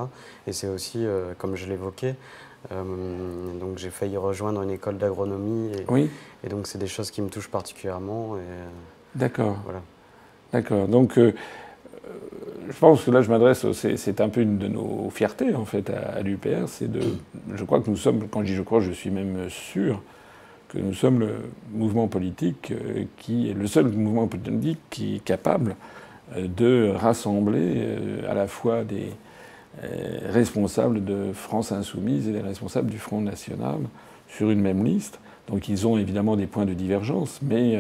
Et 0.48 0.54
c'est 0.54 0.68
aussi, 0.68 1.06
euh, 1.06 1.34
comme 1.38 1.56
je 1.56 1.68
l'évoquais, 1.68 2.16
donc 2.72 3.78
j'ai 3.78 3.90
failli 3.90 4.18
rejoindre 4.18 4.62
une 4.62 4.72
école 4.72 4.98
d'agronomie. 4.98 5.72
Et, 5.72 5.86
oui. 5.88 6.10
et 6.44 6.50
donc 6.50 6.68
c'est 6.68 6.78
des 6.78 6.88
choses 6.88 7.12
qui 7.12 7.22
me 7.22 7.30
touchent 7.30 7.50
particulièrement. 7.50 8.36
D'accord. 9.16 9.58
Voilà. 9.64 9.82
D'accord. 10.52 10.88
Donc 10.88 11.18
je 11.18 12.80
pense 12.80 13.04
que 13.04 13.12
là 13.12 13.22
je 13.22 13.30
m'adresse, 13.30 13.66
c'est 13.72 14.22
un 14.22 14.30
peu 14.30 14.42
une 14.42 14.58
de 14.58 14.68
nos 14.68 15.10
fiertés 15.10 15.56
en 15.56 15.66
fait 15.66 15.90
à, 15.90 16.18
à 16.18 16.22
l'UPR, 16.22 16.68
c'est 16.68 16.92
de, 16.92 17.02
je 17.56 17.64
crois 17.64 17.82
que 17.82 17.90
nous 17.90 17.98
sommes, 17.98 18.28
quand 18.28 18.42
je 18.42 18.48
dis 18.48 18.56
je 18.56 18.62
crois, 18.62 18.80
je 18.80 18.92
suis 18.92 19.10
même 19.10 19.50
sûr 19.50 20.02
que 20.70 20.78
nous 20.78 20.94
sommes 20.94 21.20
le 21.20 21.36
mouvement 21.74 22.08
politique 22.08 22.72
euh, 22.72 23.04
qui 23.18 23.50
est 23.50 23.54
le 23.54 23.68
seul 23.68 23.88
mouvement 23.88 24.28
politique 24.28 24.80
qui 24.90 25.16
est 25.16 25.24
capable 25.24 25.76
euh, 26.36 26.48
de 26.48 26.94
rassembler 26.96 27.74
euh, 27.76 28.32
à 28.32 28.36
la 28.36 28.48
fois 28.48 28.84
des 28.84 29.12
responsables 30.30 31.04
de 31.04 31.32
France 31.34 31.72
Insoumise 31.72 32.28
et 32.28 32.32
des 32.32 32.42
responsables 32.42 32.90
du 32.90 32.98
Front 32.98 33.22
National 33.22 33.78
sur 34.28 34.50
une 34.50 34.62
même 34.62 34.84
liste. 34.84 35.20
Donc 35.48 35.70
ils 35.70 35.88
ont 35.88 35.98
évidemment 35.98 36.36
des 36.36 36.48
points 36.48 36.66
de 36.66 36.74
divergence, 36.74 37.40
mais 37.42 37.80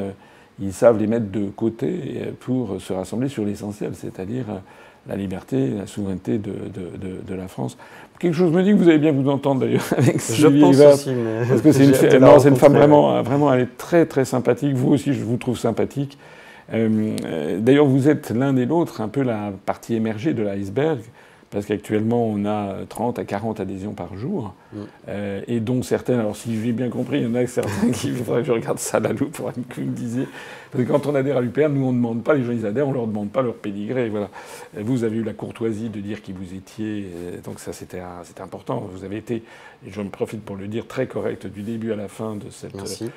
ils 0.59 0.73
savent 0.73 0.97
les 0.97 1.07
mettre 1.07 1.29
de 1.29 1.49
côté 1.49 2.21
pour 2.39 2.81
se 2.81 2.93
rassembler 2.93 3.29
sur 3.29 3.45
l'essentiel, 3.45 3.91
c'est-à-dire 3.95 4.45
la 5.07 5.15
liberté, 5.15 5.69
la 5.69 5.87
souveraineté 5.87 6.37
de, 6.37 6.51
de, 7.27 7.35
la 7.35 7.47
France. 7.47 7.77
Quelque 8.19 8.35
chose 8.35 8.51
me 8.51 8.61
dit 8.63 8.71
que 8.71 8.75
vous 8.75 8.89
allez 8.89 8.97
bien 8.97 9.11
vous 9.11 9.29
entendre 9.29 9.61
d'ailleurs 9.61 9.85
avec 9.97 10.19
Sylvie 10.19 10.59
Je 10.59 10.65
pense 10.65 10.79
aussi, 10.93 11.11
mais 11.11 11.45
parce 11.47 11.61
que 11.61 11.71
c'est 11.71 11.85
une, 11.85 12.19
non, 12.19 12.37
une 12.39 12.55
femme 12.55 12.73
vraiment, 12.73 13.21
vraiment, 13.23 13.53
elle 13.53 13.61
est 13.61 13.77
très 13.77 14.05
très 14.05 14.25
sympathique. 14.25 14.75
Vous 14.75 14.91
aussi, 14.91 15.13
je 15.13 15.23
vous 15.23 15.37
trouve 15.37 15.57
sympathique. 15.57 16.17
Euh, 16.73 17.15
euh, 17.25 17.59
d'ailleurs, 17.59 17.85
vous 17.85 18.09
êtes 18.09 18.31
l'un 18.31 18.55
et 18.57 18.65
l'autre 18.65 19.01
un 19.01 19.07
peu 19.07 19.23
la 19.23 19.51
partie 19.65 19.95
émergée 19.95 20.33
de 20.33 20.43
l'iceberg, 20.43 20.99
parce 21.51 21.65
qu'actuellement, 21.65 22.25
on 22.27 22.45
a 22.45 22.85
30 22.87 23.17
à 23.17 23.25
40 23.25 23.59
adhésions 23.59 23.93
par 23.93 24.15
jour, 24.15 24.53
mm. 24.73 24.77
euh, 25.07 25.41
et 25.47 25.59
dont 25.59 25.81
certaines, 25.81 26.19
alors 26.19 26.35
si 26.35 26.61
j'ai 26.61 26.71
bien 26.71 26.89
compris, 26.89 27.19
il 27.19 27.23
y 27.23 27.27
en 27.27 27.35
a 27.35 27.45
certains 27.47 27.89
qui, 27.93 28.11
faudrait 28.11 28.41
que 28.41 28.47
je 28.47 28.51
regarde 28.51 28.77
ça 28.77 28.97
à 28.97 28.99
la 28.99 29.13
loupe 29.13 29.31
pour 29.31 29.51
que 29.51 29.59
vous 29.81 29.87
me 29.87 29.95
disiez, 29.95 30.27
parce 30.71 30.83
que 30.83 30.89
quand 30.89 31.07
on 31.07 31.15
adhère 31.15 31.37
à 31.37 31.41
l'UPR, 31.41 31.69
nous 31.69 31.85
on 31.85 31.91
ne 31.91 31.97
demande 31.97 32.23
pas, 32.23 32.35
les 32.35 32.43
gens 32.43 32.51
ils 32.51 32.65
adhèrent, 32.67 32.87
on 32.87 32.91
ne 32.91 32.97
leur 32.97 33.07
demande 33.07 33.31
pas 33.31 33.41
leur 33.41 33.55
pédigré, 33.55 34.09
voilà. 34.09 34.29
Vous 34.77 35.03
avez 35.03 35.17
eu 35.17 35.23
la 35.23 35.33
courtoisie 35.33 35.89
de 35.89 35.99
dire 35.99 36.21
qui 36.21 36.33
vous 36.33 36.53
étiez, 36.53 37.07
donc 37.43 37.59
ça 37.59 37.73
c'était 37.73 38.01
important, 38.39 38.87
vous 38.93 39.03
avez 39.03 39.17
été, 39.17 39.43
et 39.87 39.91
j'en 39.91 40.05
profite 40.05 40.43
pour 40.43 40.55
le 40.55 40.67
dire, 40.67 40.85
très 40.85 41.07
correct 41.07 41.47
du 41.47 41.63
début 41.63 41.91
à 41.91 41.95
la 41.95 42.07
fin 42.07 42.35
de 42.35 42.49
cette... 42.51 42.75
Merci. 42.75 43.09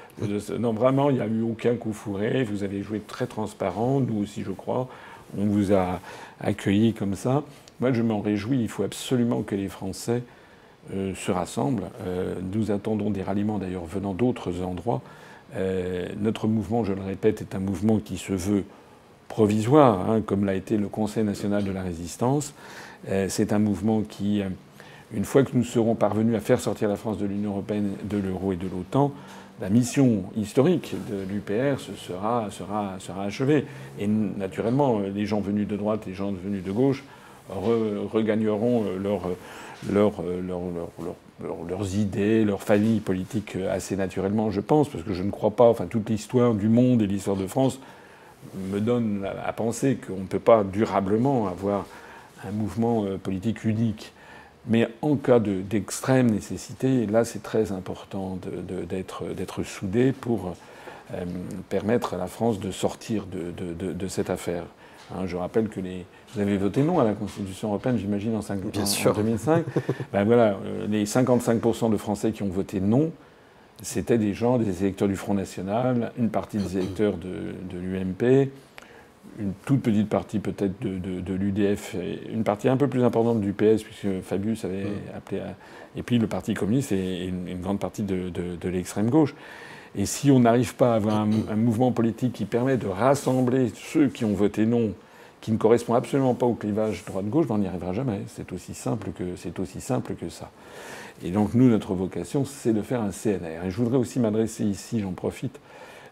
non, 0.58 0.72
vraiment, 0.72 1.10
il 1.10 1.16
n'y 1.16 1.22
a 1.22 1.26
eu 1.26 1.42
aucun 1.42 1.74
coup 1.76 1.92
fourré, 1.92 2.44
vous 2.44 2.64
avez 2.64 2.82
joué 2.82 3.00
très 3.00 3.26
transparent, 3.26 4.00
nous 4.00 4.22
aussi 4.22 4.42
je 4.42 4.52
crois, 4.52 4.88
on 5.36 5.44
vous 5.44 5.72
a 5.72 6.00
accueilli 6.40 6.94
comme 6.94 7.14
ça. 7.14 7.42
Moi, 7.82 7.92
je 7.92 8.02
m'en 8.02 8.20
réjouis. 8.20 8.60
Il 8.60 8.68
faut 8.68 8.84
absolument 8.84 9.42
que 9.42 9.56
les 9.56 9.66
Français 9.66 10.22
euh, 10.94 11.16
se 11.16 11.32
rassemblent. 11.32 11.90
Euh, 12.06 12.36
nous 12.54 12.70
attendons 12.70 13.10
des 13.10 13.24
ralliements, 13.24 13.58
d'ailleurs, 13.58 13.86
venant 13.86 14.14
d'autres 14.14 14.62
endroits. 14.62 15.02
Euh, 15.56 16.06
notre 16.20 16.46
mouvement, 16.46 16.84
je 16.84 16.92
le 16.92 17.02
répète, 17.02 17.40
est 17.40 17.56
un 17.56 17.58
mouvement 17.58 17.98
qui 17.98 18.18
se 18.18 18.34
veut 18.34 18.62
provisoire, 19.26 20.08
hein, 20.08 20.20
comme 20.24 20.44
l'a 20.44 20.54
été 20.54 20.76
le 20.76 20.86
Conseil 20.86 21.24
national 21.24 21.64
de 21.64 21.72
la 21.72 21.82
résistance. 21.82 22.54
C'est 23.26 23.52
un 23.52 23.58
mouvement 23.58 24.02
qui, 24.02 24.42
une 25.12 25.24
fois 25.24 25.42
que 25.42 25.50
nous 25.54 25.64
serons 25.64 25.96
parvenus 25.96 26.36
à 26.36 26.40
faire 26.40 26.60
sortir 26.60 26.88
la 26.88 26.94
France 26.94 27.18
de 27.18 27.26
l'Union 27.26 27.50
européenne, 27.50 27.94
de 28.04 28.16
l'euro 28.16 28.52
et 28.52 28.56
de 28.56 28.68
l'OTAN, 28.68 29.10
la 29.60 29.70
mission 29.70 30.22
historique 30.36 30.94
de 31.10 31.16
l'UPR 31.28 31.80
sera, 31.80 32.46
sera, 32.52 32.94
sera 33.00 33.24
achevée. 33.24 33.64
Et 33.98 34.06
naturellement, 34.06 35.00
les 35.00 35.26
gens 35.26 35.40
venus 35.40 35.66
de 35.66 35.76
droite, 35.76 36.06
les 36.06 36.14
gens 36.14 36.30
venus 36.30 36.62
de 36.62 36.70
gauche 36.70 37.02
regagneront 37.50 38.84
leurs 41.68 41.94
idées, 41.96 42.44
leurs 42.44 42.62
familles 42.62 43.00
politiques 43.00 43.56
assez 43.70 43.96
naturellement, 43.96 44.50
je 44.50 44.60
pense, 44.60 44.88
parce 44.88 45.04
que 45.04 45.12
je 45.12 45.22
ne 45.22 45.30
crois 45.30 45.50
pas, 45.50 45.68
enfin 45.68 45.86
toute 45.86 46.08
l'histoire 46.08 46.54
du 46.54 46.68
monde 46.68 47.02
et 47.02 47.06
l'histoire 47.06 47.36
de 47.36 47.46
France 47.46 47.78
me 48.70 48.80
donne 48.80 49.26
à 49.44 49.52
penser 49.52 49.96
qu'on 49.96 50.20
ne 50.20 50.26
peut 50.26 50.38
pas 50.38 50.64
durablement 50.64 51.48
avoir 51.48 51.86
un 52.46 52.50
mouvement 52.50 53.04
euh, 53.04 53.16
politique 53.16 53.64
unique. 53.64 54.12
Mais 54.66 54.88
en 55.00 55.16
cas 55.16 55.40
d'extrême 55.40 56.30
nécessité, 56.30 57.06
là 57.06 57.24
c'est 57.24 57.42
très 57.42 57.72
important 57.72 58.38
d'être 59.36 59.62
soudé 59.64 60.12
pour 60.12 60.54
euh, 61.14 61.24
permettre 61.68 62.14
à 62.14 62.16
la 62.16 62.28
France 62.28 62.60
de 62.60 62.70
sortir 62.70 63.26
de 63.26 64.08
cette 64.08 64.30
affaire. 64.30 64.62
Hein, 65.10 65.26
je 65.26 65.36
rappelle 65.36 65.68
que 65.68 65.80
les... 65.80 66.06
vous 66.34 66.40
avez 66.40 66.56
voté 66.56 66.82
non 66.82 67.00
à 67.00 67.04
la 67.04 67.12
Constitution 67.12 67.68
européenne, 67.68 67.98
j'imagine, 67.98 68.34
en, 68.36 68.40
en, 68.40 69.12
2005. 69.12 69.64
ben 70.12 70.24
voilà, 70.24 70.56
euh, 70.64 70.86
les 70.88 71.04
55% 71.04 71.90
de 71.90 71.96
Français 71.96 72.32
qui 72.32 72.42
ont 72.42 72.48
voté 72.48 72.80
non, 72.80 73.10
c'était 73.82 74.16
des 74.16 74.32
gens, 74.32 74.58
des 74.58 74.82
électeurs 74.82 75.08
du 75.08 75.16
Front 75.16 75.34
National, 75.34 76.12
une 76.16 76.30
partie 76.30 76.56
des 76.56 76.78
électeurs 76.78 77.14
de, 77.16 77.78
l'UMP, 77.78 78.48
une 79.38 79.52
toute 79.66 79.82
petite 79.82 80.08
partie 80.08 80.38
peut-être 80.38 80.74
de, 80.80 81.34
l'UDF, 81.34 81.96
une 82.32 82.44
partie 82.44 82.68
un 82.68 82.76
peu 82.76 82.86
plus 82.86 83.02
importante 83.02 83.40
du 83.40 83.52
PS, 83.52 83.82
puisque 83.82 84.22
Fabius 84.22 84.64
avait 84.64 84.84
mm. 84.84 85.16
appelé 85.16 85.40
à... 85.40 85.54
Et 85.96 86.02
puis 86.02 86.18
le 86.18 86.26
Parti 86.26 86.54
communiste 86.54 86.92
et 86.92 87.26
une, 87.26 87.60
grande 87.60 87.78
partie 87.78 88.02
de, 88.02 88.68
l'extrême 88.68 89.10
gauche. 89.10 89.34
Et 89.96 90.06
si 90.06 90.30
on 90.30 90.40
n'arrive 90.40 90.74
pas 90.74 90.92
à 90.92 90.96
avoir 90.96 91.16
un, 91.16 91.56
mouvement 91.56 91.92
politique 91.92 92.32
qui 92.32 92.44
permet 92.44 92.76
de 92.76 92.86
rassembler 92.86 93.70
ceux 93.74 94.08
qui 94.08 94.24
ont 94.24 94.32
voté 94.32 94.64
non, 94.64 94.92
qui 95.40 95.52
ne 95.52 95.58
correspond 95.58 95.94
absolument 95.94 96.34
pas 96.34 96.46
au 96.46 96.54
clivage 96.54 97.04
droite-gauche, 97.04 97.46
ben, 97.46 97.56
on 97.56 97.58
n'y 97.58 97.66
arrivera 97.66 97.92
jamais. 97.92 98.22
C'est 98.28 98.52
aussi 98.52 98.74
simple 98.74 99.10
que 99.10 99.60
aussi 99.60 99.80
simple 99.80 100.14
que 100.14 100.30
ça. 100.30 100.50
Et 101.22 101.30
donc 101.30 101.54
nous, 101.54 101.68
notre 101.68 101.94
vocation, 101.94 102.44
c'est 102.44 102.72
de 102.72 102.82
faire 102.82 103.02
un 103.02 103.10
CNR. 103.10 103.66
Et 103.66 103.70
je 103.70 103.76
voudrais 103.76 103.98
aussi 103.98 104.18
m'adresser 104.18 104.64
ici, 104.64 105.00
j'en 105.00 105.12
profite, 105.12 105.60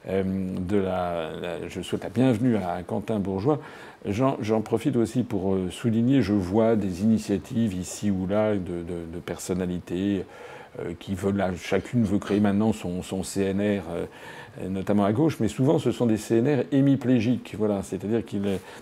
euh, 0.08 0.22
de 0.24 0.78
la, 0.78 1.68
je 1.68 1.80
souhaite 1.82 2.04
la 2.04 2.10
bienvenue 2.10 2.56
à 2.56 2.82
Quentin 2.82 3.18
Bourgeois. 3.18 3.60
J'en 4.06 4.62
profite 4.62 4.96
aussi 4.96 5.22
pour 5.22 5.54
euh, 5.54 5.70
souligner, 5.70 6.22
je 6.22 6.32
vois 6.32 6.74
des 6.74 7.02
initiatives 7.02 7.74
ici 7.74 8.10
ou 8.10 8.26
là 8.26 8.54
de, 8.54 9.18
personnalités 9.24 10.24
qui 10.98 11.14
veulent, 11.14 11.42
chacune 11.56 12.04
veut 12.04 12.18
créer 12.18 12.40
maintenant 12.40 12.72
son, 12.72 13.02
CNR, 13.22 13.82
euh, 13.90 14.06
notamment 14.68 15.04
à 15.04 15.12
gauche, 15.12 15.38
mais 15.40 15.48
souvent 15.48 15.78
ce 15.78 15.92
sont 15.92 16.06
des 16.06 16.16
CNR 16.16 16.64
hémiplégiques. 16.72 17.54
Voilà, 17.58 17.82
c'est-à-dire 17.82 18.22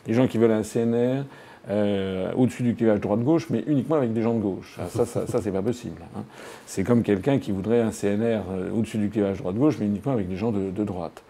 des 0.06 0.14
gens 0.14 0.26
qui 0.26 0.38
veulent 0.38 0.52
un 0.52 0.62
CNR 0.62 1.24
euh, 1.70 2.32
au-dessus 2.36 2.62
du 2.62 2.74
clivage 2.74 3.00
droite-gauche, 3.00 3.48
mais 3.50 3.64
uniquement 3.66 3.96
avec 3.96 4.12
des 4.12 4.22
gens 4.22 4.34
de 4.34 4.40
gauche. 4.40 4.76
Ah, 4.80 4.86
ça, 4.88 5.06
ça, 5.06 5.26
ça 5.26 5.40
c'est 5.42 5.52
pas 5.52 5.62
possible. 5.62 6.00
Hein. 6.16 6.22
C'est 6.66 6.84
comme 6.84 7.02
quelqu'un 7.02 7.38
qui 7.38 7.52
voudrait 7.52 7.80
un 7.80 7.90
CNR 7.90 8.40
au-dessus 8.74 8.98
du 8.98 9.08
clivage 9.10 9.38
droite-gauche, 9.38 9.76
mais 9.78 9.86
uniquement 9.86 10.12
avec 10.12 10.28
des 10.28 10.36
gens 10.36 10.52
de 10.52 10.84
droite. 10.84 11.22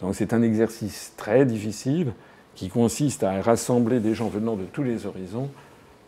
Donc 0.00 0.14
c'est 0.14 0.32
un 0.32 0.42
exercice 0.42 1.14
très 1.16 1.46
difficile 1.46 2.12
qui 2.54 2.68
consiste 2.68 3.22
à 3.22 3.40
rassembler 3.40 4.00
des 4.00 4.14
gens 4.14 4.28
venant 4.28 4.56
de 4.56 4.64
tous 4.64 4.82
les 4.82 5.06
horizons 5.06 5.50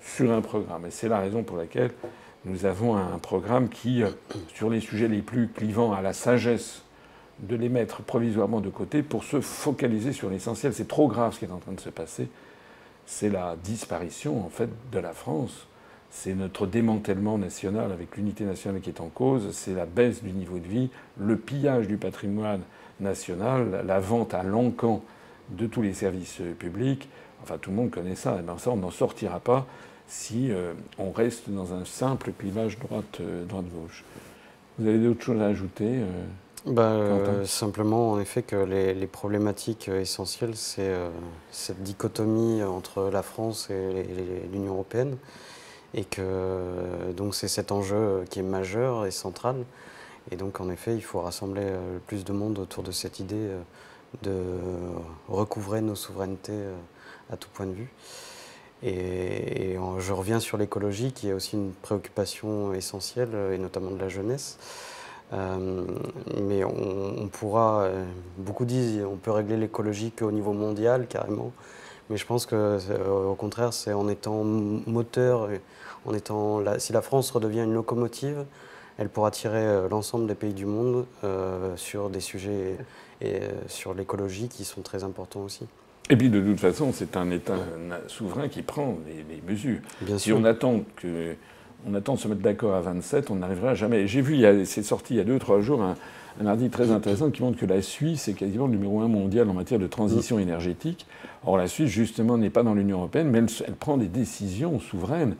sur 0.02 0.32
un 0.32 0.40
programme. 0.40 0.86
Et 0.86 0.90
c'est 0.90 1.08
la 1.08 1.18
raison 1.18 1.42
pour 1.42 1.56
laquelle 1.56 1.90
nous 2.44 2.64
avons 2.64 2.96
un 2.96 3.18
programme 3.18 3.68
qui, 3.68 4.02
euh, 4.02 4.10
sur 4.54 4.70
les 4.70 4.80
sujets 4.80 5.08
les 5.08 5.22
plus 5.22 5.48
clivants, 5.48 5.92
a 5.92 6.02
la 6.02 6.12
sagesse 6.12 6.82
de 7.40 7.56
les 7.56 7.68
mettre 7.68 8.02
provisoirement 8.02 8.60
de 8.60 8.68
côté 8.68 9.02
pour 9.02 9.24
se 9.24 9.40
focaliser 9.40 10.12
sur 10.12 10.30
l'essentiel. 10.30 10.72
C'est 10.72 10.88
trop 10.88 11.08
grave 11.08 11.34
ce 11.34 11.40
qui 11.40 11.44
est 11.44 11.52
en 11.52 11.58
train 11.58 11.72
de 11.72 11.80
se 11.80 11.90
passer. 11.90 12.28
C'est 13.06 13.28
la 13.28 13.56
disparition, 13.62 14.44
en 14.44 14.48
fait, 14.50 14.68
de 14.92 14.98
la 14.98 15.12
France. 15.12 15.66
C'est 16.10 16.34
notre 16.34 16.66
démantèlement 16.66 17.38
national 17.38 17.92
avec 17.92 18.16
l'unité 18.16 18.44
nationale 18.44 18.80
qui 18.80 18.90
est 18.90 19.00
en 19.00 19.08
cause. 19.08 19.50
C'est 19.52 19.74
la 19.74 19.86
baisse 19.86 20.22
du 20.22 20.32
niveau 20.32 20.58
de 20.58 20.66
vie, 20.66 20.90
le 21.18 21.36
pillage 21.36 21.86
du 21.86 21.96
patrimoine 21.96 22.62
national, 22.98 23.84
la 23.86 24.00
vente 24.00 24.34
à 24.34 24.42
l'encan 24.42 25.02
de 25.50 25.66
tous 25.66 25.82
les 25.82 25.92
services 25.92 26.40
publics. 26.58 27.08
Enfin, 27.42 27.56
tout 27.58 27.70
le 27.70 27.76
monde 27.76 27.90
connaît 27.90 28.16
ça. 28.16 28.36
Et 28.38 28.42
bien 28.42 28.58
ça, 28.58 28.70
on 28.70 28.76
n'en 28.76 28.90
sortira 28.90 29.38
pas 29.38 29.66
si 30.08 30.50
euh, 30.50 30.72
on 30.98 31.12
reste 31.12 31.50
dans 31.50 31.74
un 31.74 31.84
simple 31.84 32.32
clivage 32.36 32.78
droite-gauche. 32.78 33.20
Euh, 33.20 33.44
droite 33.44 33.66
Vous 34.78 34.88
avez 34.88 34.98
d'autres 34.98 35.22
choses 35.22 35.40
à 35.40 35.46
ajouter 35.46 35.84
euh, 35.86 36.24
bah, 36.66 37.44
Simplement, 37.44 38.12
en 38.12 38.20
effet, 38.20 38.42
que 38.42 38.56
les, 38.56 39.06
problématiques 39.06 39.88
essentielles, 39.88 40.56
c'est 40.56 40.92
cette 41.50 41.82
dichotomie 41.82 42.62
entre 42.62 43.10
la 43.10 43.22
France 43.22 43.68
et 43.70 44.04
l'Union 44.50 44.72
européenne. 44.72 45.16
Et 45.94 46.04
que 46.04 47.12
donc 47.16 47.34
c'est 47.34 47.48
cet 47.48 47.72
enjeu 47.72 48.24
qui 48.28 48.40
est 48.40 48.42
majeur 48.42 49.06
et 49.06 49.10
central. 49.10 49.56
Et 50.30 50.36
donc, 50.36 50.60
en 50.60 50.68
effet, 50.68 50.94
il 50.94 51.02
faut 51.02 51.20
rassembler 51.20 51.64
le 51.64 52.00
plus 52.06 52.24
de 52.24 52.32
monde 52.32 52.58
autour 52.58 52.82
de 52.82 52.90
cette 52.90 53.20
idée 53.20 53.48
de 54.22 54.42
recouvrer 55.28 55.80
nos 55.80 55.94
souverainetés 55.94 56.64
à 57.30 57.36
tout 57.38 57.48
point 57.54 57.66
de 57.66 57.72
vue. 57.72 57.90
Et, 58.82 59.76
je 59.98 60.12
reviens 60.12 60.40
sur 60.40 60.56
l'écologie, 60.56 61.12
qui 61.12 61.28
est 61.28 61.32
aussi 61.32 61.56
une 61.56 61.72
préoccupation 61.72 62.72
essentielle, 62.74 63.30
et 63.52 63.58
notamment 63.58 63.90
de 63.90 63.98
la 63.98 64.08
jeunesse. 64.08 64.58
Euh, 65.32 65.84
mais 66.40 66.64
on, 66.64 67.28
pourra, 67.28 67.82
euh, 67.82 68.04
beaucoup 68.38 68.64
disent, 68.64 69.04
on 69.04 69.16
peut 69.16 69.30
régler 69.30 69.56
l'écologie 69.56 70.10
qu'au 70.12 70.30
niveau 70.32 70.52
mondial, 70.52 71.06
carrément. 71.06 71.52
Mais 72.10 72.16
je 72.16 72.26
pense 72.26 72.46
que, 72.46 72.78
euh, 72.90 73.26
au 73.26 73.34
contraire, 73.34 73.72
c'est 73.72 73.92
en 73.92 74.08
étant 74.08 74.42
moteur, 74.44 75.48
en 76.06 76.14
étant 76.14 76.62
si 76.78 76.92
la 76.92 77.02
France 77.02 77.30
redevient 77.30 77.60
une 77.60 77.74
locomotive, 77.74 78.44
elle 78.96 79.10
pourra 79.10 79.30
tirer 79.30 79.88
l'ensemble 79.90 80.26
des 80.26 80.34
pays 80.34 80.54
du 80.54 80.66
monde 80.66 81.06
sur 81.76 82.10
des 82.10 82.20
sujets 82.20 82.76
et, 83.20 83.40
sur 83.68 83.94
l'écologie 83.94 84.48
qui 84.48 84.64
sont 84.64 84.82
très 84.82 85.04
importants 85.04 85.42
aussi. 85.42 85.66
Et 86.10 86.16
puis 86.16 86.30
de 86.30 86.40
toute 86.40 86.60
façon, 86.60 86.92
c'est 86.92 87.16
un 87.16 87.30
État 87.30 87.56
souverain 88.06 88.48
qui 88.48 88.62
prend 88.62 88.98
les, 89.06 89.42
mesures. 89.46 89.80
si 90.16 90.32
on 90.32 90.44
attend 90.44 90.82
que 90.96 91.34
on 91.86 91.94
attend 91.94 92.14
de 92.14 92.18
se 92.18 92.28
mettre 92.28 92.40
d'accord 92.40 92.74
à 92.74 92.80
27, 92.80 93.30
on 93.30 93.36
n'arrivera 93.36 93.74
jamais. 93.74 94.06
J'ai 94.08 94.20
vu, 94.20 94.44
c'est 94.64 94.82
sorti 94.82 95.14
il 95.14 95.16
y 95.18 95.20
a 95.20 95.24
deux, 95.24 95.38
trois 95.38 95.60
jours, 95.60 95.80
un, 95.82 96.46
article 96.46 96.70
très 96.70 96.90
intéressant 96.90 97.30
qui 97.30 97.42
montre 97.42 97.58
que 97.58 97.66
la 97.66 97.82
Suisse 97.82 98.28
est 98.28 98.32
quasiment 98.32 98.66
le 98.66 98.72
numéro 98.72 99.00
un 99.00 99.08
mondial 99.08 99.48
en 99.48 99.54
matière 99.54 99.78
de 99.78 99.86
transition 99.86 100.38
énergétique. 100.38 101.06
Or, 101.44 101.56
la 101.56 101.68
Suisse, 101.68 101.90
justement, 101.90 102.36
n'est 102.36 102.50
pas 102.50 102.62
dans 102.62 102.74
l'Union 102.74 102.98
européenne, 102.98 103.28
mais 103.30 103.38
elle, 103.38 103.74
prend 103.74 103.96
des 103.96 104.08
décisions 104.08 104.80
souveraines. 104.80 105.36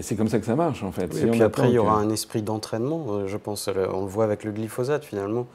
C'est 0.00 0.16
comme 0.16 0.28
ça 0.28 0.38
que 0.38 0.46
ça 0.46 0.56
marche, 0.56 0.82
en 0.82 0.92
fait. 0.92 1.16
et 1.16 1.26
puis 1.30 1.42
après, 1.42 1.68
il 1.68 1.74
y 1.74 1.78
aura 1.78 1.98
un 1.98 2.10
esprit 2.10 2.42
d'entraînement, 2.42 3.06
euh, 3.08 3.26
je 3.26 3.36
pense. 3.36 3.68
On 3.68 4.02
le 4.02 4.06
voit 4.06 4.24
avec 4.24 4.44
le 4.44 4.52
glyphosate, 4.52 5.04
finalement. 5.04 5.46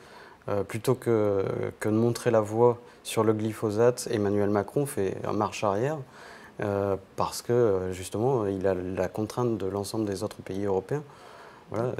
Euh, 0.50 0.64
plutôt 0.64 0.94
que, 0.94 1.46
que, 1.80 1.88
de 1.88 1.94
montrer 1.94 2.30
la 2.30 2.41
voie 2.41 2.78
sur 3.04 3.24
le 3.24 3.32
glyphosate, 3.32 4.10
Emmanuel 4.12 4.50
Macron 4.50 4.86
fait 4.86 5.16
marche 5.34 5.64
arrière 5.64 5.98
euh, 6.62 6.98
parce 7.16 7.41
que 7.41 7.89
justement 7.94 8.46
il 8.46 8.68
a 8.68 8.74
la 8.76 9.08
contrainte 9.08 9.58
de 9.58 9.66
l'ensemble 9.68 10.04
des 10.04 10.22
autres 10.22 10.41
pays 10.41 10.66
européens. 10.66 11.04
Voilà, 11.72 11.94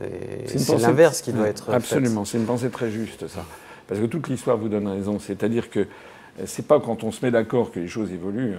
c'est 0.46 0.78
l'inverse 0.78 1.22
qui 1.22 1.32
doit 1.32 1.48
être 1.48 1.74
Absolument, 1.74 2.26
c'est 2.26 2.38
une 2.38 2.46
pensée 2.46 2.70
très 2.70 2.92
juste 2.92 3.28
ça. 3.28 3.46
Parce 3.88 4.02
que 4.02 4.06
toute 4.06 4.28
l'histoire 4.28 4.58
vous 4.58 4.68
donne 4.68 4.88
raison. 4.88 5.20
C'est-à-dire 5.20 5.70
que 5.70 5.88
c'est 6.46 6.68
pas 6.68 6.82
quand 6.82 7.04
on 7.06 7.12
se 7.12 7.26
met 7.26 7.32
d'accord 7.32 7.72
que 7.72 7.80
les 7.80 7.88
choses 7.88 8.12
évoluent. 8.12 8.56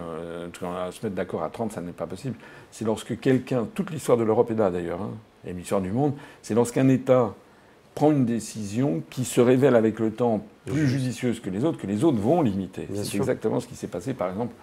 Quand 0.59 0.70
on 0.89 0.93
se 0.93 1.05
met 1.05 1.11
d'accord 1.11 1.43
à 1.43 1.51
30, 1.51 1.72
ça 1.72 1.82
n'est 1.82 1.93
pas 1.93 2.07
possible. 2.07 2.37
C'est 2.70 2.87
lorsque 2.87 3.20
quelqu'un, 3.20 3.66
toute 3.74 3.91
l'histoire 3.91 4.16
de 4.16 4.24
l'Europe 4.24 4.51
est 4.51 4.55
là 4.55 4.70
d'ailleurs, 4.70 5.03
hein, 5.03 5.11
et 5.47 5.53
l'histoire 5.53 5.82
du 5.82 5.93
monde, 5.93 6.14
c'est 6.43 6.55
lorsqu'un 6.55 6.89
État 6.89 7.35
prend 7.95 8.11
une 8.11 8.24
décision 8.24 9.03
qui 9.11 9.24
se 9.24 9.40
révèle 9.40 9.76
avec 9.76 9.99
le 9.99 10.11
temps 10.11 10.45
plus 10.66 10.86
judicieuse 10.88 11.40
que 11.40 11.51
les 11.51 11.64
autres, 11.64 11.78
que 11.78 11.86
les 11.86 12.05
autres 12.05 12.18
vont 12.18 12.42
limiter. 12.42 12.88
C'est 12.95 13.16
exactement 13.16 13.61
ce 13.61 13.66
qui 13.66 13.76
s'est 13.76 13.86
passé, 13.86 14.14
par 14.14 14.30
exemple, 14.30 14.55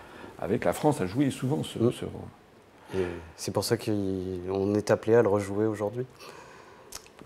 avec 0.41 0.65
la 0.65 0.73
France, 0.73 1.01
a 1.01 1.05
joué 1.05 1.29
souvent 1.29 1.63
ce, 1.63 1.79
ce 1.91 2.05
rôle. 2.05 3.01
C'est 3.37 3.53
pour 3.53 3.63
ça 3.63 3.77
qu'on 3.77 4.75
est 4.75 4.91
appelé 4.91 5.15
à 5.15 5.21
le 5.21 5.29
rejouer 5.29 5.65
aujourd'hui. 5.65 6.05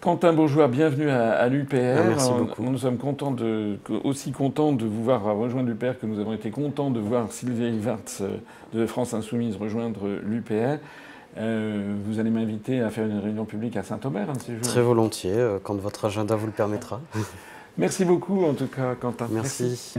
Quentin 0.02 0.34
Bourgeois, 0.34 0.68
bienvenue 0.68 1.10
à, 1.10 1.48
l'UPR. 1.48 1.98
Ah, 1.98 2.04
merci 2.08 2.32
beaucoup. 2.32 2.62
Nous 2.64 2.78
sommes 2.78 2.98
contents 2.98 3.32
de, 3.32 3.80
aussi 4.04 4.32
contents 4.32 4.74
de 4.74 4.86
vous 4.86 5.04
voir 5.04 5.24
rejoindre 5.24 5.70
l'UPR 5.70 5.98
que 6.00 6.06
nous 6.06 6.20
avons 6.20 6.34
été 6.34 6.52
contents 6.52 6.92
de 6.92 7.00
voir 7.00 7.32
Sylvie 7.32 7.70
Ivartz 7.70 8.22
euh, 8.22 8.38
de 8.74 8.86
France 8.86 9.14
Insoumise 9.14 9.56
rejoindre 9.56 10.08
l'UPR. 10.24 10.78
Euh, 11.38 11.96
vous 12.06 12.20
allez 12.20 12.30
m'inviter 12.30 12.82
à 12.82 12.90
faire 12.90 13.06
une 13.06 13.20
réunion 13.20 13.46
publique 13.46 13.76
à 13.76 13.84
Saint-Omer 13.84 14.30
un 14.30 14.34
de 14.34 14.42
ces 14.42 14.54
jours 14.54 14.62
Très 14.64 14.82
volontiers, 14.82 15.34
euh, 15.34 15.60
quand 15.62 15.76
votre 15.76 16.06
agenda 16.06 16.36
vous 16.36 16.46
le 16.46 16.54
permettra. 16.54 17.02
Merci 17.78 18.06
beaucoup 18.06 18.46
en 18.46 18.54
tout 18.54 18.68
cas, 18.68 18.96
Quentin. 18.96 19.28
Merci. 19.30 19.96